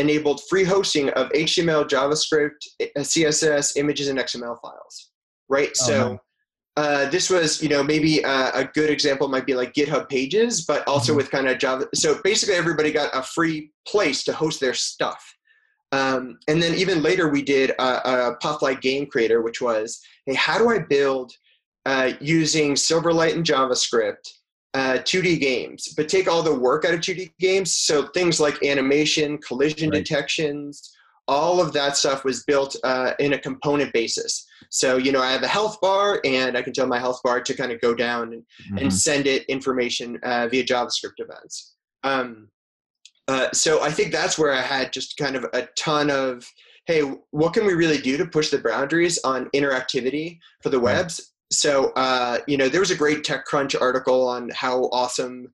enabled 0.00 0.40
free 0.48 0.64
hosting 0.64 1.10
of 1.10 1.28
HTML, 1.30 1.88
JavaScript, 1.88 2.66
CSS, 2.98 3.76
images, 3.76 4.08
and 4.08 4.18
XML 4.18 4.56
files 4.60 5.10
right? 5.50 5.70
Oh, 5.82 5.86
so 5.86 6.18
uh, 6.78 7.10
this 7.10 7.28
was, 7.28 7.62
you 7.62 7.68
know, 7.68 7.82
maybe 7.82 8.20
a, 8.20 8.50
a, 8.54 8.64
good 8.72 8.88
example 8.88 9.28
might 9.28 9.44
be 9.44 9.54
like 9.54 9.74
GitHub 9.74 10.08
Pages, 10.08 10.64
but 10.64 10.86
also 10.88 11.12
mm-hmm. 11.12 11.18
with 11.18 11.30
kind 11.30 11.48
of 11.48 11.58
Java. 11.58 11.86
So 11.94 12.18
basically, 12.24 12.54
everybody 12.54 12.92
got 12.92 13.14
a 13.14 13.22
free 13.22 13.72
place 13.86 14.24
to 14.24 14.32
host 14.32 14.60
their 14.60 14.72
stuff. 14.72 15.22
Um, 15.92 16.38
and 16.48 16.62
then 16.62 16.74
even 16.76 17.02
later, 17.02 17.28
we 17.28 17.42
did 17.42 17.70
a, 17.70 17.82
a 17.82 18.36
Popfly 18.42 18.80
Game 18.80 19.06
Creator, 19.06 19.42
which 19.42 19.60
was, 19.60 20.00
hey, 20.24 20.34
how 20.34 20.56
do 20.56 20.70
I 20.70 20.78
build 20.78 21.32
uh, 21.84 22.12
using 22.20 22.74
Silverlight 22.74 23.34
and 23.34 23.44
JavaScript 23.44 24.30
uh, 24.74 24.98
2D 25.00 25.40
games, 25.40 25.92
but 25.96 26.08
take 26.08 26.28
all 26.28 26.42
the 26.42 26.54
work 26.54 26.84
out 26.84 26.94
of 26.94 27.00
2D 27.00 27.32
games? 27.38 27.74
So 27.74 28.08
things 28.08 28.40
like 28.40 28.62
animation, 28.64 29.38
collision 29.38 29.90
right. 29.90 29.98
detections, 29.98 30.90
all 31.30 31.60
of 31.60 31.72
that 31.72 31.96
stuff 31.96 32.24
was 32.24 32.42
built 32.44 32.76
uh, 32.82 33.12
in 33.20 33.34
a 33.34 33.38
component 33.38 33.92
basis. 33.92 34.46
So, 34.68 34.96
you 34.96 35.12
know, 35.12 35.22
I 35.22 35.30
have 35.30 35.44
a 35.44 35.48
health 35.48 35.80
bar 35.80 36.20
and 36.24 36.56
I 36.56 36.62
can 36.62 36.72
tell 36.72 36.88
my 36.88 36.98
health 36.98 37.20
bar 37.22 37.40
to 37.40 37.54
kind 37.54 37.70
of 37.70 37.80
go 37.80 37.94
down 37.94 38.32
and, 38.32 38.42
mm-hmm. 38.42 38.78
and 38.78 38.92
send 38.92 39.26
it 39.28 39.44
information 39.44 40.18
uh, 40.24 40.48
via 40.48 40.64
JavaScript 40.64 41.18
events. 41.18 41.74
Um, 42.02 42.48
uh, 43.28 43.48
so 43.52 43.80
I 43.80 43.92
think 43.92 44.10
that's 44.10 44.38
where 44.38 44.52
I 44.52 44.60
had 44.60 44.92
just 44.92 45.16
kind 45.16 45.36
of 45.36 45.44
a 45.52 45.68
ton 45.76 46.10
of, 46.10 46.44
hey, 46.86 47.02
what 47.30 47.52
can 47.52 47.64
we 47.64 47.74
really 47.74 47.98
do 47.98 48.16
to 48.16 48.26
push 48.26 48.50
the 48.50 48.58
boundaries 48.58 49.20
on 49.22 49.48
interactivity 49.50 50.40
for 50.62 50.70
the 50.70 50.80
webs? 50.80 51.29
So, 51.52 51.90
uh, 51.96 52.38
you 52.46 52.56
know, 52.56 52.68
there 52.68 52.80
was 52.80 52.90
a 52.90 52.96
great 52.96 53.24
TechCrunch 53.24 53.80
article 53.80 54.28
on 54.28 54.50
how 54.54 54.84
awesome 54.92 55.52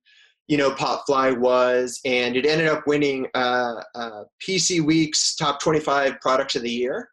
you 0.49 0.57
know 0.57 0.71
popfly 0.71 1.37
was 1.37 2.01
and 2.05 2.37
it 2.37 2.47
ended 2.47 2.69
up 2.69 2.87
winning 2.87 3.27
uh, 3.35 3.83
uh, 3.95 4.25
pc 4.47 4.81
week's 4.81 5.35
top 5.35 5.61
25 5.61 6.21
products 6.21 6.57
of 6.57 6.63
the 6.63 6.71
year 6.71 7.09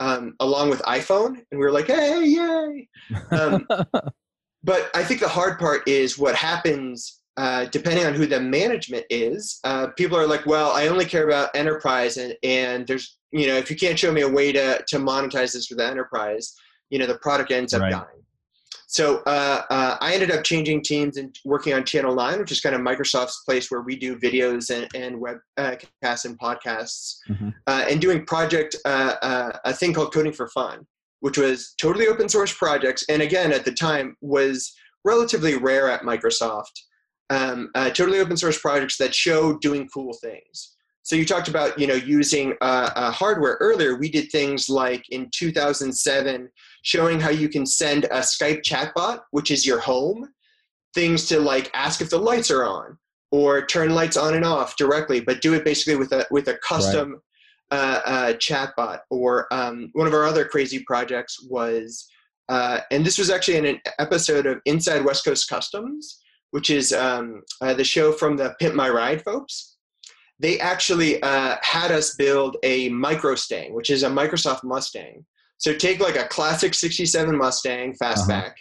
um, 0.00 0.34
along 0.40 0.70
with 0.70 0.80
iphone 0.82 1.28
and 1.28 1.44
we 1.52 1.58
were 1.58 1.72
like 1.72 1.86
hey 1.86 2.24
yay 2.24 2.88
um, 3.32 3.66
but 4.64 4.90
i 4.94 5.02
think 5.02 5.20
the 5.20 5.28
hard 5.28 5.58
part 5.58 5.86
is 5.88 6.18
what 6.18 6.34
happens 6.34 7.20
uh, 7.38 7.66
depending 7.66 8.06
on 8.06 8.14
who 8.14 8.26
the 8.26 8.40
management 8.40 9.04
is 9.10 9.58
uh, 9.64 9.88
people 9.96 10.16
are 10.16 10.26
like 10.26 10.46
well 10.46 10.70
i 10.72 10.88
only 10.88 11.04
care 11.04 11.26
about 11.26 11.54
enterprise 11.54 12.16
and, 12.16 12.34
and 12.42 12.86
there's 12.86 13.18
you 13.32 13.46
know 13.46 13.56
if 13.56 13.70
you 13.70 13.76
can't 13.76 13.98
show 13.98 14.12
me 14.12 14.22
a 14.22 14.28
way 14.28 14.52
to, 14.52 14.82
to 14.86 14.98
monetize 14.98 15.52
this 15.52 15.66
for 15.66 15.74
the 15.74 15.84
enterprise 15.84 16.54
you 16.90 16.98
know 16.98 17.06
the 17.06 17.18
product 17.18 17.50
ends 17.50 17.74
up 17.74 17.82
right. 17.82 17.92
dying 17.92 18.22
so 18.96 19.18
uh, 19.26 19.60
uh, 19.68 19.98
I 20.00 20.14
ended 20.14 20.30
up 20.30 20.42
changing 20.42 20.80
teams 20.82 21.18
and 21.18 21.38
working 21.44 21.74
on 21.74 21.84
Channel 21.84 22.14
9, 22.14 22.38
which 22.38 22.50
is 22.50 22.62
kind 22.62 22.74
of 22.74 22.80
Microsoft's 22.80 23.42
place 23.44 23.70
where 23.70 23.82
we 23.82 23.94
do 23.94 24.16
videos 24.16 24.74
and, 24.74 24.88
and 24.94 25.22
webcasts 25.22 26.24
uh, 26.24 26.28
and 26.30 26.38
podcasts, 26.38 27.16
mm-hmm. 27.28 27.50
Uh, 27.66 27.84
and 27.90 28.00
doing 28.00 28.24
project, 28.24 28.74
uh, 28.86 29.16
uh, 29.20 29.52
a 29.66 29.74
thing 29.74 29.92
called 29.92 30.14
Coding 30.14 30.32
for 30.32 30.48
Fun, 30.48 30.86
which 31.20 31.36
was 31.36 31.74
totally 31.78 32.06
open 32.08 32.26
source 32.26 32.54
projects. 32.54 33.04
And 33.10 33.20
again, 33.20 33.52
at 33.52 33.66
the 33.66 33.72
time 33.72 34.16
was 34.22 34.74
relatively 35.04 35.58
rare 35.58 35.90
at 35.90 36.00
Microsoft. 36.00 36.80
Um, 37.28 37.72
totally 37.74 38.20
open 38.20 38.38
source 38.38 38.58
projects 38.58 38.96
that 38.96 39.14
show 39.14 39.58
doing 39.58 39.90
cool 39.92 40.14
things. 40.22 40.76
So 41.06 41.14
you 41.14 41.24
talked 41.24 41.46
about 41.46 41.78
you 41.78 41.86
know 41.86 41.94
using 41.94 42.54
uh, 42.60 42.90
uh, 42.96 43.12
hardware 43.12 43.58
earlier. 43.60 43.96
We 43.96 44.10
did 44.10 44.32
things 44.32 44.68
like 44.68 45.04
in 45.10 45.30
2007, 45.32 46.48
showing 46.86 47.18
how 47.18 47.30
you 47.30 47.48
can 47.48 47.66
send 47.66 48.04
a 48.04 48.20
Skype 48.20 48.62
chatbot, 48.62 49.18
which 49.32 49.50
is 49.50 49.66
your 49.66 49.80
home, 49.80 50.28
things 50.94 51.26
to 51.26 51.40
like 51.40 51.68
ask 51.74 52.00
if 52.00 52.10
the 52.10 52.16
lights 52.16 52.48
are 52.48 52.64
on 52.64 52.96
or 53.32 53.66
turn 53.66 53.92
lights 53.92 54.16
on 54.16 54.34
and 54.34 54.44
off 54.44 54.76
directly, 54.76 55.18
but 55.18 55.42
do 55.42 55.54
it 55.54 55.64
basically 55.64 55.96
with 55.96 56.12
a 56.12 56.24
with 56.30 56.46
a 56.46 56.56
custom 56.58 57.20
right. 57.72 57.78
uh, 57.78 58.00
uh, 58.06 58.32
chatbot. 58.34 59.00
Or 59.10 59.52
um, 59.52 59.90
one 59.94 60.06
of 60.06 60.14
our 60.14 60.24
other 60.24 60.44
crazy 60.44 60.84
projects 60.84 61.44
was, 61.50 62.06
uh, 62.48 62.78
and 62.92 63.04
this 63.04 63.18
was 63.18 63.30
actually 63.30 63.56
in 63.56 63.66
an 63.66 63.80
episode 63.98 64.46
of 64.46 64.60
Inside 64.64 65.04
West 65.04 65.24
Coast 65.24 65.48
Customs, 65.48 66.22
which 66.52 66.70
is 66.70 66.92
um, 66.92 67.42
uh, 67.60 67.74
the 67.74 67.82
show 67.82 68.12
from 68.12 68.36
the 68.36 68.54
Pimp 68.60 68.76
My 68.76 68.88
Ride 68.88 69.22
folks 69.24 69.72
they 70.38 70.60
actually 70.60 71.22
uh, 71.22 71.56
had 71.62 71.90
us 71.90 72.14
build 72.16 72.58
a 72.62 72.90
Microstang, 72.90 73.72
which 73.72 73.88
is 73.88 74.02
a 74.02 74.08
Microsoft 74.10 74.64
Mustang. 74.64 75.24
So 75.58 75.74
take 75.74 76.00
like 76.00 76.16
a 76.16 76.24
classic 76.24 76.74
67 76.74 77.36
Mustang 77.36 77.94
fastback, 78.00 78.48
uh-huh. 78.48 78.52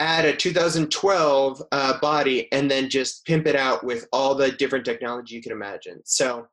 add 0.00 0.24
a 0.24 0.34
2012 0.34 1.62
uh, 1.70 2.00
body, 2.00 2.50
and 2.52 2.70
then 2.70 2.88
just 2.88 3.24
pimp 3.26 3.46
it 3.46 3.56
out 3.56 3.84
with 3.84 4.06
all 4.12 4.34
the 4.34 4.52
different 4.52 4.84
technology 4.84 5.34
you 5.34 5.42
can 5.42 5.52
imagine. 5.52 6.00
So 6.04 6.46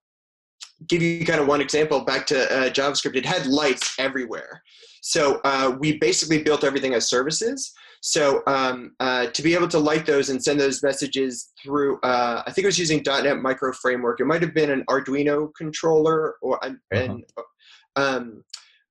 give 0.88 1.02
you 1.02 1.26
kind 1.26 1.42
of 1.42 1.48
one 1.48 1.62
example 1.62 2.02
back 2.02 2.26
to 2.28 2.44
uh, 2.44 2.70
JavaScript, 2.70 3.15
it 3.15 3.26
had 3.26 3.48
lights 3.48 3.96
everywhere. 4.00 4.62
So 5.02 5.39
uh, 5.44 5.76
we 5.80 5.98
basically 5.98 6.44
built 6.44 6.63
everything 6.63 6.94
as 6.94 7.10
services. 7.10 7.74
So 8.02 8.42
um, 8.48 8.96
uh, 9.00 9.28
to 9.28 9.42
be 9.42 9.54
able 9.54 9.68
to 9.70 9.80
light 9.80 10.06
those 10.06 10.30
and 10.30 10.42
send 10.42 10.60
those 10.60 10.82
messages 10.84 11.52
through, 11.62 12.00
uh, 12.02 12.44
I 12.46 12.52
think 12.52 12.63
it 12.63 12.68
was 12.68 12.80
using 12.80 13.04
.NET 13.06 13.42
Micro 13.42 13.74
Framework. 13.74 14.22
It 14.22 14.26
might 14.26 14.42
have 14.42 14.54
been 14.54 14.72
an 14.72 14.84
Arduino 14.89 15.50
controller, 15.56 16.36
or 16.42 16.63
uh-huh. 16.63 16.76
and 16.92 17.24
um, 17.96 18.44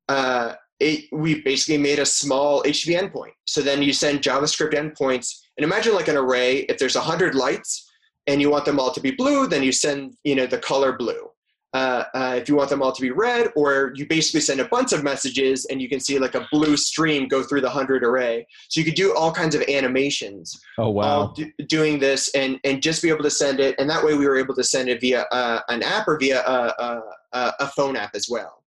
uh, 0.08 0.54
it, 0.80 1.06
we 1.12 1.42
basically 1.42 1.78
made 1.78 1.98
a 1.98 2.06
small 2.06 2.62
HTTP 2.62 3.00
endpoint. 3.00 3.32
So 3.46 3.60
then 3.62 3.82
you 3.82 3.92
send 3.92 4.22
JavaScript 4.22 4.74
endpoints, 4.74 5.40
and 5.56 5.64
imagine 5.64 5.94
like 5.94 6.08
an 6.08 6.16
array. 6.16 6.58
If 6.68 6.78
there's 6.78 6.94
hundred 6.96 7.34
lights 7.34 7.90
and 8.26 8.40
you 8.40 8.50
want 8.50 8.64
them 8.64 8.78
all 8.78 8.92
to 8.92 9.00
be 9.00 9.10
blue, 9.10 9.46
then 9.46 9.62
you 9.62 9.72
send 9.72 10.14
you 10.24 10.34
know 10.34 10.46
the 10.46 10.58
color 10.58 10.96
blue 10.96 11.28
uh, 11.74 12.04
uh, 12.14 12.34
if 12.36 12.48
you 12.48 12.56
want 12.56 12.70
them 12.70 12.82
all 12.82 12.92
to 12.92 13.02
be 13.02 13.10
red, 13.10 13.48
or 13.54 13.92
you 13.94 14.06
basically 14.06 14.40
send 14.40 14.58
a 14.60 14.68
bunch 14.68 14.92
of 14.92 15.04
messages 15.04 15.66
and 15.66 15.82
you 15.82 15.88
can 15.88 16.00
see 16.00 16.18
like 16.18 16.34
a 16.34 16.46
blue 16.50 16.76
stream 16.76 17.28
go 17.28 17.42
through 17.42 17.60
the 17.60 17.68
hundred 17.68 18.02
array. 18.02 18.46
So 18.68 18.80
you 18.80 18.84
could 18.86 18.94
do 18.94 19.14
all 19.14 19.32
kinds 19.32 19.54
of 19.54 19.62
animations. 19.68 20.58
Oh 20.78 20.90
wow! 20.90 21.34
Do, 21.36 21.50
doing 21.66 21.98
this 21.98 22.34
and 22.34 22.58
and 22.64 22.82
just 22.82 23.02
be 23.02 23.10
able 23.10 23.22
to 23.24 23.30
send 23.30 23.60
it, 23.60 23.74
and 23.78 23.88
that 23.90 24.02
way 24.02 24.14
we 24.14 24.26
were 24.26 24.38
able 24.38 24.54
to 24.54 24.64
send 24.64 24.88
it 24.88 25.00
via 25.00 25.26
uh, 25.30 25.60
an 25.68 25.82
app 25.82 26.08
or 26.08 26.18
via 26.18 26.40
a, 26.40 27.02
a, 27.32 27.52
a 27.60 27.66
phone 27.68 27.96
app 27.96 28.14
as 28.14 28.28
well. 28.30 28.62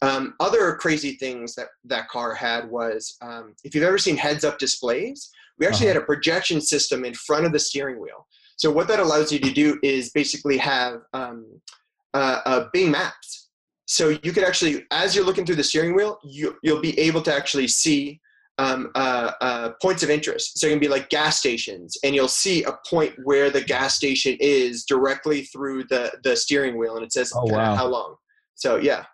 Um, 0.00 0.34
other 0.38 0.74
crazy 0.76 1.16
things 1.16 1.54
that 1.56 1.68
that 1.84 2.08
car 2.08 2.34
had 2.34 2.70
was 2.70 3.16
um, 3.20 3.54
if 3.64 3.74
you've 3.74 3.84
ever 3.84 3.98
seen 3.98 4.16
heads-up 4.16 4.58
displays, 4.58 5.30
we 5.58 5.66
actually 5.66 5.88
uh-huh. 5.88 5.94
had 5.94 6.02
a 6.02 6.06
projection 6.06 6.60
system 6.60 7.04
in 7.04 7.14
front 7.14 7.46
of 7.46 7.52
the 7.52 7.58
steering 7.58 8.00
wheel. 8.00 8.26
So 8.56 8.70
what 8.70 8.88
that 8.88 9.00
allows 9.00 9.32
you 9.32 9.38
to 9.40 9.50
do 9.50 9.78
is 9.82 10.10
basically 10.10 10.56
have 10.58 11.00
um, 11.12 11.60
uh, 12.14 12.40
uh, 12.44 12.64
Bing 12.72 12.90
Maps. 12.90 13.48
So 13.86 14.10
you 14.22 14.32
could 14.32 14.44
actually, 14.44 14.84
as 14.90 15.16
you're 15.16 15.24
looking 15.24 15.46
through 15.46 15.56
the 15.56 15.64
steering 15.64 15.94
wheel, 15.94 16.18
you, 16.24 16.56
you'll 16.62 16.80
be 16.80 16.98
able 16.98 17.22
to 17.22 17.34
actually 17.34 17.68
see 17.68 18.20
um, 18.58 18.90
uh, 18.94 19.32
uh, 19.40 19.70
points 19.80 20.02
of 20.02 20.10
interest. 20.10 20.58
So 20.58 20.66
it 20.66 20.70
can 20.70 20.80
be 20.80 20.88
like 20.88 21.08
gas 21.08 21.38
stations, 21.38 21.96
and 22.02 22.14
you'll 22.14 22.28
see 22.28 22.64
a 22.64 22.76
point 22.88 23.14
where 23.22 23.50
the 23.50 23.62
gas 23.62 23.94
station 23.94 24.36
is 24.40 24.84
directly 24.84 25.42
through 25.42 25.84
the 25.84 26.12
the 26.24 26.34
steering 26.36 26.76
wheel, 26.76 26.96
and 26.96 27.04
it 27.04 27.12
says 27.12 27.32
oh, 27.34 27.46
wow. 27.46 27.76
how 27.76 27.86
long. 27.86 28.16
So 28.56 28.76
yeah. 28.76 29.04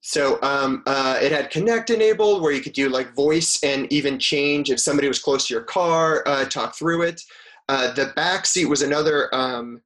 So 0.00 0.38
um, 0.42 0.84
uh, 0.86 1.18
it 1.20 1.32
had 1.32 1.50
Kinect 1.50 1.90
enabled, 1.90 2.40
where 2.40 2.52
you 2.52 2.60
could 2.60 2.74
do 2.74 2.88
like 2.88 3.14
voice 3.14 3.60
and 3.64 3.92
even 3.92 4.20
change 4.20 4.70
if 4.70 4.78
somebody 4.78 5.08
was 5.08 5.18
close 5.18 5.48
to 5.48 5.54
your 5.54 5.64
car, 5.64 6.22
uh, 6.26 6.44
talk 6.44 6.76
through 6.76 7.02
it. 7.02 7.20
Uh, 7.68 7.92
the 7.94 8.12
back 8.14 8.46
seat 8.46 8.66
was 8.66 8.82
another 8.82 9.34
um, 9.34 9.80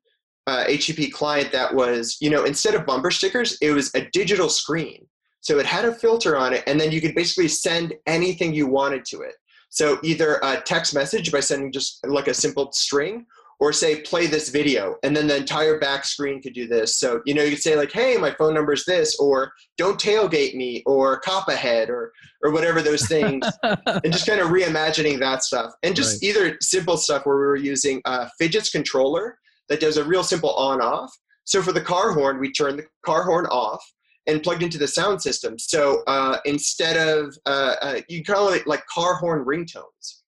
uh, 0.46 0.64
HTTP 0.66 1.10
client 1.10 1.52
that 1.52 1.74
was, 1.74 2.18
you 2.20 2.28
know, 2.28 2.44
instead 2.44 2.74
of 2.74 2.84
bumper 2.84 3.10
stickers, 3.10 3.56
it 3.62 3.70
was 3.70 3.94
a 3.94 4.08
digital 4.12 4.50
screen. 4.50 5.06
So 5.40 5.58
it 5.58 5.64
had 5.64 5.86
a 5.86 5.94
filter 5.94 6.36
on 6.36 6.52
it, 6.52 6.64
and 6.66 6.78
then 6.78 6.92
you 6.92 7.00
could 7.00 7.14
basically 7.14 7.48
send 7.48 7.94
anything 8.06 8.52
you 8.52 8.66
wanted 8.66 9.06
to 9.06 9.22
it. 9.22 9.36
So 9.70 9.98
either 10.02 10.38
a 10.42 10.60
text 10.60 10.94
message 10.94 11.32
by 11.32 11.40
sending 11.40 11.72
just 11.72 12.06
like 12.06 12.28
a 12.28 12.34
simple 12.34 12.70
string, 12.72 13.24
or 13.60 13.72
say 13.72 14.00
play 14.00 14.26
this 14.26 14.48
video, 14.48 14.96
and 15.02 15.14
then 15.14 15.26
the 15.26 15.36
entire 15.36 15.78
back 15.78 16.04
screen 16.04 16.40
could 16.40 16.54
do 16.54 16.66
this. 16.66 16.96
So 16.96 17.20
you 17.26 17.34
know 17.34 17.42
you 17.42 17.50
could 17.50 17.62
say 17.62 17.76
like, 17.76 17.92
hey, 17.92 18.16
my 18.16 18.32
phone 18.32 18.54
number 18.54 18.72
is 18.72 18.84
this, 18.84 19.18
or 19.18 19.52
don't 19.76 20.00
tailgate 20.00 20.54
me, 20.54 20.82
or 20.86 21.20
cop 21.20 21.48
ahead, 21.48 21.90
or 21.90 22.12
or 22.42 22.52
whatever 22.52 22.82
those 22.82 23.06
things, 23.06 23.46
and 23.62 24.12
just 24.12 24.26
kind 24.26 24.40
of 24.40 24.48
reimagining 24.48 25.18
that 25.20 25.44
stuff, 25.44 25.72
and 25.82 25.94
just 25.94 26.22
right. 26.22 26.28
either 26.30 26.56
simple 26.60 26.96
stuff 26.96 27.26
where 27.26 27.36
we 27.36 27.42
were 27.42 27.56
using 27.56 28.00
a 28.06 28.28
Phidgets 28.40 28.72
controller 28.72 29.38
that 29.68 29.80
does 29.80 29.98
a 29.98 30.04
real 30.04 30.24
simple 30.24 30.54
on 30.54 30.80
off. 30.80 31.12
So 31.44 31.62
for 31.62 31.72
the 31.72 31.80
car 31.80 32.12
horn, 32.12 32.38
we 32.38 32.52
turn 32.52 32.76
the 32.76 32.84
car 33.04 33.24
horn 33.24 33.46
off 33.46 33.82
and 34.26 34.42
plugged 34.42 34.62
into 34.62 34.78
the 34.78 34.88
sound 34.88 35.20
system. 35.20 35.58
So 35.58 36.02
uh, 36.06 36.38
instead 36.44 36.96
of 36.96 37.36
uh, 37.46 37.74
uh, 37.80 38.00
you 38.08 38.22
call 38.22 38.50
it 38.50 38.66
like 38.66 38.84
car 38.86 39.14
horn 39.14 39.44
ringtones, 39.44 40.19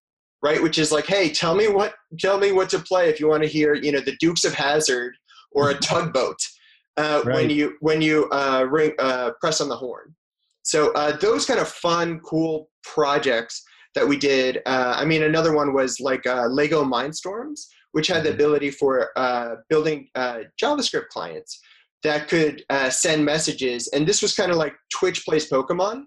right? 0.43 0.61
Which 0.61 0.77
is 0.77 0.91
like, 0.91 1.07
hey, 1.07 1.29
tell 1.29 1.55
me 1.55 1.67
what 1.67 1.95
tell 2.19 2.37
me 2.37 2.51
what 2.51 2.69
to 2.69 2.79
play 2.79 3.09
if 3.09 3.19
you 3.19 3.27
want 3.27 3.43
to 3.43 3.49
hear, 3.49 3.73
you 3.73 3.91
know, 3.91 4.01
the 4.01 4.17
Dukes 4.19 4.43
of 4.43 4.53
Hazzard 4.53 5.15
or 5.51 5.71
a 5.71 5.75
tugboat 5.79 6.39
uh, 6.97 7.21
right. 7.25 7.35
when 7.35 7.49
you 7.49 7.75
when 7.79 8.01
you 8.01 8.29
uh, 8.31 8.65
ring 8.69 8.93
uh, 8.99 9.31
press 9.39 9.61
on 9.61 9.69
the 9.69 9.75
horn. 9.75 10.15
So 10.63 10.93
those 11.19 11.45
kind 11.45 11.59
of 11.59 11.67
fun, 11.67 12.19
cool 12.21 12.69
projects 12.83 13.63
that 13.95 14.07
we 14.07 14.15
did. 14.15 14.61
I 14.65 15.03
mean, 15.03 15.23
another 15.23 15.53
one 15.53 15.73
was 15.73 15.99
like 15.99 16.25
Lego 16.25 16.85
Mindstorms, 16.85 17.65
which 17.93 18.07
had 18.07 18.23
the 18.23 18.29
mm-hmm. 18.29 18.35
ability 18.35 18.71
for 18.71 19.09
uh, 19.15 19.55
building 19.69 20.09
uh, 20.15 20.39
JavaScript 20.61 21.07
clients 21.07 21.59
that 22.03 22.27
could 22.27 22.63
uh, 22.69 22.89
send 22.89 23.23
messages. 23.23 23.87
And 23.93 24.05
this 24.05 24.21
was 24.21 24.35
kind 24.35 24.51
of 24.51 24.57
like 24.57 24.73
Twitch 24.91 25.23
plays 25.25 25.49
Pokemon. 25.49 26.03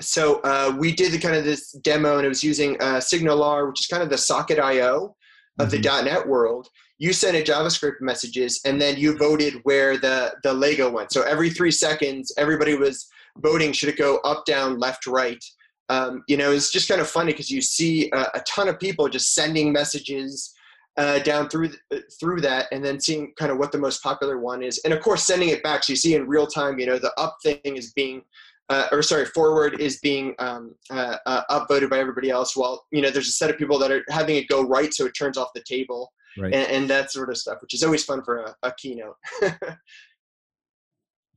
So 0.00 0.40
uh, 0.42 0.74
we 0.78 0.92
did 0.92 1.12
the 1.12 1.18
kind 1.18 1.36
of 1.36 1.44
this 1.44 1.72
demo, 1.72 2.16
and 2.16 2.26
it 2.26 2.28
was 2.28 2.42
using 2.42 2.76
uh, 2.80 2.96
SignalR, 2.96 3.68
which 3.68 3.80
is 3.80 3.86
kind 3.86 4.02
of 4.02 4.10
the 4.10 4.18
socket 4.18 4.58
IO 4.58 5.14
of 5.58 5.68
mm-hmm. 5.68 5.80
the 5.82 6.02
.NET 6.02 6.26
world. 6.26 6.68
You 6.98 7.12
sent 7.12 7.36
it 7.36 7.46
JavaScript 7.46 8.00
messages, 8.00 8.60
and 8.64 8.80
then 8.80 8.96
you 8.96 9.16
voted 9.16 9.54
where 9.64 9.98
the 9.98 10.34
the 10.42 10.52
Lego 10.52 10.90
went. 10.90 11.12
So 11.12 11.22
every 11.22 11.50
three 11.50 11.70
seconds, 11.70 12.32
everybody 12.36 12.74
was 12.74 13.06
voting: 13.38 13.72
should 13.72 13.88
it 13.88 13.98
go 13.98 14.18
up, 14.18 14.44
down, 14.46 14.78
left, 14.78 15.06
right? 15.06 15.42
Um, 15.88 16.22
you 16.28 16.36
know, 16.36 16.50
it's 16.50 16.72
just 16.72 16.88
kind 16.88 17.00
of 17.00 17.08
funny 17.08 17.32
because 17.32 17.50
you 17.50 17.60
see 17.60 18.10
a, 18.12 18.20
a, 18.34 18.42
ton 18.48 18.68
of 18.68 18.80
people 18.80 19.06
just 19.08 19.34
sending 19.34 19.70
messages 19.70 20.54
uh, 20.96 21.18
down 21.18 21.48
through 21.48 21.72
uh, 21.92 21.98
through 22.18 22.40
that, 22.42 22.68
and 22.72 22.84
then 22.84 23.00
seeing 23.00 23.32
kind 23.38 23.50
of 23.50 23.58
what 23.58 23.72
the 23.72 23.78
most 23.78 24.02
popular 24.02 24.38
one 24.38 24.62
is, 24.62 24.80
and 24.84 24.94
of 24.94 25.00
course 25.00 25.26
sending 25.26 25.48
it 25.48 25.62
back. 25.62 25.82
So 25.84 25.92
you 25.92 25.96
see 25.96 26.14
in 26.14 26.28
real 26.28 26.46
time, 26.46 26.78
you 26.78 26.86
know, 26.86 26.98
the 26.98 27.12
up 27.18 27.36
thing 27.42 27.58
is 27.64 27.92
being, 27.92 28.22
uh, 28.70 28.88
or 28.92 29.02
sorry, 29.02 29.26
forward 29.26 29.80
is 29.80 29.98
being 30.00 30.34
um, 30.38 30.74
uh, 30.90 31.16
uh, 31.26 31.42
upvoted 31.50 31.90
by 31.90 31.98
everybody 31.98 32.30
else. 32.30 32.56
While 32.56 32.84
you 32.90 33.02
know, 33.02 33.10
there's 33.10 33.28
a 33.28 33.32
set 33.32 33.50
of 33.50 33.58
people 33.58 33.78
that 33.78 33.90
are 33.90 34.04
having 34.08 34.36
it 34.36 34.48
go 34.48 34.62
right, 34.62 34.92
so 34.92 35.04
it 35.06 35.12
turns 35.12 35.36
off 35.36 35.48
the 35.54 35.62
table, 35.66 36.12
right. 36.38 36.54
and, 36.54 36.70
and, 36.70 36.90
that 36.90 37.12
sort 37.12 37.30
of 37.30 37.36
stuff, 37.36 37.58
which 37.60 37.74
is 37.74 37.82
always 37.82 38.04
fun 38.04 38.22
for 38.24 38.38
a, 38.38 38.56
a 38.62 38.72
keynote. 38.78 39.16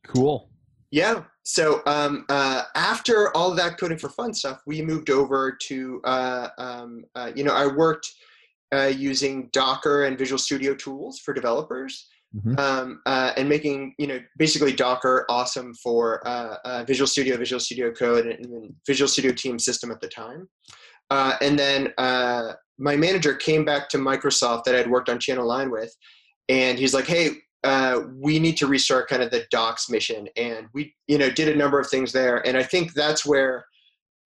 cool. 0.07 0.49
Yeah. 0.91 1.23
So 1.43 1.81
um, 1.85 2.25
uh, 2.29 2.63
after 2.75 3.35
all 3.35 3.53
that 3.55 3.77
coding 3.77 3.97
for 3.97 4.09
fun 4.09 4.33
stuff, 4.33 4.61
we 4.65 4.81
moved 4.81 5.09
over 5.09 5.57
to, 5.63 6.01
uh, 6.05 6.49
um, 6.57 7.03
uh, 7.15 7.31
you 7.35 7.43
know, 7.43 7.53
I 7.53 7.67
worked 7.67 8.09
uh, 8.73 8.91
using 8.95 9.49
Docker 9.53 10.05
and 10.05 10.17
Visual 10.17 10.39
Studio 10.39 10.73
tools 10.73 11.19
for 11.19 11.33
developers. 11.33 12.07
Mm-hmm. 12.38 12.60
Um, 12.60 13.02
uh, 13.06 13.32
and 13.36 13.50
making 13.50 13.95
you 13.97 14.06
know 14.06 14.19
basically 14.38 14.73
Docker 14.73 15.26
awesome 15.30 15.73
for 15.76 16.28
uh, 16.28 16.58
uh 16.65 16.84
Visual 16.84 17.08
Studio, 17.08 17.38
Visual 17.38 17.60
Studio 17.60 17.91
Code, 17.91 18.28
and, 18.28 18.45
and 18.45 18.76
Visual 18.86 19.08
Studio 19.08 19.32
Team 19.32 19.58
System 19.58 19.91
at 19.91 20.02
the 20.02 20.08
time. 20.08 20.47
Uh, 21.10 21.36
and 21.41 21.58
then 21.58 21.93
uh, 21.97 22.54
my 22.78 22.95
manager 22.95 23.34
came 23.34 23.63
back 23.63 23.89
to 23.89 23.97
Microsoft 23.97 24.65
that 24.65 24.76
I'd 24.76 24.91
worked 24.91 25.10
on 25.10 25.19
Channel 25.19 25.47
9 25.47 25.71
with, 25.71 25.95
and 26.50 26.78
he's 26.78 26.93
like, 26.93 27.08
"Hey, 27.08 27.32
we 28.19 28.39
need 28.39 28.58
to 28.58 28.67
restart 28.67 29.10
kind 29.10 29.23
of 29.23 29.32
the 29.32 29.45
Docs 29.50 29.89
mission." 29.89 30.28
And 30.36 30.67
we 30.73 30.93
you 31.08 31.17
know 31.17 31.30
did 31.30 31.47
a 31.47 31.56
number 31.56 31.80
of 31.80 31.89
things 31.89 32.12
there, 32.12 32.45
and 32.45 32.58
I 32.58 32.63
think 32.63 32.93
that's 32.93 33.26
where 33.26 33.65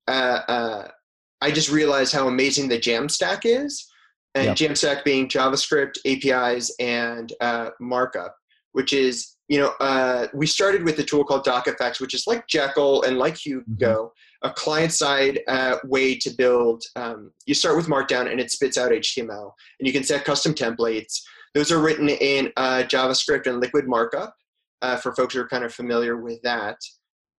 I 0.08 1.52
just 1.52 1.72
realized 1.72 2.14
how 2.14 2.28
amazing 2.28 2.68
the 2.68 2.80
Jamstack 2.80 3.42
is 3.46 3.91
and 4.36 4.46
yep. 4.46 4.58
Jamstack 4.58 5.04
being 5.04 5.28
JavaScript, 5.28 5.98
APIs, 6.06 6.74
and 6.80 7.34
uh, 7.42 7.70
markup, 7.80 8.36
which 8.72 8.94
is 8.94 9.36
you 9.48 9.60
know 9.60 9.74
uh, 9.80 10.28
we 10.34 10.48
started 10.48 10.84
with 10.84 11.00
a 11.00 11.04
tool 11.04 11.24
called 11.24 11.46
DocFX, 11.46 12.00
which 12.00 12.14
is 12.14 12.28
like 12.28 12.48
Jekyll 12.48 13.04
and 13.04 13.18
like 13.18 13.38
Hugo, 13.38 13.66
mm-hmm. 13.80 14.48
a 14.48 14.54
client-side 14.54 15.40
uh, 15.48 15.78
way 15.86 16.16
to 16.16 16.30
build. 16.32 16.84
Um, 16.96 17.32
you 17.46 17.54
start 17.54 17.76
with 17.76 17.88
Markdown 17.88 18.32
and 18.32 18.40
it 18.40 18.52
spits 18.52 18.78
out 18.78 18.92
HTML, 18.92 19.52
and 19.80 19.88
you 19.88 19.94
can 19.94 20.04
set 20.04 20.26
custom 20.26 20.54
templates. 20.54 21.20
Those 21.54 21.72
are 21.72 21.80
written 21.80 22.08
in 22.08 22.52
uh, 22.56 22.84
JavaScript 22.88 23.48
and 23.48 23.60
Liquid 23.60 23.88
Markup 23.88 24.34
uh, 24.82 24.98
for 24.98 25.14
folks 25.16 25.34
who 25.34 25.42
are 25.42 25.48
kind 25.48 25.64
of 25.64 25.74
familiar 25.74 26.18
with 26.18 26.42
that. 26.44 26.78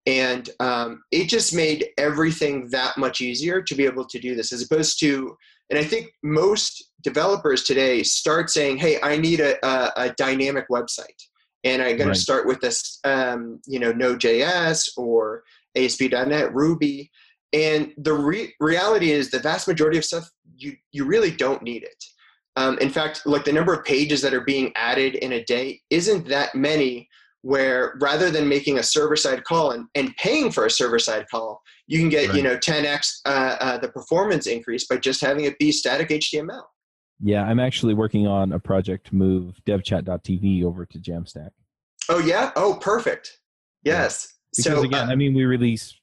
And 0.04 0.50
um, 0.60 1.02
it 1.12 1.28
just 1.28 1.54
made 1.54 1.86
everything 1.96 2.68
that 2.70 2.98
much 2.98 3.20
easier 3.20 3.62
to 3.62 3.74
be 3.74 3.84
able 3.84 4.04
to 4.06 4.18
do 4.18 4.34
this, 4.34 4.52
as 4.52 4.62
opposed 4.62 4.98
to 5.00 5.36
and 5.72 5.78
I 5.78 5.84
think 5.84 6.12
most 6.22 6.90
developers 7.00 7.64
today 7.64 8.02
start 8.02 8.50
saying, 8.50 8.76
"Hey, 8.76 8.98
I 9.02 9.16
need 9.16 9.40
a, 9.40 9.56
a, 9.66 9.92
a 9.96 10.10
dynamic 10.10 10.66
website, 10.70 11.18
and 11.64 11.80
I'm 11.80 11.96
going 11.96 12.08
right. 12.08 12.14
to 12.14 12.20
start 12.20 12.46
with 12.46 12.60
this, 12.60 13.00
um, 13.04 13.58
you 13.66 13.78
know, 13.78 13.90
Node.js 13.90 14.90
or 14.98 15.44
ASP.NET, 15.74 16.54
Ruby." 16.54 17.10
And 17.54 17.94
the 17.96 18.12
re- 18.12 18.54
reality 18.60 19.12
is, 19.12 19.30
the 19.30 19.38
vast 19.38 19.66
majority 19.66 19.96
of 19.96 20.04
stuff 20.04 20.28
you 20.58 20.74
you 20.92 21.06
really 21.06 21.30
don't 21.30 21.62
need 21.62 21.84
it. 21.84 22.04
Um, 22.56 22.76
in 22.80 22.90
fact, 22.90 23.22
like 23.24 23.46
the 23.46 23.52
number 23.52 23.72
of 23.72 23.82
pages 23.82 24.20
that 24.20 24.34
are 24.34 24.42
being 24.42 24.72
added 24.76 25.14
in 25.14 25.32
a 25.32 25.44
day 25.44 25.80
isn't 25.88 26.28
that 26.28 26.54
many 26.54 27.08
where 27.42 27.94
rather 28.00 28.30
than 28.30 28.48
making 28.48 28.78
a 28.78 28.82
server 28.82 29.16
side 29.16 29.44
call 29.44 29.72
and, 29.72 29.86
and 29.94 30.16
paying 30.16 30.50
for 30.50 30.66
a 30.66 30.70
server 30.70 30.98
side 30.98 31.26
call, 31.30 31.60
you 31.86 31.98
can 31.98 32.08
get, 32.08 32.28
right. 32.28 32.36
you 32.36 32.42
know, 32.42 32.56
10x 32.56 33.20
uh, 33.26 33.56
uh, 33.60 33.78
the 33.78 33.88
performance 33.88 34.46
increase 34.46 34.86
by 34.86 34.96
just 34.96 35.20
having 35.20 35.44
it 35.44 35.58
be 35.58 35.72
static 35.72 36.08
HTML. 36.08 36.62
Yeah, 37.20 37.44
I'm 37.44 37.60
actually 37.60 37.94
working 37.94 38.26
on 38.26 38.52
a 38.52 38.58
project 38.58 39.08
to 39.08 39.16
move 39.16 39.60
devchat.tv 39.66 40.64
over 40.64 40.86
to 40.86 40.98
Jamstack. 40.98 41.50
Oh, 42.08 42.18
yeah? 42.18 42.50
Oh, 42.56 42.78
perfect. 42.80 43.38
Yes. 43.84 44.28
Yeah. 44.58 44.64
Because 44.64 44.80
so, 44.80 44.84
again, 44.84 45.08
uh, 45.08 45.12
I 45.12 45.14
mean, 45.14 45.34
we 45.34 45.44
release 45.44 45.94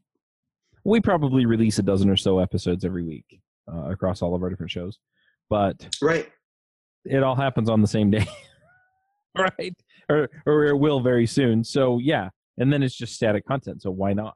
We 0.84 1.02
probably 1.02 1.46
release 1.46 1.78
a 1.78 1.84
dozen 1.84 2.10
or 2.10 2.18
so 2.18 2.40
episodes 2.40 2.84
every 2.84 3.04
week 3.04 3.42
uh, 3.72 3.92
across 3.92 4.22
all 4.22 4.34
of 4.34 4.42
our 4.42 4.50
different 4.50 4.72
shows, 4.72 4.98
but 5.50 5.96
right, 6.02 6.28
it 7.06 7.22
all 7.22 7.36
happens 7.36 7.70
on 7.70 7.82
the 7.82 7.88
same 7.88 8.10
day, 8.10 8.26
right? 9.38 9.76
Or 10.10 10.30
or 10.46 10.66
it 10.66 10.78
will 10.78 11.02
very 11.02 11.28
soon. 11.28 11.64
So 11.64 12.00
yeah, 12.00 12.30
and 12.58 12.72
then 12.72 12.84
it's 12.84 12.96
just 12.96 13.14
static 13.14 13.46
content. 13.46 13.82
So 13.82 13.92
why 13.92 14.14
not? 14.14 14.36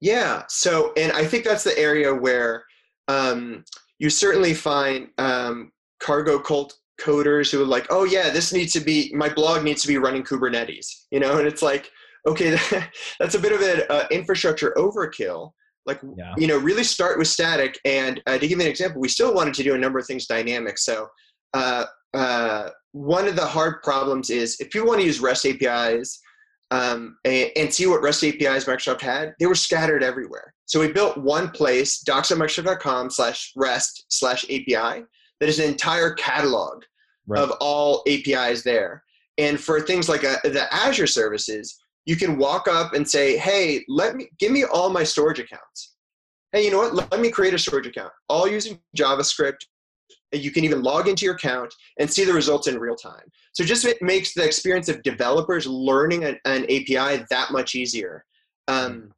Yeah. 0.00 0.42
So, 0.48 0.92
and 0.96 1.12
I 1.12 1.24
think 1.24 1.44
that's 1.44 1.64
the 1.64 1.78
area 1.78 2.14
where 2.14 2.64
um, 3.08 3.64
you 3.98 4.10
certainly 4.10 4.52
find 4.52 5.08
um, 5.18 5.72
cargo 6.00 6.38
cult 6.38 6.76
coders 7.00 7.50
who 7.50 7.62
are 7.62 7.66
like, 7.66 7.86
oh 7.90 8.04
yeah, 8.04 8.30
this 8.30 8.52
needs 8.52 8.72
to 8.74 8.80
be 8.80 9.12
my 9.14 9.28
blog 9.28 9.64
needs 9.64 9.82
to 9.82 9.88
be 9.88 9.98
running 9.98 10.22
Kubernetes, 10.22 10.86
you 11.10 11.20
know, 11.20 11.38
and 11.38 11.46
it's 11.46 11.62
like, 11.62 11.90
okay, 12.26 12.58
that's 13.20 13.34
a 13.34 13.38
bit 13.38 13.52
of 13.52 13.60
an 13.60 13.84
uh, 13.88 14.04
infrastructure 14.10 14.74
overkill. 14.76 15.52
Like, 15.86 16.00
yeah. 16.16 16.34
you 16.36 16.48
know, 16.48 16.58
really 16.58 16.82
start 16.82 17.16
with 17.16 17.28
static. 17.28 17.78
And 17.84 18.20
uh, 18.26 18.38
to 18.38 18.48
give 18.48 18.58
you 18.58 18.64
an 18.64 18.70
example, 18.70 19.00
we 19.00 19.08
still 19.08 19.32
wanted 19.32 19.54
to 19.54 19.62
do 19.62 19.74
a 19.74 19.78
number 19.78 20.00
of 20.00 20.06
things 20.06 20.26
dynamic. 20.26 20.78
So, 20.78 21.06
uh, 21.54 21.84
uh 22.12 22.70
one 22.96 23.28
of 23.28 23.36
the 23.36 23.44
hard 23.44 23.82
problems 23.82 24.30
is 24.30 24.58
if 24.58 24.70
people 24.70 24.88
want 24.88 25.00
to 25.00 25.06
use 25.06 25.20
REST 25.20 25.46
APIs 25.46 26.18
um, 26.70 27.18
and, 27.26 27.50
and, 27.54 27.72
see 27.72 27.86
what 27.86 28.00
REST 28.00 28.24
APIs 28.24 28.64
Microsoft 28.64 29.02
had, 29.02 29.34
they 29.38 29.44
were 29.44 29.54
scattered 29.54 30.02
everywhere. 30.02 30.54
So 30.64 30.80
we 30.80 30.90
built 30.90 31.18
one 31.18 31.50
place, 31.50 32.00
docs.microsoft.com 32.00 33.10
slash 33.10 33.52
REST 33.54 34.06
slash 34.08 34.44
API, 34.44 35.04
that 35.40 35.48
is 35.48 35.58
an 35.58 35.66
entire 35.66 36.14
catalog 36.14 36.84
right. 37.26 37.40
of 37.40 37.52
all 37.60 38.02
APIs 38.08 38.62
there. 38.62 39.04
And 39.36 39.60
for 39.60 39.80
things 39.80 40.08
like 40.08 40.24
a, 40.24 40.38
uh, 40.38 40.48
the 40.48 40.66
Azure 40.72 41.06
services, 41.06 41.78
you 42.06 42.16
can 42.16 42.38
walk 42.38 42.66
up 42.66 42.94
and 42.94 43.06
say, 43.06 43.36
"Hey, 43.36 43.84
let 43.88 44.16
me 44.16 44.30
give 44.38 44.50
me 44.50 44.64
all 44.64 44.88
my 44.88 45.04
storage 45.04 45.38
accounts." 45.38 45.96
Hey, 46.52 46.64
you 46.64 46.70
know 46.70 46.78
what? 46.78 47.12
Let 47.12 47.20
me 47.20 47.30
create 47.30 47.52
a 47.52 47.58
storage 47.58 47.86
account, 47.86 48.12
all 48.30 48.48
using 48.48 48.80
JavaScript. 48.96 49.58
You 50.36 50.50
can 50.50 50.64
even 50.64 50.82
log 50.82 51.08
into 51.08 51.24
your 51.24 51.34
account 51.34 51.74
and 51.98 52.10
see 52.10 52.24
the 52.24 52.32
results 52.32 52.66
in 52.66 52.78
real 52.78 52.96
time. 52.96 53.24
So 53.52 53.64
just 53.64 53.84
it 53.84 54.00
makes 54.02 54.34
the 54.34 54.44
experience 54.44 54.88
of 54.88 55.02
developers 55.02 55.66
learning 55.66 56.24
an, 56.24 56.38
an 56.44 56.64
API 56.64 57.24
that 57.30 57.48
much 57.50 57.74
easier. 57.74 58.24
Um, 58.68 59.12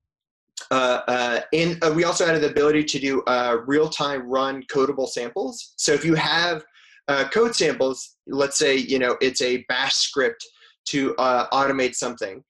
uh, 0.70 1.00
uh, 1.08 1.40
and 1.52 1.82
uh, 1.82 1.92
we 1.94 2.04
also 2.04 2.26
added 2.26 2.42
the 2.42 2.50
ability 2.50 2.84
to 2.84 2.98
do 2.98 3.22
uh, 3.22 3.58
real-time 3.66 4.28
run 4.28 4.62
codable 4.64 5.08
samples. 5.08 5.74
So 5.76 5.92
if 5.92 6.04
you 6.04 6.14
have 6.14 6.64
uh, 7.06 7.28
code 7.28 7.54
samples, 7.54 8.16
let's 8.26 8.58
say 8.58 8.76
you 8.76 8.98
know 8.98 9.16
it's 9.20 9.40
a 9.40 9.64
Bash 9.68 9.94
script 9.94 10.44
to 10.86 11.14
uh, 11.16 11.48
automate 11.50 11.94
something, 11.94 12.42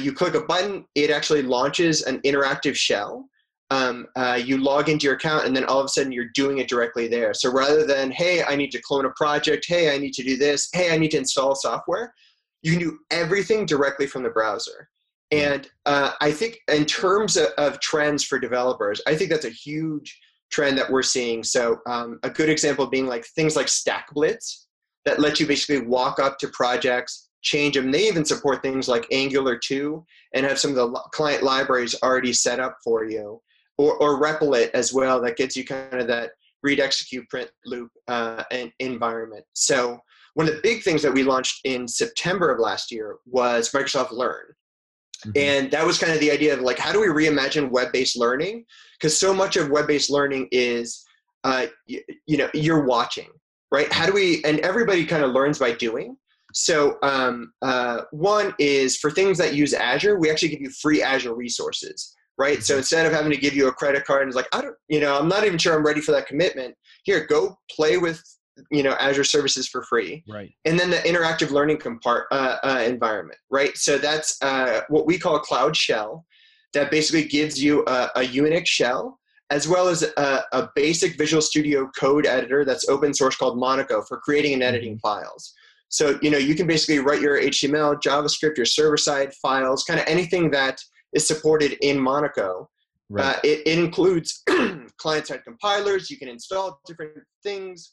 you 0.00 0.12
click 0.12 0.34
a 0.34 0.40
button, 0.40 0.84
it 0.96 1.10
actually 1.10 1.42
launches 1.42 2.02
an 2.02 2.20
interactive 2.22 2.74
shell. 2.74 3.28
Um, 3.70 4.06
you 4.44 4.58
log 4.58 4.88
into 4.88 5.04
your 5.06 5.16
account, 5.16 5.46
and 5.46 5.56
then 5.56 5.64
all 5.64 5.80
of 5.80 5.86
a 5.86 5.88
sudden 5.88 6.12
you're 6.12 6.30
doing 6.34 6.58
it 6.58 6.68
directly 6.68 7.08
there. 7.08 7.34
So 7.34 7.50
rather 7.50 7.84
than 7.84 8.10
hey, 8.10 8.44
I 8.44 8.54
need 8.54 8.70
to 8.72 8.82
clone 8.82 9.06
a 9.06 9.10
project, 9.10 9.66
hey, 9.66 9.94
I 9.94 9.98
need 9.98 10.12
to 10.14 10.22
do 10.22 10.36
this, 10.36 10.68
hey, 10.72 10.94
I 10.94 10.98
need 10.98 11.10
to 11.12 11.18
install 11.18 11.54
software, 11.54 12.14
you 12.62 12.72
can 12.72 12.80
do 12.80 12.98
everything 13.10 13.66
directly 13.66 14.06
from 14.06 14.22
the 14.22 14.30
browser. 14.30 14.88
And 15.32 15.68
uh, 15.86 16.12
I 16.20 16.30
think, 16.30 16.58
in 16.68 16.84
terms 16.84 17.36
of, 17.36 17.46
of, 17.58 17.80
trends 17.80 18.22
for 18.22 18.38
developers, 18.38 19.00
I 19.06 19.16
think 19.16 19.30
that's 19.30 19.44
a 19.44 19.50
huge 19.50 20.16
trend 20.50 20.78
that 20.78 20.90
we're 20.90 21.02
seeing. 21.02 21.42
So, 21.42 21.78
um, 21.86 22.20
a 22.22 22.30
good 22.30 22.48
example 22.48 22.86
being 22.86 23.06
like 23.06 23.26
things 23.34 23.56
like 23.56 23.66
StackBlitz 23.66 24.66
that 25.04 25.18
let 25.18 25.40
you 25.40 25.46
basically 25.46 25.84
walk 25.86 26.20
up 26.20 26.38
to 26.38 26.48
projects, 26.48 27.28
change 27.42 27.74
them. 27.74 27.90
They 27.90 28.06
even 28.06 28.24
support 28.24 28.62
things 28.62 28.88
like 28.88 29.06
Angular 29.10 29.58
2 29.58 30.04
and 30.34 30.46
have 30.46 30.58
some 30.58 30.70
of 30.70 30.76
the 30.76 30.92
client 31.12 31.42
libraries 31.42 31.96
already 32.02 32.32
set 32.32 32.60
up 32.60 32.76
for 32.84 33.04
you, 33.04 33.40
or, 33.78 33.96
or 33.96 34.20
Repl.it 34.20 34.70
as 34.74 34.92
well, 34.92 35.20
that 35.22 35.36
gives 35.36 35.56
you 35.56 35.64
kind 35.64 35.94
of 35.94 36.06
that 36.08 36.30
read, 36.62 36.80
execute, 36.80 37.28
print 37.28 37.50
loop 37.64 37.90
uh, 38.08 38.42
environment. 38.80 39.44
So, 39.54 39.98
one 40.34 40.48
of 40.48 40.54
the 40.54 40.60
big 40.62 40.82
things 40.82 41.00
that 41.02 41.14
we 41.14 41.22
launched 41.22 41.60
in 41.64 41.88
September 41.88 42.50
of 42.52 42.60
last 42.60 42.92
year 42.92 43.16
was 43.24 43.70
Microsoft 43.70 44.12
Learn. 44.12 44.44
Mm-hmm. 45.24 45.30
And 45.34 45.70
that 45.70 45.86
was 45.86 45.98
kind 45.98 46.12
of 46.12 46.20
the 46.20 46.30
idea 46.30 46.52
of 46.52 46.60
like, 46.60 46.78
how 46.78 46.92
do 46.92 47.00
we 47.00 47.06
reimagine 47.06 47.70
web-based 47.70 48.18
learning? 48.18 48.66
Because 48.98 49.18
so 49.18 49.32
much 49.32 49.56
of 49.56 49.70
web-based 49.70 50.10
learning 50.10 50.48
is, 50.52 51.06
uh, 51.44 51.66
you, 51.86 52.02
you, 52.26 52.36
know, 52.36 52.50
you're 52.52 52.84
watching, 52.84 53.30
right? 53.72 53.90
How 53.90 54.04
do 54.04 54.12
we? 54.12 54.44
And 54.44 54.60
everybody 54.60 55.06
kind 55.06 55.24
of 55.24 55.30
learns 55.30 55.58
by 55.58 55.72
doing. 55.72 56.16
So 56.52 56.96
um, 57.02 57.52
uh, 57.62 58.02
one 58.10 58.54
is 58.58 58.96
for 58.96 59.10
things 59.10 59.38
that 59.38 59.54
use 59.54 59.74
Azure, 59.74 60.18
we 60.18 60.30
actually 60.30 60.48
give 60.48 60.60
you 60.60 60.70
free 60.70 61.02
Azure 61.02 61.34
resources, 61.34 62.14
right? 62.38 62.62
So 62.62 62.76
instead 62.76 63.06
of 63.06 63.12
having 63.12 63.32
to 63.32 63.38
give 63.38 63.54
you 63.54 63.68
a 63.68 63.72
credit 63.72 64.04
card 64.04 64.22
and 64.22 64.28
it's 64.28 64.36
like, 64.36 64.48
I 64.52 64.60
don't, 64.60 64.76
you 64.88 65.00
know, 65.00 65.18
I'm 65.18 65.28
not 65.28 65.44
even 65.44 65.58
sure 65.58 65.74
I'm 65.74 65.84
ready 65.84 66.00
for 66.00 66.12
that 66.12 66.26
commitment. 66.26 66.74
Here, 67.04 67.26
go 67.26 67.56
play 67.70 67.98
with 67.98 68.22
you 68.70 68.82
know 68.82 68.92
Azure 68.92 69.24
services 69.24 69.68
for 69.68 69.82
free. 69.82 70.24
Right. 70.28 70.52
And 70.64 70.78
then 70.78 70.90
the 70.90 70.96
interactive 70.98 71.50
learning 71.50 71.78
compart 71.78 72.24
uh, 72.30 72.56
uh, 72.62 72.82
environment, 72.86 73.38
right? 73.50 73.76
So 73.76 73.98
that's 73.98 74.40
uh, 74.42 74.82
what 74.88 75.06
we 75.06 75.18
call 75.18 75.36
a 75.36 75.40
cloud 75.40 75.76
shell 75.76 76.24
that 76.74 76.90
basically 76.90 77.24
gives 77.24 77.62
you 77.62 77.84
a, 77.86 78.10
a 78.16 78.20
Unix 78.20 78.66
shell 78.66 79.18
as 79.50 79.68
well 79.68 79.88
as 79.88 80.02
a, 80.02 80.42
a, 80.52 80.68
basic 80.74 81.16
Visual 81.16 81.40
Studio 81.40 81.88
code 81.96 82.26
editor 82.26 82.64
that's 82.64 82.88
open 82.88 83.14
source 83.14 83.36
called 83.36 83.56
Monaco 83.56 84.02
for 84.02 84.18
creating 84.18 84.54
and 84.54 84.62
editing 84.62 84.94
mm-hmm. 84.94 85.08
files. 85.08 85.54
So 85.88 86.18
you 86.20 86.30
know 86.30 86.38
you 86.38 86.54
can 86.54 86.66
basically 86.66 86.98
write 86.98 87.20
your 87.20 87.40
HTML, 87.40 88.00
JavaScript, 88.02 88.56
your 88.56 88.66
server-side 88.66 89.32
files, 89.34 89.84
kind 89.84 90.00
of 90.00 90.06
anything 90.06 90.50
that 90.50 90.80
is 91.12 91.26
supported 91.26 91.72
in 91.80 91.98
Monaco. 91.98 92.68
Right. 93.08 93.36
Uh, 93.36 93.40
it, 93.44 93.62
it 93.66 93.78
includes 93.78 94.42
client-side 94.98 95.44
compilers. 95.44 96.10
You 96.10 96.18
can 96.18 96.28
install 96.28 96.80
different 96.86 97.12
things 97.42 97.92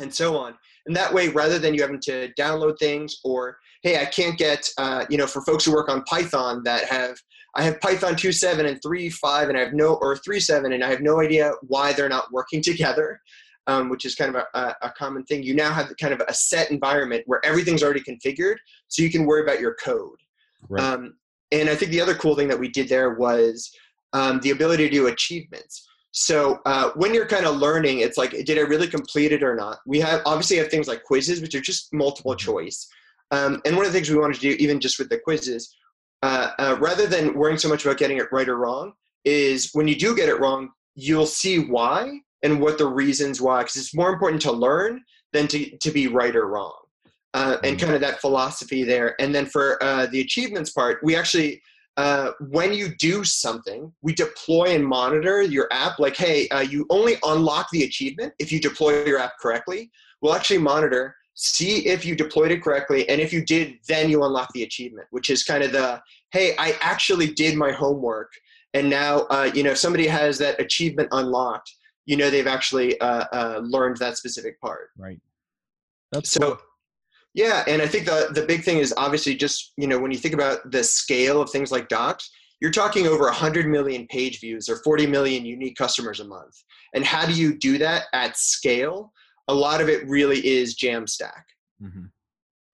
and 0.00 0.12
so 0.12 0.36
on. 0.36 0.54
And 0.86 0.96
that 0.96 1.12
way, 1.12 1.28
rather 1.28 1.58
than 1.58 1.74
you 1.74 1.82
having 1.82 2.00
to 2.00 2.30
download 2.38 2.78
things 2.78 3.18
or, 3.24 3.56
hey, 3.82 4.00
I 4.00 4.04
can't 4.04 4.38
get, 4.38 4.68
uh, 4.78 5.04
you 5.08 5.16
know, 5.16 5.26
for 5.26 5.42
folks 5.42 5.64
who 5.64 5.72
work 5.72 5.88
on 5.88 6.02
Python 6.04 6.62
that 6.64 6.84
have, 6.86 7.16
I 7.54 7.62
have 7.62 7.80
Python 7.80 8.14
2.7 8.14 8.66
and 8.66 8.80
3.5 8.80 9.48
and 9.48 9.58
I 9.58 9.60
have 9.60 9.74
no, 9.74 9.94
or 9.94 10.16
3.7 10.16 10.74
and 10.74 10.82
I 10.82 10.88
have 10.88 11.02
no 11.02 11.20
idea 11.20 11.52
why 11.62 11.92
they're 11.92 12.08
not 12.08 12.32
working 12.32 12.62
together, 12.62 13.20
um, 13.66 13.90
which 13.90 14.04
is 14.04 14.14
kind 14.14 14.34
of 14.34 14.42
a, 14.54 14.74
a, 14.82 14.92
common 14.96 15.24
thing. 15.24 15.42
You 15.42 15.54
now 15.54 15.72
have 15.72 15.92
kind 16.00 16.14
of 16.14 16.22
a 16.26 16.34
set 16.34 16.70
environment 16.70 17.22
where 17.26 17.44
everything's 17.44 17.82
already 17.82 18.00
configured 18.00 18.56
so 18.88 19.02
you 19.02 19.10
can 19.10 19.26
worry 19.26 19.42
about 19.42 19.60
your 19.60 19.74
code. 19.74 20.16
Right. 20.68 20.82
Um, 20.82 21.14
and 21.52 21.70
I 21.70 21.76
think 21.76 21.90
the 21.90 22.00
other 22.00 22.14
cool 22.14 22.34
thing 22.34 22.48
that 22.48 22.58
we 22.58 22.68
did 22.68 22.88
there 22.88 23.14
was 23.14 23.70
um, 24.12 24.40
the 24.40 24.50
ability 24.50 24.88
to 24.88 24.94
do 24.94 25.06
achievements. 25.06 25.88
So 26.12 26.60
uh, 26.66 26.90
when 26.94 27.14
you're 27.14 27.26
kind 27.26 27.46
of 27.46 27.56
learning, 27.56 28.00
it's 28.00 28.18
like, 28.18 28.32
did 28.44 28.58
I 28.58 28.62
really 28.62 28.86
complete 28.86 29.32
it 29.32 29.42
or 29.42 29.54
not? 29.54 29.78
We 29.86 29.98
have 30.00 30.20
obviously 30.26 30.58
have 30.58 30.68
things 30.68 30.88
like 30.88 31.04
quizzes, 31.04 31.40
which 31.40 31.54
are 31.54 31.60
just 31.60 31.92
multiple 31.92 32.32
mm-hmm. 32.32 32.50
choice. 32.50 32.88
Um, 33.30 33.62
and 33.64 33.76
one 33.76 33.86
of 33.86 33.92
the 33.92 33.98
things 33.98 34.10
we 34.10 34.18
wanted 34.18 34.34
to 34.34 34.40
do, 34.40 34.56
even 34.58 34.78
just 34.78 34.98
with 34.98 35.08
the 35.08 35.18
quizzes, 35.18 35.74
uh, 36.22 36.50
uh, 36.58 36.76
rather 36.80 37.06
than 37.06 37.34
worrying 37.34 37.58
so 37.58 37.68
much 37.68 37.84
about 37.84 37.96
getting 37.96 38.18
it 38.18 38.30
right 38.30 38.48
or 38.48 38.58
wrong, 38.58 38.92
is 39.24 39.70
when 39.72 39.88
you 39.88 39.96
do 39.96 40.14
get 40.14 40.28
it 40.28 40.38
wrong, 40.38 40.70
you'll 40.94 41.26
see 41.26 41.58
why 41.58 42.20
and 42.42 42.60
what 42.60 42.76
the 42.76 42.86
reasons 42.86 43.40
why, 43.40 43.62
because 43.62 43.76
it's 43.76 43.94
more 43.94 44.12
important 44.12 44.42
to 44.42 44.52
learn 44.52 45.02
than 45.32 45.48
to, 45.48 45.78
to 45.78 45.90
be 45.90 46.08
right 46.08 46.36
or 46.36 46.46
wrong. 46.46 46.81
Uh, 47.34 47.56
and 47.64 47.76
mm-hmm. 47.76 47.86
kind 47.86 47.94
of 47.94 48.00
that 48.02 48.20
philosophy 48.20 48.84
there. 48.84 49.14
And 49.18 49.34
then 49.34 49.46
for 49.46 49.82
uh, 49.82 50.06
the 50.06 50.20
achievements 50.20 50.70
part, 50.70 51.02
we 51.02 51.16
actually 51.16 51.62
uh, 51.96 52.32
when 52.40 52.72
you 52.72 52.94
do 52.96 53.22
something, 53.22 53.92
we 54.00 54.14
deploy 54.14 54.74
and 54.74 54.86
monitor 54.86 55.42
your 55.42 55.68
app. 55.70 55.98
Like, 55.98 56.16
hey, 56.16 56.48
uh, 56.48 56.60
you 56.60 56.86
only 56.88 57.16
unlock 57.24 57.68
the 57.70 57.84
achievement 57.84 58.32
if 58.38 58.50
you 58.50 58.60
deploy 58.60 59.04
your 59.04 59.18
app 59.18 59.38
correctly. 59.38 59.90
We'll 60.20 60.34
actually 60.34 60.58
monitor, 60.58 61.14
see 61.34 61.86
if 61.86 62.04
you 62.04 62.14
deployed 62.14 62.50
it 62.50 62.62
correctly, 62.62 63.06
and 63.08 63.20
if 63.20 63.32
you 63.32 63.44
did, 63.44 63.74
then 63.88 64.08
you 64.08 64.24
unlock 64.24 64.48
the 64.54 64.62
achievement, 64.62 65.06
which 65.10 65.28
is 65.28 65.44
kind 65.44 65.62
of 65.62 65.72
the 65.72 66.00
hey, 66.30 66.54
I 66.58 66.78
actually 66.80 67.26
did 67.34 67.56
my 67.56 67.72
homework, 67.72 68.32
and 68.72 68.88
now 68.88 69.20
uh, 69.28 69.50
you 69.52 69.62
know 69.62 69.74
somebody 69.74 70.06
has 70.06 70.38
that 70.38 70.58
achievement 70.60 71.08
unlocked, 71.12 71.70
you 72.06 72.16
know 72.16 72.30
they've 72.30 72.46
actually 72.46 72.98
uh, 73.00 73.24
uh, 73.32 73.60
learned 73.62 73.98
that 73.98 74.16
specific 74.16 74.58
part. 74.60 74.90
Right. 74.96 75.20
That's 76.10 76.30
so. 76.30 76.54
Cool 76.54 76.58
yeah, 77.34 77.64
and 77.66 77.80
I 77.80 77.86
think 77.86 78.06
the 78.06 78.28
the 78.34 78.42
big 78.42 78.62
thing 78.62 78.78
is 78.78 78.92
obviously 78.96 79.34
just 79.34 79.72
you 79.76 79.86
know 79.86 79.98
when 79.98 80.10
you 80.10 80.18
think 80.18 80.34
about 80.34 80.70
the 80.70 80.84
scale 80.84 81.40
of 81.40 81.50
things 81.50 81.72
like 81.72 81.88
Docs, 81.88 82.30
you're 82.60 82.70
talking 82.70 83.06
over 83.06 83.24
100 83.24 83.66
million 83.66 84.06
page 84.06 84.38
views 84.40 84.68
or 84.68 84.76
40 84.84 85.06
million 85.06 85.44
unique 85.44 85.76
customers 85.76 86.20
a 86.20 86.24
month. 86.24 86.54
And 86.94 87.04
how 87.04 87.26
do 87.26 87.32
you 87.32 87.58
do 87.58 87.76
that 87.78 88.04
at 88.12 88.36
scale? 88.36 89.12
A 89.48 89.54
lot 89.54 89.80
of 89.80 89.88
it 89.88 90.06
really 90.08 90.46
is 90.46 90.76
Jamstack. 90.76 91.42
Mm-hmm. 91.82 92.04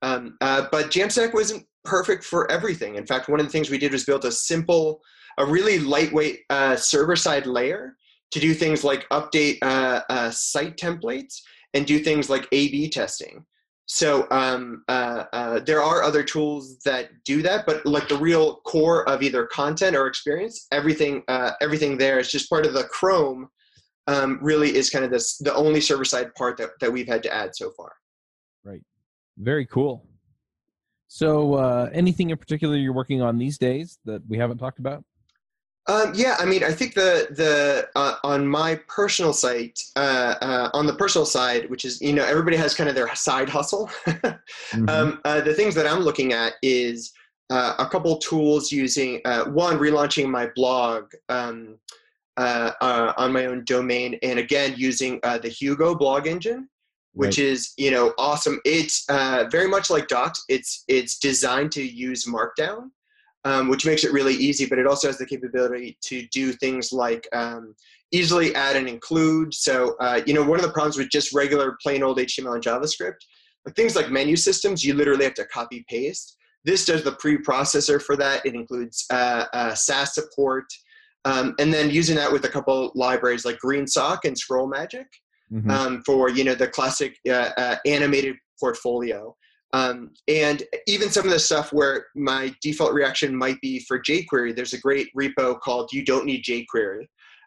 Um, 0.02 0.36
uh, 0.42 0.66
but 0.70 0.90
Jamstack 0.90 1.32
wasn't 1.32 1.64
perfect 1.84 2.22
for 2.22 2.50
everything. 2.50 2.96
In 2.96 3.06
fact, 3.06 3.30
one 3.30 3.40
of 3.40 3.46
the 3.46 3.52
things 3.52 3.70
we 3.70 3.78
did 3.78 3.92
was 3.92 4.04
build 4.04 4.26
a 4.26 4.30
simple, 4.30 5.00
a 5.38 5.46
really 5.46 5.78
lightweight 5.78 6.40
uh, 6.50 6.76
server 6.76 7.16
side 7.16 7.46
layer 7.46 7.96
to 8.32 8.40
do 8.40 8.52
things 8.52 8.84
like 8.84 9.08
update 9.08 9.56
uh, 9.62 10.02
uh 10.10 10.30
site 10.30 10.76
templates 10.76 11.40
and 11.72 11.86
do 11.86 11.98
things 11.98 12.28
like 12.28 12.46
A/B 12.52 12.90
testing. 12.90 13.46
So 13.88 14.26
um, 14.30 14.84
uh, 14.88 15.24
uh, 15.32 15.60
there 15.60 15.82
are 15.82 16.02
other 16.02 16.22
tools 16.22 16.78
that 16.84 17.08
do 17.24 17.40
that, 17.40 17.64
but 17.64 17.86
like 17.86 18.06
the 18.06 18.18
real 18.18 18.56
core 18.56 19.08
of 19.08 19.22
either 19.22 19.46
content 19.46 19.96
or 19.96 20.06
experience, 20.06 20.66
everything 20.72 21.22
uh, 21.26 21.52
everything 21.62 21.96
there 21.96 22.18
is 22.18 22.30
just 22.30 22.50
part 22.50 22.66
of 22.66 22.74
the 22.74 22.84
Chrome. 22.84 23.48
Um, 24.06 24.38
really 24.40 24.74
is 24.74 24.88
kind 24.88 25.04
of 25.04 25.10
this 25.10 25.36
the 25.38 25.54
only 25.54 25.80
server 25.80 26.04
side 26.04 26.34
part 26.34 26.56
that, 26.58 26.70
that 26.80 26.92
we've 26.92 27.08
had 27.08 27.22
to 27.24 27.34
add 27.34 27.56
so 27.56 27.70
far. 27.70 27.92
Right. 28.62 28.82
Very 29.38 29.66
cool. 29.66 30.06
So, 31.08 31.54
uh, 31.54 31.88
anything 31.92 32.28
in 32.28 32.36
particular 32.36 32.76
you're 32.76 32.92
working 32.92 33.22
on 33.22 33.38
these 33.38 33.56
days 33.56 33.98
that 34.04 34.22
we 34.28 34.36
haven't 34.36 34.58
talked 34.58 34.78
about? 34.78 35.02
Um, 35.88 36.12
yeah, 36.14 36.36
I 36.38 36.44
mean, 36.44 36.62
I 36.62 36.70
think 36.70 36.94
the 36.94 37.28
the 37.30 37.88
uh, 37.96 38.16
on 38.22 38.46
my 38.46 38.78
personal 38.88 39.32
site, 39.32 39.82
uh, 39.96 40.34
uh, 40.42 40.70
on 40.74 40.86
the 40.86 40.92
personal 40.92 41.24
side, 41.24 41.68
which 41.70 41.86
is 41.86 42.00
you 42.02 42.12
know 42.12 42.24
everybody 42.24 42.58
has 42.58 42.74
kind 42.74 42.90
of 42.90 42.94
their 42.94 43.12
side 43.14 43.48
hustle. 43.48 43.90
mm-hmm. 44.06 44.88
um, 44.88 45.20
uh, 45.24 45.40
the 45.40 45.54
things 45.54 45.74
that 45.74 45.86
I'm 45.86 46.00
looking 46.00 46.34
at 46.34 46.54
is 46.62 47.12
uh, 47.48 47.74
a 47.78 47.86
couple 47.86 48.18
tools 48.18 48.70
using 48.70 49.22
uh, 49.24 49.46
one 49.46 49.78
relaunching 49.78 50.28
my 50.28 50.48
blog 50.54 51.10
um, 51.30 51.78
on 52.36 53.32
my 53.32 53.46
own 53.46 53.64
domain, 53.64 54.18
and 54.22 54.38
again 54.38 54.74
using 54.76 55.18
the 55.22 55.48
Hugo 55.48 55.94
blog 55.94 56.26
engine, 56.26 56.68
which 57.14 57.38
right. 57.38 57.46
is 57.46 57.72
you 57.78 57.90
know 57.90 58.12
awesome. 58.18 58.60
It's 58.66 59.06
very 59.50 59.68
much 59.68 59.88
like 59.88 60.06
Docs. 60.06 60.44
It's 60.50 60.84
it's 60.86 61.18
designed 61.18 61.72
to 61.72 61.82
use 61.82 62.26
Markdown 62.26 62.90
um, 63.48 63.68
which 63.68 63.86
makes 63.86 64.04
it 64.04 64.12
really 64.12 64.34
easy, 64.34 64.66
but 64.66 64.78
it 64.78 64.86
also 64.86 65.08
has 65.08 65.16
the 65.16 65.24
capability 65.24 65.96
to 66.02 66.26
do 66.26 66.52
things 66.52 66.92
like 66.92 67.26
um, 67.32 67.74
easily 68.12 68.54
add 68.54 68.76
and 68.76 68.86
include. 68.86 69.54
So, 69.54 69.96
uh, 70.00 70.20
you 70.26 70.34
know, 70.34 70.44
one 70.44 70.58
of 70.58 70.66
the 70.66 70.72
problems 70.72 70.98
with 70.98 71.08
just 71.08 71.32
regular 71.32 71.78
plain 71.82 72.02
old 72.02 72.18
HTML 72.18 72.54
and 72.54 72.62
JavaScript, 72.62 73.16
like 73.64 73.74
things 73.74 73.96
like 73.96 74.10
menu 74.10 74.36
systems, 74.36 74.84
you 74.84 74.92
literally 74.92 75.24
have 75.24 75.34
to 75.34 75.46
copy 75.46 75.82
paste. 75.88 76.36
This 76.66 76.84
does 76.84 77.02
the 77.02 77.12
pre-processor 77.12 78.02
for 78.02 78.16
that. 78.16 78.44
It 78.44 78.54
includes 78.54 79.06
uh, 79.10 79.46
uh, 79.54 79.74
Sass 79.74 80.14
support, 80.14 80.66
um, 81.24 81.54
and 81.58 81.72
then 81.72 81.88
using 81.88 82.16
that 82.16 82.30
with 82.30 82.44
a 82.44 82.50
couple 82.50 82.92
libraries 82.94 83.46
like 83.46 83.58
GreenSock 83.64 84.18
and 84.24 84.36
Scroll 84.36 84.68
Magic 84.68 85.06
mm-hmm. 85.50 85.70
Um, 85.70 86.02
for 86.04 86.28
you 86.28 86.44
know 86.44 86.54
the 86.54 86.68
classic 86.68 87.16
uh, 87.26 87.50
uh, 87.56 87.76
animated 87.86 88.36
portfolio. 88.60 89.34
Um, 89.74 90.12
and 90.28 90.62
even 90.86 91.10
some 91.10 91.26
of 91.26 91.30
the 91.30 91.38
stuff 91.38 91.72
where 91.72 92.06
my 92.14 92.54
default 92.62 92.94
reaction 92.94 93.36
might 93.36 93.60
be 93.60 93.80
for 93.80 94.00
jQuery, 94.00 94.56
there's 94.56 94.72
a 94.72 94.80
great 94.80 95.08
repo 95.14 95.60
called 95.60 95.92
You 95.92 96.04
Don't 96.04 96.24
Need 96.24 96.44
jQuery, 96.44 97.06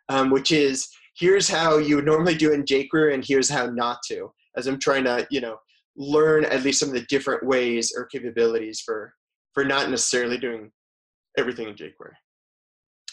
um, 0.10 0.30
which 0.30 0.52
is 0.52 0.88
here's 1.16 1.50
how 1.50 1.78
you 1.78 1.96
would 1.96 2.06
normally 2.06 2.36
do 2.36 2.54
in 2.54 2.64
jQuery 2.64 3.14
and 3.14 3.26
here's 3.26 3.50
how 3.50 3.66
not 3.66 4.00
to, 4.08 4.32
as 4.56 4.68
I'm 4.68 4.80
trying 4.80 5.04
to, 5.06 5.28
you 5.32 5.42
know, 5.42 5.58
learn 5.98 6.46
at 6.46 6.64
least 6.64 6.80
some 6.80 6.90
of 6.90 6.96
the 6.96 7.06
different 7.10 7.46
ways 7.46 7.94
or 7.96 8.06
capabilities 8.06 8.82
for, 8.82 9.14
for 9.54 9.66
not 9.66 9.90
necessarily 9.90 10.38
doing 10.38 10.72
everything 11.38 11.68
in 11.68 11.76
jQuery. 11.76 12.14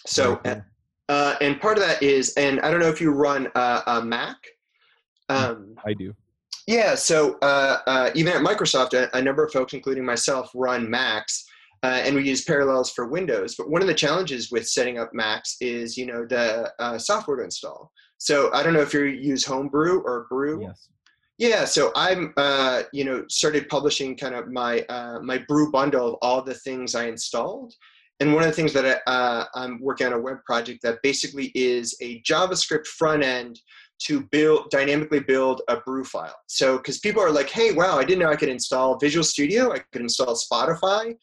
So, 0.07 0.35
okay. 0.35 0.61
uh, 1.09 1.35
and 1.41 1.61
part 1.61 1.79
of 1.79 1.85
that 1.85 2.03
is, 2.03 2.35
and 2.35 2.61
I 2.61 2.71
don't 2.71 2.81
know 2.81 2.89
if 2.89 3.01
you 3.01 3.11
run 3.11 3.49
a, 3.55 3.83
a 3.87 4.05
Mac. 4.05 4.37
Um, 5.31 5.75
I 5.85 5.95
do. 5.95 6.15
Yeah, 6.69 6.97
so 6.97 7.39
uh, 7.41 7.79
uh, 7.87 8.11
even 8.15 8.35
at 8.35 8.43
Microsoft, 8.43 8.93
a, 8.93 9.09
a, 9.17 9.23
number 9.23 9.43
of 9.43 9.51
folks, 9.51 9.73
including 9.73 10.05
myself, 10.05 10.51
run 10.55 10.89
Macs, 10.89 11.47
uh, 11.83 12.03
and 12.05 12.15
we 12.15 12.29
use 12.29 12.45
Parallels 12.45 12.91
for 12.91 13.09
Windows. 13.09 13.55
But 13.57 13.71
one 13.71 13.81
of 13.81 13.89
the 13.89 13.95
challenges 13.95 14.53
with 14.53 14.69
setting 14.69 14.99
up 14.99 15.15
Macs 15.15 15.57
is, 15.63 15.97
you 15.97 16.05
know, 16.05 16.27
the 16.27 16.71
uh, 16.79 16.99
software 16.99 17.39
to 17.39 17.45
install. 17.45 17.91
So 18.19 18.53
I 18.53 18.63
don't 18.63 18.75
know 18.75 18.83
if 18.83 18.93
you 18.93 19.05
use 19.05 19.47
Homebrew 19.47 20.03
or 20.03 20.27
Brew. 20.29 20.61
Yes. 20.61 20.91
Yeah, 21.39 21.65
so 21.65 21.91
I'm, 21.97 22.35
uh, 22.37 22.83
you 22.93 23.07
know, 23.07 23.25
started 23.31 23.71
publishing 23.71 24.15
kind 24.15 24.35
of 24.35 24.49
my 24.49 24.81
uh, 24.91 25.21
my 25.23 25.39
Brew 25.49 25.73
bundle 25.73 26.07
of 26.07 26.15
all 26.21 26.43
the 26.43 26.53
things 26.53 26.95
I 26.95 27.07
installed. 27.07 27.73
And 28.21 28.35
one 28.35 28.43
of 28.43 28.51
the 28.51 28.57
things 28.57 28.75
that 28.75 29.01
I, 29.07 29.47
I'm 29.55 29.81
working 29.81 30.09
on 30.09 30.13
a 30.13 30.21
web 30.21 30.45
project 30.45 30.81
that 30.83 30.99
basically 31.03 31.51
is 31.55 31.97
a 32.03 32.21
JavaScript 32.23 32.87
front 32.89 33.23
end 33.23 33.59
to 34.01 34.21
build 34.31 34.71
dynamically 34.71 35.21
build 35.21 35.63
a 35.69 35.79
brew 35.79 36.05
file. 36.05 36.37
So 36.47 36.77
because 36.77 36.99
people 36.99 37.23
are 37.23 37.33
like, 37.33 37.51
hey, 37.51 37.73
wow, 37.73 37.99
I 37.99 38.05
didn't 38.05 38.21
know 38.21 38.31
I 38.31 38.37
could 38.37 38.49
install 38.49 38.99
Visual 38.99 39.25
Studio, 39.25 39.73
I 39.73 39.81
could 39.93 40.03
install 40.03 40.37
Spotify, 40.37 41.15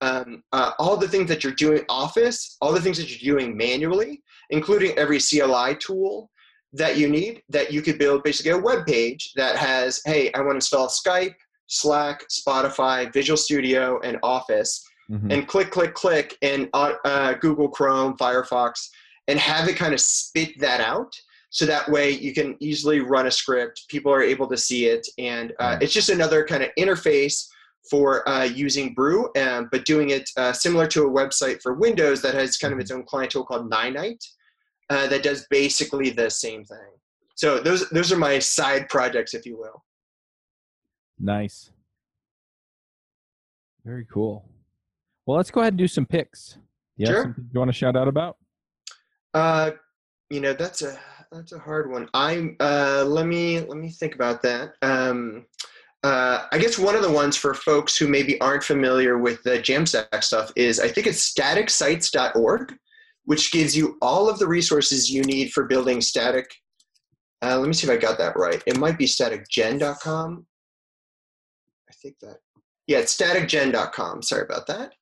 um, 0.00 0.42
uh, 0.52 0.72
all 0.78 0.96
the 0.96 1.08
things 1.08 1.28
that 1.28 1.44
you're 1.44 1.52
doing 1.54 1.82
Office, 1.88 2.56
all 2.60 2.72
the 2.72 2.80
things 2.80 2.98
that 2.98 3.10
you're 3.10 3.36
doing 3.36 3.56
manually, 3.56 4.22
including 4.50 4.96
every 4.98 5.18
CLI 5.18 5.76
tool 5.78 6.30
that 6.72 6.98
you 6.98 7.08
need, 7.08 7.42
that 7.48 7.72
you 7.72 7.80
could 7.80 7.98
build 7.98 8.24
basically 8.24 8.50
a 8.50 8.58
web 8.58 8.84
page 8.84 9.32
that 9.36 9.56
has, 9.56 10.00
hey, 10.04 10.32
I 10.32 10.40
want 10.40 10.50
to 10.50 10.56
install 10.56 10.88
Skype, 10.88 11.34
Slack, 11.68 12.24
Spotify, 12.28 13.12
Visual 13.12 13.36
Studio, 13.36 14.00
and 14.02 14.18
Office, 14.24 14.84
mm-hmm. 15.10 15.30
and 15.30 15.46
click, 15.46 15.70
click, 15.70 15.94
click, 15.94 16.36
and 16.42 16.68
uh, 16.74 16.94
uh, 17.04 17.34
Google 17.34 17.68
Chrome, 17.68 18.16
Firefox, 18.16 18.88
and 19.28 19.38
have 19.38 19.68
it 19.68 19.76
kind 19.76 19.94
of 19.94 20.00
spit 20.00 20.58
that 20.58 20.80
out 20.80 21.14
so 21.54 21.64
that 21.64 21.88
way 21.88 22.10
you 22.10 22.34
can 22.34 22.56
easily 22.58 22.98
run 22.98 23.28
a 23.28 23.30
script 23.30 23.84
people 23.88 24.12
are 24.12 24.22
able 24.22 24.48
to 24.48 24.56
see 24.56 24.86
it 24.86 25.06
and 25.18 25.52
uh, 25.60 25.78
it's 25.80 25.92
just 25.92 26.08
another 26.08 26.44
kind 26.44 26.64
of 26.64 26.70
interface 26.76 27.46
for 27.88 28.28
uh, 28.28 28.42
using 28.42 28.92
brew 28.92 29.30
um, 29.38 29.68
but 29.70 29.84
doing 29.84 30.10
it 30.10 30.28
uh, 30.36 30.52
similar 30.52 30.86
to 30.86 31.04
a 31.04 31.10
website 31.10 31.62
for 31.62 31.74
windows 31.74 32.20
that 32.20 32.34
has 32.34 32.56
kind 32.56 32.74
of 32.74 32.80
its 32.80 32.90
own 32.90 33.04
client 33.04 33.30
tool 33.30 33.44
called 33.44 33.70
Ninite 33.70 34.24
uh, 34.90 35.06
that 35.06 35.22
does 35.22 35.46
basically 35.48 36.10
the 36.10 36.30
same 36.30 36.64
thing. 36.64 36.78
So 37.36 37.60
those 37.60 37.88
those 37.90 38.12
are 38.12 38.16
my 38.16 38.38
side 38.38 38.88
projects 38.88 39.34
if 39.34 39.46
you 39.46 39.58
will. 39.58 39.84
Nice. 41.18 41.70
Very 43.84 44.06
cool. 44.12 44.48
Well 45.26 45.36
let's 45.36 45.50
go 45.50 45.60
ahead 45.60 45.72
and 45.72 45.78
do 45.78 45.88
some 45.88 46.06
picks. 46.06 46.58
Yeah 46.96 47.08
sure. 47.08 47.36
you 47.52 47.58
want 47.58 47.68
to 47.68 47.76
shout 47.76 47.96
out 47.96 48.08
about? 48.08 48.36
Uh 49.32 49.72
you 50.30 50.40
know 50.40 50.52
that's 50.52 50.82
a 50.82 50.98
that's 51.34 51.52
a 51.52 51.58
hard 51.58 51.90
one. 51.90 52.08
I'm 52.14 52.56
uh, 52.60 53.04
let 53.06 53.26
me 53.26 53.60
let 53.60 53.76
me 53.76 53.90
think 53.90 54.14
about 54.14 54.40
that. 54.42 54.74
Um, 54.82 55.46
uh, 56.04 56.46
I 56.52 56.58
guess 56.58 56.78
one 56.78 56.94
of 56.94 57.02
the 57.02 57.10
ones 57.10 57.36
for 57.36 57.54
folks 57.54 57.96
who 57.96 58.06
maybe 58.06 58.40
aren't 58.40 58.62
familiar 58.62 59.18
with 59.18 59.42
the 59.42 59.58
Jamstack 59.58 60.22
stuff 60.22 60.52
is 60.54 60.78
I 60.78 60.88
think 60.88 61.06
it's 61.06 61.32
staticsites.org, 61.32 62.74
which 63.24 63.50
gives 63.50 63.76
you 63.76 63.96
all 64.00 64.28
of 64.28 64.38
the 64.38 64.46
resources 64.46 65.10
you 65.10 65.22
need 65.22 65.52
for 65.52 65.64
building 65.64 66.00
static. 66.00 66.54
Uh, 67.42 67.58
let 67.58 67.66
me 67.66 67.74
see 67.74 67.86
if 67.86 67.92
I 67.92 67.96
got 67.96 68.18
that 68.18 68.36
right. 68.36 68.62
It 68.66 68.78
might 68.78 68.98
be 68.98 69.06
staticgen.com. 69.06 70.46
I 71.88 71.92
think 71.94 72.16
that. 72.20 72.36
Yeah, 72.86 72.98
it's 72.98 73.16
staticgen.com. 73.16 74.22
Sorry 74.22 74.42
about 74.42 74.66
that. 74.68 74.92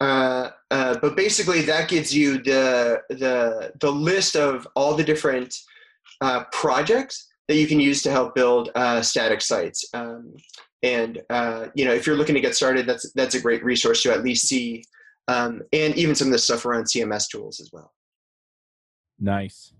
Uh, 0.00 0.50
uh, 0.70 0.98
but 1.00 1.16
basically, 1.16 1.62
that 1.62 1.88
gives 1.88 2.14
you 2.14 2.42
the 2.42 3.02
the 3.10 3.72
the 3.80 3.90
list 3.90 4.34
of 4.34 4.66
all 4.74 4.94
the 4.94 5.04
different 5.04 5.54
uh, 6.20 6.44
projects 6.52 7.28
that 7.48 7.56
you 7.56 7.66
can 7.66 7.80
use 7.80 8.02
to 8.02 8.10
help 8.10 8.34
build 8.34 8.70
uh, 8.74 9.02
static 9.02 9.42
sites. 9.42 9.84
Um, 9.92 10.34
and 10.82 11.20
uh, 11.28 11.66
you 11.74 11.84
know, 11.84 11.92
if 11.92 12.06
you're 12.06 12.16
looking 12.16 12.34
to 12.34 12.40
get 12.40 12.54
started, 12.54 12.86
that's 12.86 13.12
that's 13.12 13.34
a 13.34 13.40
great 13.40 13.62
resource 13.62 14.02
to 14.04 14.12
at 14.12 14.22
least 14.24 14.46
see, 14.48 14.82
um, 15.28 15.62
and 15.72 15.94
even 15.96 16.14
some 16.14 16.28
of 16.28 16.32
the 16.32 16.38
stuff 16.38 16.64
around 16.64 16.84
CMS 16.84 17.28
tools 17.28 17.60
as 17.60 17.70
well. 17.72 17.92
Nice. 19.18 19.74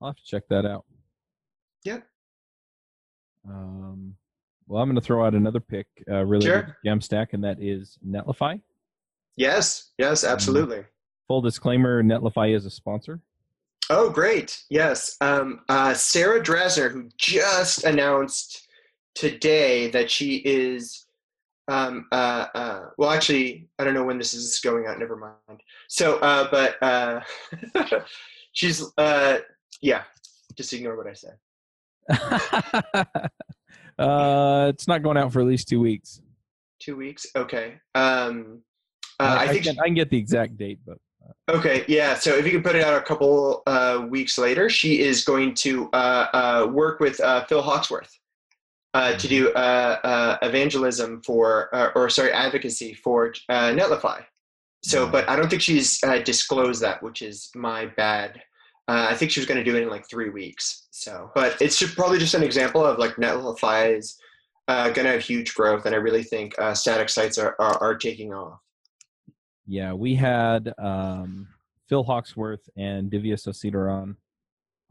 I'll 0.00 0.08
have 0.08 0.16
to 0.16 0.22
check 0.24 0.44
that 0.50 0.64
out. 0.64 0.84
Yep. 1.84 2.06
Um, 3.48 4.14
well, 4.68 4.82
I'm 4.82 4.88
going 4.88 4.96
to 4.96 5.00
throw 5.00 5.24
out 5.24 5.34
another 5.34 5.60
pick 5.60 5.86
uh, 6.10 6.24
related 6.24 6.46
sure. 6.46 6.76
Jamstack, 6.84 7.28
and 7.32 7.42
that 7.42 7.60
is 7.60 7.98
Netlify. 8.06 8.60
Yes, 9.36 9.90
yes, 9.98 10.24
um, 10.24 10.32
absolutely. 10.32 10.78
Um, 10.78 10.84
full 11.28 11.40
disclaimer 11.42 12.02
Netlify 12.02 12.54
is 12.54 12.66
a 12.66 12.70
sponsor. 12.70 13.20
Oh, 13.88 14.10
great. 14.10 14.62
Yes. 14.68 15.16
Um, 15.20 15.60
uh, 15.68 15.94
Sarah 15.94 16.40
Drasner, 16.40 16.90
who 16.90 17.08
just 17.18 17.84
announced 17.84 18.66
today 19.14 19.90
that 19.90 20.10
she 20.10 20.36
is, 20.44 21.06
um, 21.68 22.06
uh, 22.10 22.46
uh, 22.54 22.86
well, 22.98 23.10
actually, 23.10 23.68
I 23.78 23.84
don't 23.84 23.94
know 23.94 24.04
when 24.04 24.18
this 24.18 24.34
is 24.34 24.58
going 24.60 24.86
out. 24.86 24.98
Never 24.98 25.16
mind. 25.16 25.60
So, 25.88 26.18
uh, 26.18 26.48
but 26.50 26.82
uh, 26.82 27.20
she's, 28.52 28.84
uh, 28.98 29.38
yeah, 29.80 30.02
just 30.56 30.72
ignore 30.72 30.96
what 30.96 31.06
I 31.06 31.12
said. 31.12 31.36
uh, 33.98 34.70
it's 34.72 34.88
not 34.88 35.02
going 35.02 35.16
out 35.16 35.32
for 35.32 35.40
at 35.40 35.46
least 35.46 35.68
two 35.68 35.80
weeks. 35.80 36.20
Two 36.80 36.96
weeks? 36.96 37.26
Okay. 37.36 37.74
Um, 37.94 38.62
uh, 39.20 39.36
I, 39.38 39.44
I, 39.44 39.48
think 39.48 39.64
can, 39.64 39.74
she, 39.74 39.80
I 39.80 39.84
can 39.84 39.94
get 39.94 40.10
the 40.10 40.18
exact 40.18 40.56
date, 40.56 40.78
but 40.86 40.98
uh, 41.48 41.56
okay, 41.56 41.84
yeah. 41.88 42.14
So 42.14 42.34
if 42.34 42.44
you 42.44 42.52
can 42.52 42.62
put 42.62 42.76
it 42.76 42.84
out 42.84 42.94
a 42.94 43.02
couple 43.02 43.62
uh, 43.66 44.06
weeks 44.08 44.38
later, 44.38 44.68
she 44.68 45.00
is 45.00 45.24
going 45.24 45.54
to 45.54 45.88
uh, 45.92 46.26
uh 46.32 46.68
work 46.70 47.00
with 47.00 47.20
uh, 47.20 47.44
Phil 47.44 47.62
Hawksworth 47.62 48.12
to 48.94 49.28
do 49.28 49.50
mm-hmm. 49.50 50.46
evangelism 50.46 51.20
for, 51.22 51.68
or 51.94 52.08
sorry, 52.08 52.32
advocacy 52.32 52.94
for 52.94 53.32
Netlify. 53.50 54.24
So, 54.82 55.02
mm-hmm. 55.02 55.12
but 55.12 55.28
I 55.28 55.36
don't 55.36 55.50
think 55.50 55.60
she's 55.60 56.00
disclosed 56.24 56.80
that, 56.80 57.02
which 57.02 57.20
is 57.20 57.50
my 57.54 57.86
bad. 57.86 58.40
I 58.88 59.14
think 59.14 59.32
she 59.32 59.40
was 59.40 59.46
going 59.46 59.62
to 59.62 59.70
do 59.70 59.76
it 59.76 59.82
in 59.82 59.90
like 59.90 60.08
three 60.08 60.30
weeks. 60.30 60.86
So, 60.92 61.30
but 61.34 61.60
it's 61.60 61.78
just 61.78 61.94
probably 61.94 62.18
just 62.18 62.32
an 62.32 62.42
example 62.42 62.86
of 62.86 62.98
like 62.98 63.16
Netlify's 63.16 64.16
uh, 64.68 64.90
going 64.90 65.06
to 65.06 65.12
have 65.12 65.22
huge 65.22 65.54
growth, 65.54 65.86
and 65.86 65.94
I 65.94 65.98
really 65.98 66.22
think 66.22 66.54
uh, 66.58 66.74
static 66.74 67.08
sites 67.08 67.38
are, 67.38 67.54
are, 67.58 67.78
are 67.80 67.94
taking 67.94 68.32
off. 68.32 68.58
Yeah, 69.66 69.92
we 69.94 70.14
had 70.14 70.72
um, 70.78 71.48
Phil 71.88 72.04
Hawksworth 72.04 72.68
and 72.76 73.10
Divya 73.10 73.34
Sasidharan 73.34 74.16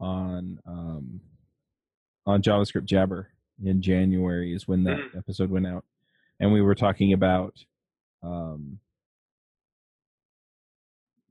on 0.00 0.58
um, 0.66 1.20
on 2.26 2.42
JavaScript 2.42 2.84
Jabber 2.84 3.30
in 3.64 3.80
January 3.80 4.52
is 4.54 4.68
when 4.68 4.84
that 4.84 4.98
Mhm. 4.98 5.16
episode 5.18 5.50
went 5.50 5.66
out, 5.66 5.84
and 6.40 6.52
we 6.52 6.60
were 6.60 6.74
talking 6.74 7.12
about 7.14 7.56
um, 8.22 8.78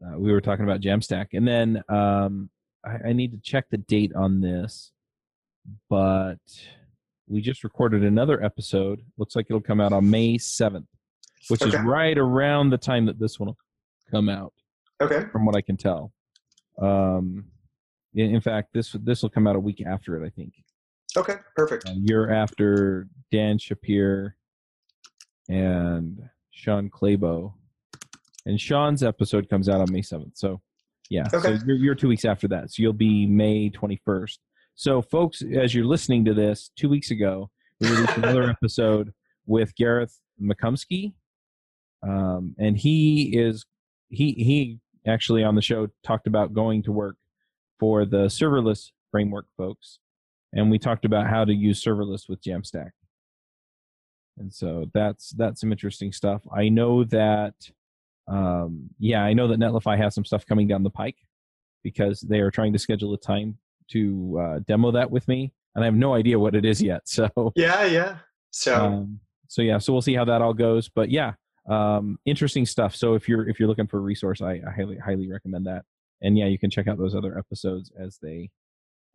uh, 0.06 0.18
we 0.18 0.32
were 0.32 0.41
talking 0.41 0.66
about 0.66 0.82
Jamstack, 0.82 1.28
and 1.34 1.48
then 1.48 1.84
um, 1.89 2.50
I, 2.84 3.10
I 3.10 3.14
need 3.14 3.32
to 3.32 3.38
check 3.39 3.70
the 3.70 3.78
date 3.78 4.14
on 4.16 4.41
this, 4.41 4.91
but 5.89 6.39
we 7.28 7.41
just 7.41 7.64
recorded 7.64 8.04
another 8.04 8.43
episode. 8.43 9.02
Looks 9.18 9.36
like 9.36 9.48
it'll 9.50 9.62
come 9.62 9.82
out 9.82 9.93
on 9.93 10.10
May 10.10 10.38
seventh, 10.38 10.88
which 11.50 11.62
is 11.66 11.74
right 11.84 12.18
around 12.18 12.70
the 12.70 12.78
time 12.78 13.06
that 13.06 13.20
this 13.20 13.39
one 13.39 13.48
will 13.48 13.58
come 14.12 14.30
out 14.30 14.54
Okay. 15.02 15.26
from 15.32 15.46
what 15.46 15.56
I 15.56 15.62
can 15.62 15.78
tell. 15.78 16.12
Um, 16.82 17.46
in, 18.14 18.36
in 18.36 18.41
fact, 18.41 18.70
this 18.74 18.91
this 19.04 19.22
will 19.22 19.30
come 19.30 19.48
out 19.48 19.56
a 19.56 19.60
week 19.60 19.84
after 19.86 20.22
it, 20.22 20.26
I 20.26 20.30
think. 20.30 20.54
Okay. 21.18 21.36
Perfect. 21.56 21.88
A 21.88 21.93
year 21.93 22.32
after 22.32 23.08
Dan 23.32 23.58
Shapir 23.58 24.34
and 25.48 26.30
Sean 26.52 26.89
Claybo, 26.89 27.54
and 28.46 28.60
Sean's 28.60 29.04
episode 29.04 29.50
comes 29.50 29.70
out 29.70 29.82
on 29.82 29.91
May 29.91 30.02
seventh. 30.02 30.38
So, 30.38 30.62
yeah, 31.10 31.28
Okay. 31.34 31.58
so 31.58 31.64
you're, 31.66 31.78
you're 31.78 31.96
two 31.96 32.08
weeks 32.08 32.26
after 32.26 32.48
that. 32.50 32.72
So 32.72 32.82
you'll 32.82 32.93
be 32.93 33.26
May 33.26 33.70
twenty 33.70 34.02
first. 34.06 34.39
So, 34.76 35.02
folks, 35.02 35.41
as 35.41 35.74
you're 35.74 35.86
listening 35.86 36.26
to 36.26 36.34
this, 36.34 36.70
two 36.76 36.89
weeks 36.89 37.12
ago 37.12 37.50
we 37.80 37.89
released 37.89 38.18
another 38.18 38.50
episode 38.50 39.14
with 39.46 39.76
Gareth 39.76 40.20
McCumskey, 40.41 41.14
um, 42.08 42.56
and 42.58 42.78
he 42.78 43.38
is 43.38 43.66
he 44.10 44.34
he 44.34 44.80
actually 45.08 45.43
on 45.43 45.56
the 45.56 45.62
show 45.62 45.88
talked 46.03 46.28
about 46.28 46.53
going 46.53 46.84
to 46.84 46.91
work 46.91 47.16
for 47.80 48.06
the 48.06 48.26
serverless 48.26 48.91
framework 49.12 49.45
folks 49.58 49.99
and 50.53 50.72
we 50.72 50.80
talked 50.80 51.06
about 51.06 51.28
how 51.28 51.43
to 51.45 51.53
use 51.53 51.84
serverless 51.84 52.28
with 52.30 52.41
jamstack 52.41 52.91
and 54.38 54.53
so 54.53 54.86
that's 54.93 55.32
that's 55.32 55.62
some 55.62 55.72
interesting 55.72 56.12
stuff 56.12 56.41
i 56.56 56.68
know 56.70 57.03
that 57.03 57.53
um, 58.28 58.89
yeah 58.99 59.24
i 59.24 59.34
know 59.34 59.47
that 59.47 59.60
netlify 59.60 59.97
has 59.97 60.14
some 60.16 60.26
stuff 60.26 60.45
coming 60.45 60.68
down 60.68 60.84
the 60.84 60.89
pike 60.89 61.18
because 61.84 62.22
they 62.22 62.39
are 62.39 62.51
trying 62.51 62.74
to 62.74 62.80
schedule 62.80 63.14
a 63.14 63.18
time 63.18 63.58
to 63.88 64.39
uh, 64.41 64.60
demo 64.68 64.91
that 64.91 65.10
with 65.10 65.28
me 65.28 65.53
and 65.76 65.84
i 65.84 65.86
have 65.86 65.93
no 65.93 66.14
idea 66.14 66.38
what 66.38 66.56
it 66.56 66.66
is 66.66 66.82
yet 66.82 67.01
so 67.08 67.30
Yeah. 67.56 67.86
Yeah. 67.86 68.18
So. 68.51 68.76
um, 68.76 69.20
so 69.47 69.62
yeah 69.62 69.78
so 69.78 69.93
we'll 69.93 70.01
see 70.01 70.16
how 70.16 70.26
that 70.26 70.41
all 70.41 70.53
goes 70.53 70.89
but 70.89 71.10
yeah 71.12 71.34
um, 71.70 72.20
interesting 72.26 72.66
stuff. 72.66 72.95
So 72.95 73.16
if 73.16 73.28
you're 73.28 73.47
if 73.47 73.59
you're 73.59 73.70
looking 73.70 73.88
for 73.88 73.97
a 73.97 74.01
resource 74.01 74.41
i, 74.41 74.61
I 74.68 74.72
highly 74.76 74.97
highly 74.97 75.30
recommend 75.30 75.66
that. 75.66 75.84
And 76.22 76.38
yeah 76.38 76.45
you 76.45 76.59
can 76.59 76.70
check 76.70 76.88
out 76.88 76.97
those 76.97 77.16
other 77.16 77.38
episodes 77.38 77.91
as 77.99 78.18
they 78.22 78.49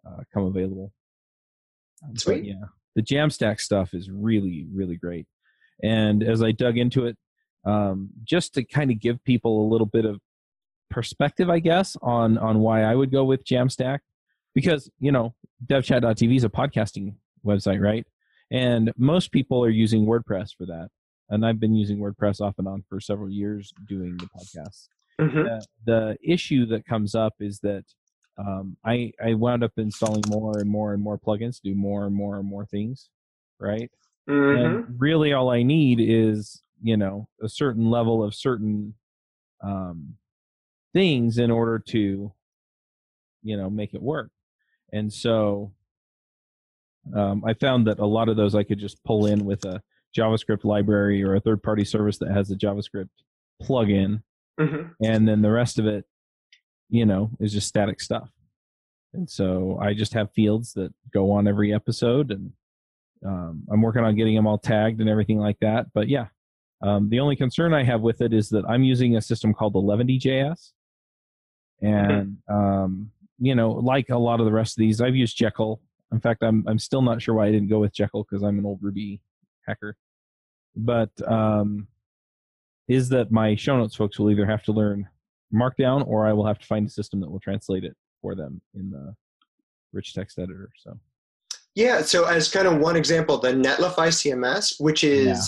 uh, 0.06 0.22
come 0.32 0.44
available. 0.44 0.92
Um, 2.04 2.12
but 2.12 2.20
Sweet. 2.20 2.44
yeah 2.44 2.64
the 2.96 3.02
jamstack 3.02 3.60
stuff 3.60 3.94
is 3.94 4.10
really 4.10 4.66
really 4.72 4.96
great. 4.96 5.26
And 5.82 6.22
as 6.22 6.42
i 6.42 6.52
dug 6.52 6.78
into 6.78 7.06
it 7.06 7.16
um, 7.64 8.10
just 8.24 8.54
to 8.54 8.64
kind 8.64 8.90
of 8.90 9.00
give 9.00 9.22
people 9.24 9.66
a 9.66 9.68
little 9.70 9.86
bit 9.86 10.04
of 10.06 10.18
perspective 10.90 11.48
i 11.48 11.60
guess 11.60 11.96
on 12.02 12.36
on 12.36 12.58
why 12.58 12.82
i 12.82 12.92
would 12.92 13.12
go 13.12 13.22
with 13.22 13.44
jamstack 13.44 14.00
because 14.54 14.90
you 14.98 15.12
know 15.12 15.32
devchat.tv 15.66 16.36
is 16.36 16.42
a 16.42 16.48
podcasting 16.48 17.14
website 17.44 17.80
right? 17.80 18.06
And 18.50 18.92
most 18.96 19.30
people 19.30 19.64
are 19.64 19.70
using 19.70 20.06
WordPress 20.06 20.56
for 20.56 20.66
that. 20.66 20.88
And 21.30 21.46
I've 21.46 21.60
been 21.60 21.74
using 21.74 21.98
WordPress 21.98 22.40
off 22.40 22.56
and 22.58 22.66
on 22.68 22.82
for 22.88 23.00
several 23.00 23.30
years 23.30 23.72
doing 23.88 24.16
the 24.16 24.26
podcasts. 24.26 24.88
mhm. 25.20 25.44
The, 25.44 25.66
the 25.86 26.16
issue 26.22 26.66
that 26.66 26.84
comes 26.86 27.14
up 27.14 27.34
is 27.40 27.60
that 27.60 27.84
um, 28.38 28.76
I, 28.84 29.12
I 29.24 29.34
wound 29.34 29.62
up 29.62 29.72
installing 29.76 30.22
more 30.28 30.58
and 30.58 30.68
more 30.68 30.92
and 30.94 31.02
more 31.02 31.18
plugins 31.18 31.56
to 31.56 31.70
do 31.70 31.74
more 31.74 32.06
and 32.06 32.14
more 32.14 32.38
and 32.38 32.48
more 32.48 32.64
things, 32.66 33.10
right? 33.58 33.90
Mhm. 34.28 34.64
And 34.64 35.00
really, 35.00 35.32
all 35.32 35.50
I 35.50 35.62
need 35.62 36.00
is 36.00 36.62
you 36.82 36.96
know 36.96 37.28
a 37.42 37.48
certain 37.48 37.90
level 37.90 38.22
of 38.24 38.34
certain 38.34 38.94
um, 39.62 40.14
things 40.94 41.38
in 41.38 41.50
order 41.50 41.78
to 41.90 42.32
you 43.42 43.56
know 43.56 43.70
make 43.70 43.94
it 43.94 44.02
work. 44.02 44.30
And 44.92 45.12
so 45.12 45.72
um, 47.14 47.44
I 47.44 47.54
found 47.54 47.86
that 47.86 47.98
a 47.98 48.06
lot 48.06 48.28
of 48.28 48.36
those 48.36 48.54
I 48.54 48.62
could 48.64 48.78
just 48.78 49.02
pull 49.04 49.26
in 49.26 49.44
with 49.44 49.64
a 49.64 49.82
JavaScript 50.16 50.64
library 50.64 51.22
or 51.22 51.34
a 51.34 51.40
third-party 51.40 51.84
service 51.84 52.18
that 52.18 52.30
has 52.30 52.50
a 52.50 52.56
JavaScript 52.56 53.08
plugin, 53.62 54.22
Mhm. 54.58 54.94
and 55.02 55.28
then 55.28 55.42
the 55.42 55.50
rest 55.50 55.78
of 55.78 55.86
it, 55.86 56.04
you 56.88 57.06
know, 57.06 57.30
is 57.40 57.52
just 57.52 57.68
static 57.68 58.00
stuff. 58.00 58.30
And 59.12 59.28
so 59.28 59.78
I 59.80 59.94
just 59.94 60.14
have 60.14 60.32
fields 60.32 60.72
that 60.74 60.92
go 61.12 61.30
on 61.32 61.46
every 61.48 61.72
episode, 61.74 62.30
and 62.30 62.52
um, 63.24 63.64
I'm 63.70 63.82
working 63.82 64.02
on 64.02 64.16
getting 64.16 64.34
them 64.34 64.46
all 64.46 64.58
tagged 64.58 65.00
and 65.00 65.08
everything 65.10 65.38
like 65.38 65.58
that. 65.60 65.92
But 65.92 66.08
yeah, 66.08 66.28
um, 66.82 67.08
the 67.10 67.20
only 67.20 67.36
concern 67.36 67.74
I 67.74 67.82
have 67.84 68.00
with 68.00 68.20
it 68.22 68.32
is 68.32 68.48
that 68.50 68.64
I'm 68.66 68.82
using 68.84 69.16
a 69.16 69.20
system 69.20 69.52
called 69.52 69.74
11DJS, 69.74 70.72
and 71.82 72.38
um, 72.48 73.10
you 73.38 73.54
know, 73.54 73.70
like 73.72 74.10
a 74.10 74.18
lot 74.18 74.40
of 74.40 74.46
the 74.46 74.52
rest 74.52 74.76
of 74.76 74.80
these, 74.80 75.00
I've 75.00 75.16
used 75.16 75.36
Jekyll. 75.36 75.80
In 76.12 76.20
fact, 76.20 76.42
I'm 76.42 76.64
I'm 76.66 76.78
still 76.78 77.02
not 77.02 77.22
sure 77.22 77.34
why 77.34 77.46
I 77.46 77.50
didn't 77.52 77.68
go 77.68 77.80
with 77.80 77.92
Jekyll 77.94 78.24
because 78.28 78.42
I'm 78.42 78.58
an 78.58 78.66
old 78.66 78.78
Ruby 78.82 79.20
hacker. 79.70 79.96
But 80.76 81.10
um, 81.30 81.86
is 82.88 83.08
that 83.10 83.30
my 83.30 83.54
show 83.56 83.76
notes 83.76 83.94
folks 83.96 84.18
will 84.18 84.30
either 84.30 84.46
have 84.46 84.62
to 84.64 84.72
learn 84.72 85.08
Markdown 85.54 86.06
or 86.06 86.26
I 86.26 86.32
will 86.32 86.46
have 86.46 86.58
to 86.58 86.66
find 86.66 86.86
a 86.86 86.90
system 86.90 87.20
that 87.20 87.30
will 87.30 87.40
translate 87.40 87.84
it 87.84 87.96
for 88.22 88.34
them 88.34 88.60
in 88.74 88.90
the 88.90 89.14
rich 89.92 90.14
text 90.14 90.38
editor. 90.38 90.70
So 90.84 90.98
Yeah. 91.74 92.02
So 92.02 92.24
as 92.24 92.48
kind 92.50 92.66
of 92.68 92.78
one 92.78 92.96
example, 92.96 93.38
the 93.38 93.52
Netlify 93.52 94.08
CMS, 94.12 94.74
which 94.80 95.02
is 95.04 95.26
Yeah. 95.26 95.44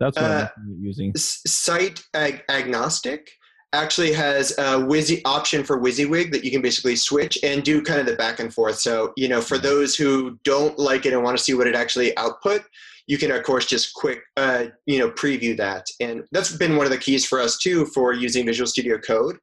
that's 0.00 0.16
what 0.16 0.30
Uh, 0.30 0.48
I'm 0.56 0.78
using. 0.80 1.12
site 1.16 2.02
ag- 2.14 2.42
agnostic 2.50 3.30
actually 3.72 4.12
has 4.12 4.52
a 4.52 4.76
Wizzy 4.90 5.20
option 5.24 5.64
for 5.64 5.78
WYSIWYG 5.80 6.30
that 6.32 6.44
you 6.44 6.50
can 6.50 6.62
basically 6.62 6.96
switch 6.96 7.38
and 7.42 7.62
do 7.62 7.82
kind 7.82 8.00
of 8.00 8.06
the 8.06 8.16
back 8.16 8.40
and 8.40 8.52
forth. 8.52 8.78
So, 8.78 9.12
you 9.16 9.28
know, 9.28 9.40
for 9.40 9.58
those 9.58 9.96
who 9.96 10.38
don't 10.44 10.78
like 10.78 11.04
it 11.06 11.12
and 11.12 11.22
want 11.22 11.36
to 11.36 11.42
see 11.42 11.52
what 11.54 11.66
it 11.66 11.74
actually 11.74 12.16
output, 12.16 12.62
you 13.06 13.18
can 13.18 13.30
of 13.30 13.42
course 13.42 13.66
just 13.66 13.94
quick, 13.94 14.20
uh, 14.36 14.64
you 14.86 14.98
know, 14.98 15.10
preview 15.10 15.56
that. 15.56 15.86
And 16.00 16.24
that's 16.32 16.56
been 16.56 16.76
one 16.76 16.86
of 16.86 16.92
the 16.92 16.98
keys 16.98 17.24
for 17.24 17.40
us 17.40 17.58
too 17.58 17.86
for 17.86 18.12
using 18.12 18.46
Visual 18.46 18.66
Studio 18.66 18.98
Code 18.98 19.38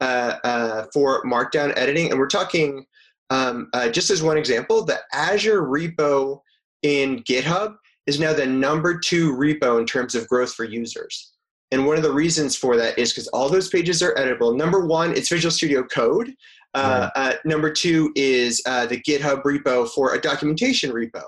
uh, 0.00 0.36
uh, 0.44 0.86
for 0.92 1.24
Markdown 1.24 1.72
editing. 1.76 2.10
And 2.10 2.18
we're 2.18 2.28
talking 2.28 2.84
um, 3.30 3.68
uh, 3.72 3.88
just 3.88 4.10
as 4.10 4.22
one 4.22 4.38
example, 4.38 4.84
the 4.84 5.00
Azure 5.12 5.62
repo 5.62 6.40
in 6.82 7.22
GitHub 7.24 7.76
is 8.06 8.20
now 8.20 8.32
the 8.32 8.46
number 8.46 8.98
two 8.98 9.34
repo 9.34 9.80
in 9.80 9.86
terms 9.86 10.14
of 10.14 10.28
growth 10.28 10.52
for 10.54 10.64
users. 10.64 11.32
And 11.72 11.84
one 11.86 11.96
of 11.96 12.04
the 12.04 12.12
reasons 12.12 12.54
for 12.54 12.76
that 12.76 12.96
is 12.96 13.12
because 13.12 13.26
all 13.28 13.48
those 13.48 13.68
pages 13.68 14.00
are 14.02 14.14
editable. 14.14 14.56
Number 14.56 14.86
one, 14.86 15.16
it's 15.16 15.28
Visual 15.28 15.50
Studio 15.50 15.82
Code. 15.82 16.32
Uh, 16.74 17.08
uh, 17.16 17.32
number 17.44 17.72
two 17.72 18.12
is 18.14 18.62
uh, 18.66 18.86
the 18.86 19.00
GitHub 19.00 19.42
repo 19.42 19.88
for 19.88 20.14
a 20.14 20.20
documentation 20.20 20.92
repo. 20.92 21.22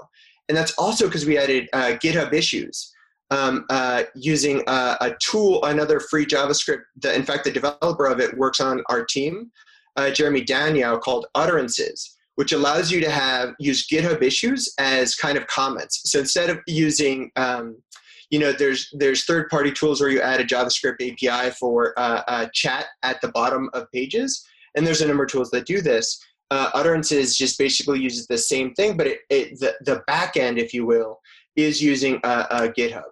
And 0.48 0.56
that's 0.56 0.72
also 0.72 1.06
because 1.06 1.26
we 1.26 1.38
added 1.38 1.68
uh, 1.72 1.96
GitHub 2.02 2.32
issues 2.32 2.92
um, 3.30 3.66
uh, 3.70 4.04
using 4.14 4.62
uh, 4.66 4.96
a 5.00 5.14
tool, 5.20 5.64
another 5.64 6.00
free 6.00 6.24
JavaScript. 6.24 6.82
That, 7.02 7.14
in 7.14 7.24
fact, 7.24 7.44
the 7.44 7.50
developer 7.50 8.06
of 8.06 8.20
it 8.20 8.36
works 8.36 8.60
on 8.60 8.82
our 8.88 9.04
team, 9.04 9.50
uh, 9.96 10.10
Jeremy 10.10 10.42
Danyow, 10.42 11.00
called 11.00 11.26
Utterances 11.34 12.14
which 12.38 12.52
allows 12.52 12.88
you 12.88 13.00
to 13.00 13.10
have 13.10 13.52
use 13.58 13.88
GitHub 13.88 14.22
issues 14.22 14.72
as 14.78 15.16
kind 15.16 15.36
of 15.36 15.44
comments. 15.48 16.02
So 16.04 16.20
instead 16.20 16.50
of 16.50 16.60
using, 16.68 17.32
um, 17.34 17.82
you 18.30 18.38
know, 18.38 18.52
there's 18.52 18.88
there's 18.92 19.24
third 19.24 19.48
party 19.48 19.72
tools 19.72 20.00
where 20.00 20.08
you 20.08 20.20
add 20.20 20.40
a 20.40 20.44
JavaScript 20.44 21.02
API 21.02 21.50
for 21.58 21.94
uh, 21.96 22.46
chat 22.54 22.86
at 23.02 23.20
the 23.22 23.32
bottom 23.32 23.68
of 23.72 23.90
pages, 23.90 24.46
and 24.76 24.86
there's 24.86 25.00
a 25.00 25.08
number 25.08 25.24
of 25.24 25.30
tools 25.30 25.50
that 25.50 25.66
do 25.66 25.80
this. 25.80 26.24
Uh, 26.50 26.70
Utterances 26.74 27.36
just 27.36 27.58
basically 27.58 28.00
uses 28.00 28.26
the 28.26 28.38
same 28.38 28.72
thing, 28.74 28.96
but 28.96 29.06
it, 29.06 29.20
it 29.28 29.60
the 29.60 29.74
the 29.84 30.02
back 30.06 30.36
end, 30.36 30.58
if 30.58 30.72
you 30.72 30.86
will, 30.86 31.20
is 31.56 31.82
using 31.82 32.20
uh, 32.24 32.46
uh, 32.50 32.68
GitHub. 32.68 33.02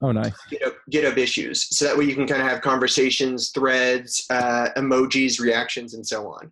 Oh, 0.00 0.12
nice. 0.12 0.32
GitHub, 0.50 0.74
GitHub 0.90 1.18
issues, 1.18 1.76
so 1.76 1.84
that 1.84 1.96
way 1.96 2.04
you 2.04 2.14
can 2.14 2.26
kind 2.26 2.40
of 2.40 2.48
have 2.48 2.62
conversations, 2.62 3.50
threads, 3.50 4.24
uh, 4.30 4.68
emojis, 4.76 5.38
reactions, 5.40 5.92
and 5.92 6.06
so 6.06 6.26
on, 6.26 6.50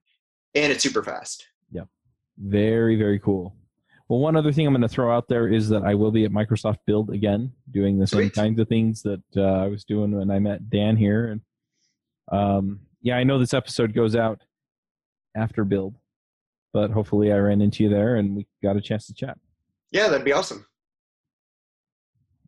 and 0.55 0.71
it's 0.71 0.83
super 0.83 1.03
fast. 1.03 1.47
Yeah. 1.71 1.85
Very, 2.37 2.97
very 2.97 3.19
cool. 3.19 3.55
Well, 4.09 4.21
one 4.21 4.37
other 4.37 4.53
thing 4.53 4.67
I'm 4.67 4.73
going 4.73 4.83
to 4.83 4.89
throw 4.89 5.15
out 5.15 5.29
there 5.29 5.49
is 5.49 5.69
that 5.69 5.83
I 5.83 5.95
will 5.95 6.11
be 6.11 6.25
at 6.25 6.31
Microsoft 6.31 6.79
Build 6.87 7.11
again, 7.11 7.53
doing 7.71 7.99
the 7.99 8.07
same 8.07 8.23
Sweet. 8.23 8.35
kinds 8.35 8.59
of 8.59 8.69
things 8.69 9.03
that 9.03 9.23
uh, 9.37 9.43
I 9.43 9.67
was 9.67 9.85
doing 9.85 10.13
when 10.13 10.31
I 10.31 10.39
met 10.39 10.71
Dan 10.71 10.97
here. 10.97 11.27
And 11.27 11.41
um, 12.33 12.81
yeah, 13.03 13.17
I 13.17 13.25
know 13.25 13.39
this 13.39 13.53
episode 13.53 13.95
goes 13.95 14.17
out 14.17 14.41
after 15.37 15.65
Build, 15.65 15.97
but 16.73 16.91
hopefully 16.91 17.33
I 17.33 17.39
ran 17.39 17.61
into 17.61 17.85
you 17.85 17.89
there 17.89 18.17
and 18.17 18.37
we 18.37 18.47
got 18.63 18.77
a 18.77 18.81
chance 18.81 19.07
to 19.07 19.15
chat. 19.15 19.39
Yeah, 19.91 20.09
that'd 20.09 20.25
be 20.25 20.33
awesome. 20.33 20.67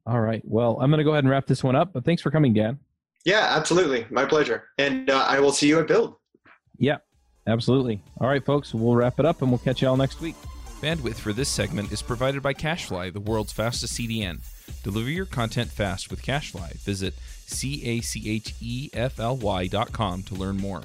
All 0.07 0.21
right. 0.21 0.43
Well, 0.45 0.79
I'm 0.81 0.91
going 0.91 0.99
to 0.99 1.05
go 1.05 1.13
ahead 1.13 1.25
and 1.25 1.31
wrap 1.31 1.47
this 1.47 1.63
one 1.63 1.77
up, 1.77 1.93
but 1.93 2.05
thanks 2.05 2.23
for 2.23 2.31
coming, 2.31 2.53
Dan. 2.53 2.79
Yeah, 3.25 3.47
absolutely. 3.51 4.07
My 4.11 4.25
pleasure. 4.25 4.69
And 4.79 5.11
uh, 5.11 5.25
I 5.29 5.41
will 5.41 5.53
see 5.53 5.69
you 5.69 5.79
at 5.79 5.89
Build. 5.89 6.17
Yeah, 6.79 6.99
absolutely. 7.47 8.03
All 8.21 8.29
right, 8.29 8.45
folks, 8.45 8.75
we'll 8.75 8.97
wrap 8.97 9.21
it 9.21 9.27
up 9.27 9.43
and 9.43 9.51
we'll 9.51 9.59
catch 9.59 9.83
you 9.83 9.89
all 9.89 9.97
next 9.97 10.21
week. 10.21 10.35
Bandwidth 10.81 11.17
for 11.17 11.35
this 11.35 11.51
segment 11.51 11.93
is 11.93 12.01
provided 12.01 12.43
by 12.43 12.55
CacheFly, 12.55 13.13
the 13.13 13.21
world's 13.21 13.53
fastest 13.53 13.99
CDN. 13.99 14.41
Deliver 14.83 15.11
your 15.11 15.27
content 15.27 15.71
fast 15.71 16.11
with 16.11 16.23
CacheFly. 16.23 16.73
Visit 16.77 17.15
C 17.47 17.83
A 17.85 18.01
C 18.01 18.31
H 18.31 18.55
E 18.61 18.89
F 18.95 19.21
L 19.21 19.37
Y 19.37 19.67
dot 19.67 19.93
com 19.93 20.23
to 20.23 20.35
learn 20.35 20.57
more. 20.57 20.83